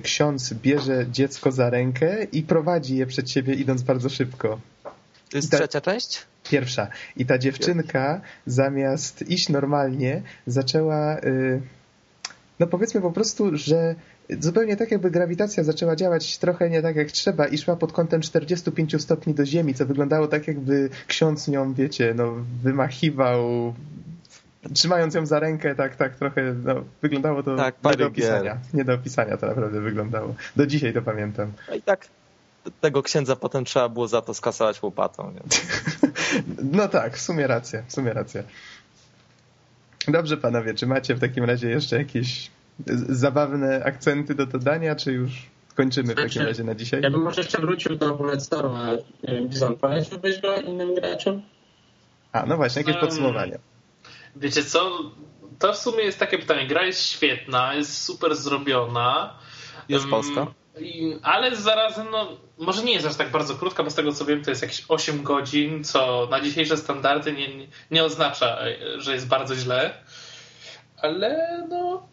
ksiądz 0.03 0.53
bierze 0.53 1.05
dziecko 1.11 1.51
za 1.51 1.69
rękę 1.69 2.23
i 2.23 2.43
prowadzi 2.43 2.97
je 2.97 3.05
przed 3.05 3.31
siebie, 3.31 3.53
idąc 3.53 3.81
bardzo 3.81 4.09
szybko. 4.09 4.59
To 5.30 5.38
jest 5.38 5.51
ta... 5.51 5.57
trzecia 5.57 5.82
część? 5.82 6.25
Pierwsza. 6.43 6.88
I 7.17 7.25
ta 7.25 7.38
dziewczynka 7.38 8.21
zamiast 8.45 9.30
iść 9.30 9.49
normalnie, 9.49 10.21
zaczęła, 10.47 11.19
y, 11.19 11.61
no 12.59 12.67
powiedzmy 12.67 13.01
po 13.01 13.11
prostu, 13.11 13.57
że 13.57 13.95
zupełnie 14.39 14.77
tak 14.77 14.91
jakby 14.91 15.11
grawitacja 15.11 15.63
zaczęła 15.63 15.95
działać 15.95 16.38
trochę 16.38 16.69
nie 16.69 16.82
tak 16.82 16.95
jak 16.95 17.11
trzeba 17.11 17.47
i 17.47 17.57
szła 17.57 17.75
pod 17.75 17.91
kątem 17.93 18.21
45 18.21 19.01
stopni 19.01 19.34
do 19.34 19.45
ziemi, 19.45 19.73
co 19.73 19.86
wyglądało 19.86 20.27
tak 20.27 20.47
jakby 20.47 20.89
ksiądz 21.07 21.47
nią, 21.47 21.73
wiecie, 21.73 22.13
no 22.15 22.34
wymachiwał 22.63 23.73
trzymając 24.73 25.15
ją 25.15 25.25
za 25.25 25.39
rękę, 25.39 25.75
tak, 25.75 25.95
tak 25.95 26.15
trochę, 26.15 26.53
no, 26.63 26.75
wyglądało 27.01 27.43
to 27.43 27.55
tak, 27.55 27.75
nie 27.86 27.95
do 27.95 28.07
opisania. 28.07 28.57
Nie 28.73 28.86
do 28.86 28.93
opisania 28.93 29.38
to 29.38 29.47
naprawdę 29.47 29.82
wyglądało. 29.82 30.36
Do 30.55 30.67
dzisiaj 30.67 30.93
to 30.93 31.01
pamiętam. 31.01 31.51
No 31.69 31.75
i 31.75 31.82
tak 31.82 32.07
tego 32.82 33.03
księdza 33.03 33.36
potem 33.36 33.66
trzeba 33.66 33.89
było 33.89 34.07
za 34.07 34.21
to 34.21 34.33
skasować 34.33 34.83
łopatą. 34.83 35.33
Więc... 35.33 35.62
No 36.63 36.88
tak, 36.88 37.17
w 37.17 37.21
sumie 37.21 37.47
racja, 37.47 37.83
w 37.88 37.93
sumie 37.93 38.13
racja. 38.13 38.43
Dobrze 40.08 40.38
panowie, 40.38 40.74
czy 40.74 40.88
macie 40.88 41.16
w 41.16 41.20
takim 41.20 41.43
razie 41.43 41.70
jeszcze 41.70 41.97
jakieś 41.97 42.51
zabawne 43.09 43.83
akcenty 43.83 44.36
do 44.36 44.46
dodania, 44.46 44.96
czy 44.96 45.12
już 45.12 45.32
kończymy 45.75 46.13
w 46.13 46.16
takim 46.16 46.32
znaczy, 46.32 46.47
razie 46.47 46.63
na 46.63 46.75
dzisiaj? 46.75 47.01
Ja 47.01 47.12
bym 47.12 47.21
może 47.21 47.42
jeszcze 47.42 47.62
wrócił 47.62 47.96
do 47.96 48.16
Bulletstorma. 48.16 48.88
Bizon, 49.43 49.75
poleciłbyś 49.75 50.42
go 50.42 50.55
innym 50.55 50.96
graczom? 50.96 51.42
A, 52.32 52.46
no 52.46 52.58
właśnie, 52.58 52.82
jakieś 52.82 52.97
podsumowanie. 52.97 53.59
Wiecie 54.36 54.63
co, 54.63 55.00
to 55.59 55.74
w 55.74 55.78
sumie 55.78 56.04
jest 56.04 56.20
takie 56.20 56.39
pytanie. 56.39 56.67
Gra 56.67 56.86
jest 56.86 57.04
świetna, 57.04 57.74
jest 57.74 58.04
super 58.04 58.36
zrobiona. 58.36 59.33
Jest 59.89 60.08
Polska? 60.08 60.47
Ale 61.24 61.56
zarazem, 61.56 62.08
no, 62.12 62.38
może 62.58 62.84
nie 62.84 62.93
jest 62.93 63.08
aż 63.08 63.16
tak 63.16 63.32
bardzo 63.32 63.56
krótka, 63.56 63.84
bo 63.84 63.89
z 63.89 63.96
tego 63.96 64.12
co 64.12 64.26
wiem, 64.26 64.43
to 64.43 64.50
jest 64.50 64.62
jakieś 64.62 64.86
8 64.88 65.24
godzin, 65.24 65.84
co 65.84 66.28
na 66.32 66.42
dzisiejsze 66.42 66.78
standardy 66.78 67.34
nie, 67.34 67.47
nie 67.92 68.04
oznacza, 68.04 68.58
że 68.97 69.14
jest 69.14 69.28
bardzo 69.28 69.56
źle. 69.56 69.93
Ale 71.01 71.64
no, 71.70 72.08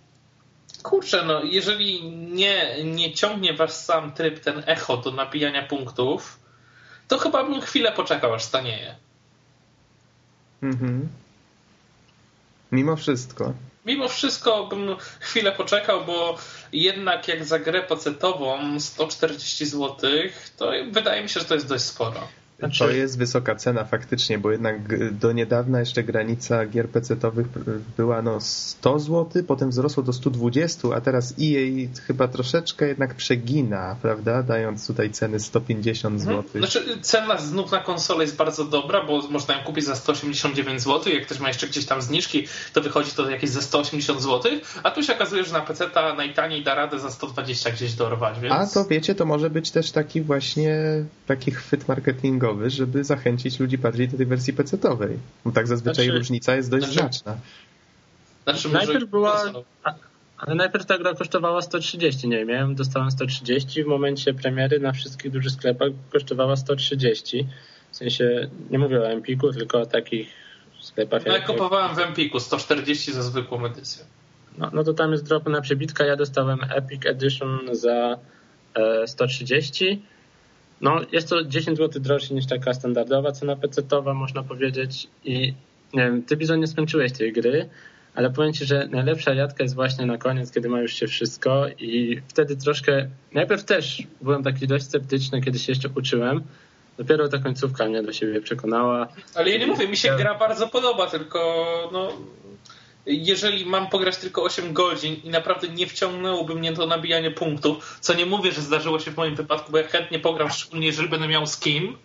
kurczę, 0.82 1.24
no, 1.24 1.42
jeżeli 1.44 2.12
nie, 2.12 2.84
nie 2.84 3.12
ciągnie 3.12 3.54
was 3.54 3.84
sam 3.84 4.12
tryb, 4.12 4.40
ten 4.40 4.62
echo 4.66 4.96
do 4.96 5.10
nabijania 5.10 5.66
punktów, 5.66 6.38
to 7.08 7.18
chyba 7.18 7.44
bym 7.44 7.60
chwilę 7.60 7.92
poczekał, 7.92 8.34
aż 8.34 8.42
stanieje. 8.42 8.94
Mhm. 10.62 11.08
Mimo 12.72 12.96
wszystko 12.96 13.52
mimo 13.86 14.08
wszystko 14.08 14.66
bym 14.66 14.96
chwilę 15.20 15.52
poczekał, 15.52 16.04
bo 16.04 16.38
jednak 16.72 17.28
jak 17.28 17.44
za 17.44 17.58
grę 17.58 17.82
pocetową 17.82 18.80
140 18.80 19.66
zł, 19.66 19.96
to 20.56 20.70
wydaje 20.90 21.22
mi 21.22 21.28
się, 21.28 21.40
że 21.40 21.46
to 21.46 21.54
jest 21.54 21.68
dość 21.68 21.84
sporo. 21.84 22.28
Znaczy... 22.58 22.78
To 22.78 22.90
jest 22.90 23.18
wysoka 23.18 23.54
cena 23.54 23.84
faktycznie, 23.84 24.38
bo 24.38 24.50
jednak 24.50 25.10
do 25.18 25.32
niedawna 25.32 25.80
jeszcze 25.80 26.02
granica 26.02 26.66
gier 26.66 26.88
PC-owych 26.88 27.46
była 27.96 28.22
no 28.22 28.40
100 28.40 28.98
zł, 28.98 29.42
potem 29.46 29.70
wzrosło 29.70 30.02
do 30.02 30.12
120, 30.12 30.88
a 30.94 31.00
teraz 31.00 31.34
EA 31.42 31.88
chyba 32.06 32.28
troszeczkę 32.28 32.88
jednak 32.88 33.14
przegina, 33.14 33.96
prawda? 34.02 34.42
Dając 34.42 34.86
tutaj 34.86 35.10
ceny 35.10 35.40
150 35.40 36.20
zł. 36.20 36.42
Hmm. 36.42 36.60
Znaczy 36.60 37.00
cena 37.00 37.38
znów 37.38 37.72
na 37.72 37.78
konsolę 37.78 38.24
jest 38.24 38.36
bardzo 38.36 38.64
dobra, 38.64 39.04
bo 39.04 39.28
można 39.28 39.54
ją 39.54 39.64
kupić 39.64 39.84
za 39.84 39.96
189 39.96 40.82
zł, 40.82 41.12
jak 41.12 41.26
ktoś 41.26 41.40
ma 41.40 41.48
jeszcze 41.48 41.66
gdzieś 41.66 41.86
tam 41.86 42.02
zniżki, 42.02 42.46
to 42.72 42.80
wychodzi 42.80 43.10
to 43.10 43.30
jakieś 43.30 43.50
ze 43.50 43.62
180 43.62 44.22
zł, 44.22 44.52
a 44.82 44.90
tu 44.90 45.02
się 45.02 45.14
okazuje, 45.14 45.44
że 45.44 45.52
na 45.52 45.60
PC-ta 45.60 46.14
najtaniej 46.14 46.64
da 46.64 46.74
radę 46.74 46.98
za 47.00 47.10
120 47.10 47.70
gdzieś 47.70 47.92
dorwać, 47.92 48.40
więc... 48.40 48.54
A 48.54 48.66
to 48.66 48.84
wiecie, 48.84 49.14
to 49.14 49.24
może 49.24 49.50
być 49.50 49.70
też 49.70 49.90
taki 49.90 50.22
właśnie 50.22 50.76
taki 51.26 51.50
chwyt 51.50 51.88
marketingowy 51.88 52.45
żeby 52.66 53.04
zachęcić 53.04 53.60
ludzi 53.60 53.78
bardziej 53.78 54.08
do 54.08 54.16
tej 54.16 54.26
wersji 54.26 54.52
PC-owej. 54.52 55.18
Bo 55.44 55.52
tak 55.52 55.66
zazwyczaj 55.66 56.04
znaczy, 56.04 56.18
różnica 56.18 56.56
jest 56.56 56.70
dość 56.70 56.86
znaczy, 56.86 56.98
znaczna. 56.98 57.36
Znaczy, 58.44 58.68
najpierw 58.68 59.10
była... 59.10 59.44
Ale 60.38 60.54
najpierw 60.54 60.86
ta 60.86 60.98
gra 60.98 61.14
kosztowała 61.14 61.62
130, 61.62 62.28
nie 62.28 62.46
wiem, 62.46 62.74
dostałem 62.74 63.10
130, 63.10 63.84
w 63.84 63.86
momencie 63.86 64.34
premiery 64.34 64.80
na 64.80 64.92
wszystkich 64.92 65.32
dużych 65.32 65.52
sklepach 65.52 65.88
kosztowała 66.12 66.56
130. 66.56 67.46
W 67.92 67.96
sensie, 67.96 68.50
nie 68.70 68.78
mówię 68.78 69.00
o 69.00 69.08
Empiku, 69.08 69.52
tylko 69.52 69.80
o 69.80 69.86
takich 69.86 70.28
sklepach. 70.80 71.26
No 71.26 71.32
ja 71.32 71.40
kupowałem 71.40 71.96
w 71.96 71.98
Empiku 71.98 72.40
140 72.40 73.12
za 73.12 73.22
zwykłą 73.22 73.66
edycję. 73.66 74.04
No, 74.58 74.70
no 74.72 74.84
to 74.84 74.94
tam 74.94 75.12
jest 75.12 75.24
drop 75.24 75.46
na 75.46 75.60
przebitka, 75.60 76.04
ja 76.04 76.16
dostałem 76.16 76.58
Epic 76.74 77.06
Edition 77.06 77.60
za 77.72 78.18
e, 78.74 79.06
130 79.06 80.02
no, 80.80 81.00
jest 81.12 81.28
to 81.28 81.44
10 81.44 81.78
zł 81.78 82.02
droższe 82.02 82.34
niż 82.34 82.46
taka 82.46 82.74
standardowa 82.74 83.32
cena 83.32 83.56
PC-towa, 83.56 84.14
można 84.14 84.42
powiedzieć. 84.42 85.08
I 85.24 85.54
nie 85.94 86.02
wiem, 86.02 86.22
ty 86.22 86.36
Bizon 86.36 86.60
nie 86.60 86.66
skończyłeś 86.66 87.12
tej 87.12 87.32
gry, 87.32 87.68
ale 88.14 88.30
powiem 88.30 88.52
ci, 88.52 88.64
że 88.64 88.88
najlepsza 88.90 89.34
jadka 89.34 89.62
jest 89.62 89.74
właśnie 89.74 90.06
na 90.06 90.18
koniec, 90.18 90.52
kiedy 90.52 90.68
ma 90.68 90.80
już 90.80 90.92
się 90.92 91.06
wszystko 91.06 91.66
i 91.78 92.20
wtedy 92.28 92.56
troszkę, 92.56 93.08
najpierw 93.32 93.64
też 93.64 94.02
byłem 94.22 94.42
taki 94.42 94.66
dość 94.66 94.84
sceptyczny, 94.84 95.40
kiedy 95.40 95.58
się 95.58 95.72
jeszcze 95.72 95.88
uczyłem, 95.96 96.42
dopiero 96.98 97.28
ta 97.28 97.38
końcówka 97.38 97.86
mnie 97.86 98.02
do 98.02 98.12
siebie 98.12 98.40
przekonała. 98.40 99.08
Ale 99.34 99.50
ja 99.50 99.58
nie 99.58 99.66
mówię, 99.66 99.88
mi 99.88 99.96
się 99.96 100.16
gra 100.16 100.34
bardzo 100.38 100.68
podoba, 100.68 101.06
tylko 101.06 101.64
no, 101.92 102.08
jeżeli 103.06 103.66
mam 103.66 103.88
pograć 103.88 104.16
tylko 104.16 104.42
8 104.42 104.72
godzin 104.72 105.16
i 105.24 105.28
naprawdę 105.30 105.68
nie 105.68 105.86
wciągnęłoby 105.86 106.54
mnie 106.54 106.72
to 106.72 106.86
nabijanie 106.86 107.30
punktów, 107.30 107.98
co 108.00 108.14
nie 108.14 108.26
mówię, 108.26 108.52
że 108.52 108.60
zdarzyło 108.60 109.00
się 109.00 109.10
w 109.10 109.16
moim 109.16 109.34
wypadku, 109.34 109.72
bo 109.72 109.78
ja 109.78 109.88
chętnie 109.88 110.18
pogram, 110.18 110.50
szczególnie 110.50 110.86
jeżeli 110.86 111.08
będę 111.08 111.28
miał 111.28 111.46
z 111.46 111.58
kim, 111.58 111.96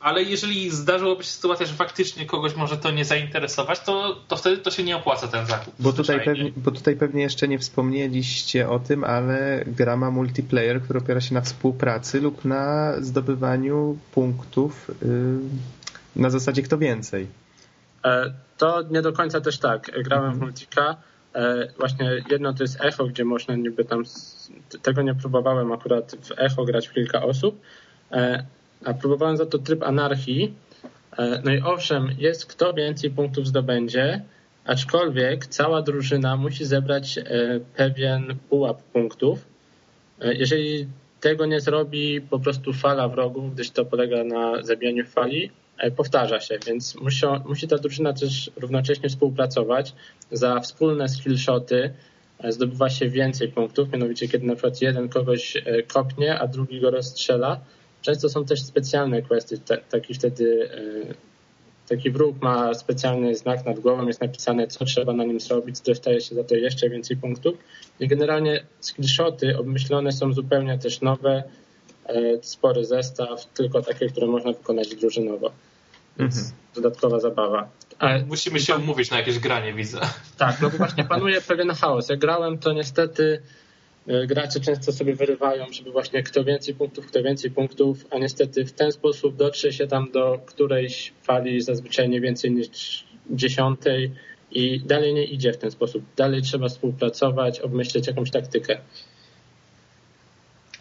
ale 0.00 0.22
jeżeli 0.22 0.70
zdarzyłoby 0.70 1.24
się 1.24 1.30
sytuacja, 1.30 1.66
że 1.66 1.74
faktycznie 1.74 2.26
kogoś 2.26 2.56
może 2.56 2.76
to 2.76 2.90
nie 2.90 3.04
zainteresować, 3.04 3.80
to, 3.80 4.16
to 4.28 4.36
wtedy 4.36 4.58
to 4.58 4.70
się 4.70 4.82
nie 4.82 4.96
opłaca 4.96 5.28
ten 5.28 5.46
zakup. 5.46 5.74
Bo 5.78 5.92
tutaj, 5.92 6.24
pewnie, 6.24 6.52
bo 6.56 6.70
tutaj 6.70 6.96
pewnie 6.96 7.22
jeszcze 7.22 7.48
nie 7.48 7.58
wspomnieliście 7.58 8.68
o 8.68 8.78
tym, 8.78 9.04
ale 9.04 9.64
gra 9.66 9.96
ma 9.96 10.10
multiplayer, 10.10 10.82
który 10.82 10.98
opiera 10.98 11.20
się 11.20 11.34
na 11.34 11.40
współpracy 11.40 12.20
lub 12.20 12.44
na 12.44 12.92
zdobywaniu 13.00 13.98
punktów 14.12 14.90
yy, 15.02 16.22
na 16.22 16.30
zasadzie 16.30 16.62
kto 16.62 16.78
więcej. 16.78 17.26
E, 18.56 18.58
to 18.58 18.82
nie 18.90 19.02
do 19.02 19.12
końca 19.12 19.40
też 19.40 19.58
tak. 19.58 19.90
Grałem 20.02 20.30
w 20.30 20.34
mhm. 20.34 20.50
Multika. 20.50 20.96
E, 21.34 21.68
właśnie 21.78 22.24
jedno 22.30 22.52
to 22.52 22.64
jest 22.64 22.80
Echo, 22.80 23.06
gdzie 23.06 23.24
można 23.24 23.56
niby 23.56 23.84
tam. 23.84 24.02
Tego 24.82 25.02
nie 25.02 25.14
próbowałem 25.14 25.72
akurat 25.72 26.16
w 26.22 26.32
Echo 26.36 26.64
grać 26.64 26.88
w 26.88 26.92
kilka 26.92 27.22
osób. 27.22 27.60
E, 28.12 28.44
a 28.84 28.94
próbowałem 28.94 29.36
za 29.36 29.46
to 29.46 29.58
tryb 29.58 29.82
anarchii. 29.82 30.54
No 31.44 31.52
i 31.52 31.60
owszem, 31.60 32.08
jest 32.18 32.46
kto 32.46 32.74
więcej 32.74 33.10
punktów 33.10 33.46
zdobędzie, 33.46 34.22
aczkolwiek 34.64 35.46
cała 35.46 35.82
drużyna 35.82 36.36
musi 36.36 36.64
zebrać 36.64 37.18
pewien 37.76 38.36
pułap 38.48 38.82
punktów. 38.82 39.46
Jeżeli 40.20 40.88
tego 41.20 41.46
nie 41.46 41.60
zrobi 41.60 42.20
po 42.20 42.38
prostu 42.38 42.72
fala 42.72 43.08
wrogów, 43.08 43.54
gdyż 43.54 43.70
to 43.70 43.84
polega 43.84 44.24
na 44.24 44.62
zabijaniu 44.62 45.04
fali, 45.04 45.50
E, 45.50 45.65
powtarza 45.96 46.40
się, 46.40 46.58
więc 46.66 46.94
musi, 46.94 47.26
musi 47.46 47.68
ta 47.68 47.78
drużyna 47.78 48.12
też 48.12 48.50
równocześnie 48.56 49.08
współpracować. 49.08 49.92
Za 50.32 50.60
wspólne 50.60 51.08
skillshoty 51.08 51.94
e, 52.38 52.52
zdobywa 52.52 52.90
się 52.90 53.08
więcej 53.08 53.48
punktów, 53.48 53.92
mianowicie 53.92 54.28
kiedy 54.28 54.46
na 54.46 54.54
przykład 54.54 54.82
jeden 54.82 55.08
kogoś 55.08 55.56
e, 55.56 55.82
kopnie, 55.82 56.38
a 56.38 56.46
drugi 56.46 56.80
go 56.80 56.90
rozstrzela. 56.90 57.60
Często 58.02 58.28
są 58.28 58.44
też 58.44 58.62
specjalne 58.62 59.22
questy, 59.22 59.58
taki 59.90 60.14
wtedy 60.14 60.70
taki 61.88 62.10
wróg 62.10 62.42
ma 62.42 62.74
specjalny 62.74 63.34
znak 63.34 63.64
nad 63.66 63.80
głową, 63.80 64.06
jest 64.06 64.20
napisane, 64.20 64.66
co 64.66 64.84
trzeba 64.84 65.12
na 65.12 65.24
nim 65.24 65.40
zrobić, 65.40 65.80
dostaje 65.80 66.20
się 66.20 66.34
za 66.34 66.44
to 66.44 66.54
jeszcze 66.54 66.90
więcej 66.90 67.16
punktów. 67.16 67.54
I 68.00 68.08
generalnie 68.08 68.64
skillshoty 68.80 69.58
obmyślone 69.58 70.12
są 70.12 70.32
zupełnie 70.32 70.78
też 70.78 71.00
nowe, 71.00 71.42
spory 72.42 72.84
zestaw, 72.84 73.46
tylko 73.46 73.82
takie, 73.82 74.06
które 74.08 74.26
można 74.26 74.52
wykonać 74.52 74.94
drużynowo. 74.94 75.50
Więc 76.18 76.36
mhm. 76.36 76.54
dodatkowa 76.74 77.20
zabawa. 77.20 77.68
Ale 77.98 78.24
Musimy 78.24 78.60
się 78.60 78.76
umówić 78.76 79.10
na 79.10 79.16
jakieś 79.18 79.38
granie, 79.38 79.74
widzę. 79.74 80.00
Tak, 80.38 80.60
no 80.62 80.70
bo 80.70 80.76
właśnie 80.76 81.04
panuje 81.04 81.40
pewien 81.40 81.70
chaos. 81.70 82.08
Jak 82.08 82.18
grałem, 82.18 82.58
to 82.58 82.72
niestety 82.72 83.42
e, 84.06 84.26
gracze 84.26 84.60
często 84.60 84.92
sobie 84.92 85.14
wyrywają, 85.14 85.66
żeby 85.72 85.92
właśnie 85.92 86.22
kto 86.22 86.44
więcej 86.44 86.74
punktów, 86.74 87.06
kto 87.06 87.22
więcej 87.22 87.50
punktów, 87.50 88.06
a 88.10 88.18
niestety 88.18 88.64
w 88.64 88.72
ten 88.72 88.92
sposób 88.92 89.36
dotrze 89.36 89.72
się 89.72 89.86
tam 89.86 90.10
do 90.12 90.40
którejś 90.46 91.12
fali 91.22 91.60
zazwyczaj 91.60 92.08
nie 92.08 92.20
więcej 92.20 92.50
niż 92.50 93.04
dziesiątej 93.30 94.12
i 94.50 94.80
dalej 94.80 95.14
nie 95.14 95.24
idzie 95.24 95.52
w 95.52 95.58
ten 95.58 95.70
sposób. 95.70 96.04
Dalej 96.16 96.42
trzeba 96.42 96.68
współpracować, 96.68 97.60
obmyśleć 97.60 98.06
jakąś 98.06 98.30
taktykę. 98.30 98.78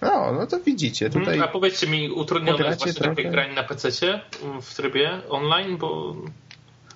No, 0.02 0.34
no 0.34 0.48
to 0.48 0.60
widzicie. 0.60 1.10
Tutaj 1.10 1.26
hmm, 1.26 1.44
A 1.44 1.48
powiedzcie 1.48 1.88
mi, 1.88 2.10
utrudnione 2.12 2.66
jest 2.66 2.80
właśnie 2.80 2.94
trochę... 2.94 3.16
takie 3.16 3.30
granie 3.30 3.54
na 3.54 3.64
PC 3.64 4.20
w 4.62 4.76
trybie 4.76 5.22
online, 5.30 5.78
bo 5.78 6.16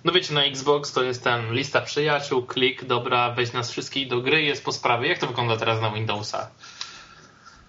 no 0.03 0.11
wiecie, 0.11 0.33
na 0.33 0.43
Xbox 0.43 0.93
to 0.93 1.03
jest 1.03 1.23
ten 1.23 1.53
lista 1.53 1.81
przyjaciół, 1.81 2.43
klik, 2.43 2.85
dobra, 2.85 3.31
weź 3.31 3.53
nas 3.53 3.71
wszystkich 3.71 4.07
do 4.07 4.21
gry, 4.21 4.41
jest 4.41 4.65
po 4.65 4.71
sprawie. 4.71 5.09
Jak 5.09 5.19
to 5.19 5.27
wygląda 5.27 5.57
teraz 5.57 5.81
na 5.81 5.91
Windowsa? 5.91 6.49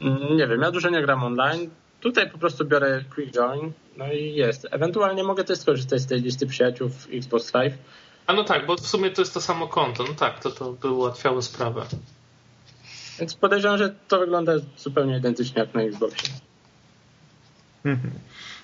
Mm, 0.01 0.37
nie 0.37 0.47
wiem, 0.47 0.61
ja 0.61 0.71
dużo 0.71 0.91
nie 0.91 1.03
gram 1.03 1.25
online. 1.25 1.71
Tutaj 2.01 2.31
po 2.31 2.39
prostu 2.39 2.65
biorę 2.65 3.05
Quick 3.15 3.35
Join, 3.35 3.73
no 3.97 4.13
i 4.13 4.35
jest. 4.35 4.67
Ewentualnie 4.71 5.25
mogę 5.25 5.45
też 5.45 5.59
skorzystać 5.59 6.01
z 6.01 6.07
tej 6.07 6.21
listy 6.21 6.47
przyjaciół 6.47 6.89
w 6.89 7.07
Xbox 7.13 7.55
Live. 7.55 7.75
A 8.27 8.33
no 8.33 8.45
tak, 8.45 8.67
bo 8.67 8.77
w 8.77 8.87
sumie 8.87 9.11
to 9.11 9.23
jest 9.23 9.35
to 9.35 9.41
samo 9.41 9.69
konto. 9.69 10.05
No 10.09 10.15
tak, 10.15 10.41
to, 10.43 10.51
to 10.51 10.73
by 10.73 10.91
ułatwiało 10.91 11.43
sprawę. 11.43 11.83
Więc 13.21 13.35
podejrzewam, 13.35 13.79
że 13.79 13.95
to 14.09 14.19
wygląda 14.19 14.53
zupełnie 14.77 15.19
identycznie 15.19 15.61
jak 15.61 15.75
na 15.75 15.83
Xboxie. 15.83 16.29
Mhm. 17.85 18.11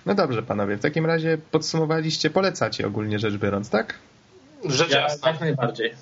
No 0.06 0.14
dobrze, 0.14 0.42
panowie. 0.42 0.76
W 0.76 0.80
takim 0.80 1.06
razie 1.06 1.38
podsumowaliście, 1.50 2.30
polecacie 2.30 2.86
ogólnie 2.86 3.18
rzecz 3.18 3.34
biorąc, 3.34 3.70
tak? 3.70 3.94
Rzecz 4.64 4.90
ja, 4.90 5.08
jak 5.26 5.40
najbardziej. 5.40 5.92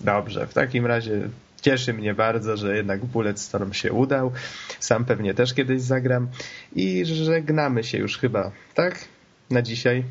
Dobrze. 0.00 0.46
W 0.46 0.54
takim 0.54 0.86
razie 0.86 1.28
cieszy 1.62 1.92
mnie 1.92 2.14
bardzo, 2.14 2.56
że 2.56 2.76
jednak 2.76 3.04
Bulletstorm 3.04 3.72
się 3.72 3.92
udał. 3.92 4.32
Sam 4.80 5.04
pewnie 5.04 5.34
też 5.34 5.54
kiedyś 5.54 5.82
zagram. 5.82 6.28
I 6.76 7.04
żegnamy 7.06 7.84
się 7.84 7.98
już 7.98 8.18
chyba, 8.18 8.50
tak? 8.74 9.04
Na 9.50 9.62
dzisiaj. 9.62 10.04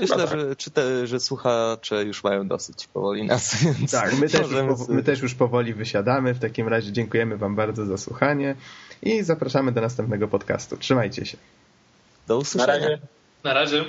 Myślę, 0.00 0.26
że, 0.28 0.56
czy 0.56 0.70
te, 0.70 1.06
że 1.06 1.20
słuchacze 1.20 2.04
już 2.04 2.24
mają 2.24 2.48
dosyć 2.48 2.86
powoli 2.86 3.24
nas. 3.24 3.56
Więc 3.78 3.90
tak, 3.90 4.18
my 4.18 4.28
też, 4.28 4.50
już, 4.50 4.88
my 4.88 5.02
też 5.02 5.20
już 5.22 5.34
powoli 5.34 5.74
wysiadamy. 5.74 6.34
W 6.34 6.38
takim 6.38 6.68
razie 6.68 6.92
dziękujemy 6.92 7.36
Wam 7.36 7.56
bardzo 7.56 7.86
za 7.86 7.98
słuchanie 7.98 8.56
i 9.02 9.22
zapraszamy 9.22 9.72
do 9.72 9.80
następnego 9.80 10.28
podcastu. 10.28 10.76
Trzymajcie 10.76 11.26
się. 11.26 11.36
Do 12.26 12.38
usłyszenia. 12.38 12.72
Na 12.72 12.88
razie. 12.88 12.98
Na 13.44 13.54
razie. 13.54 13.84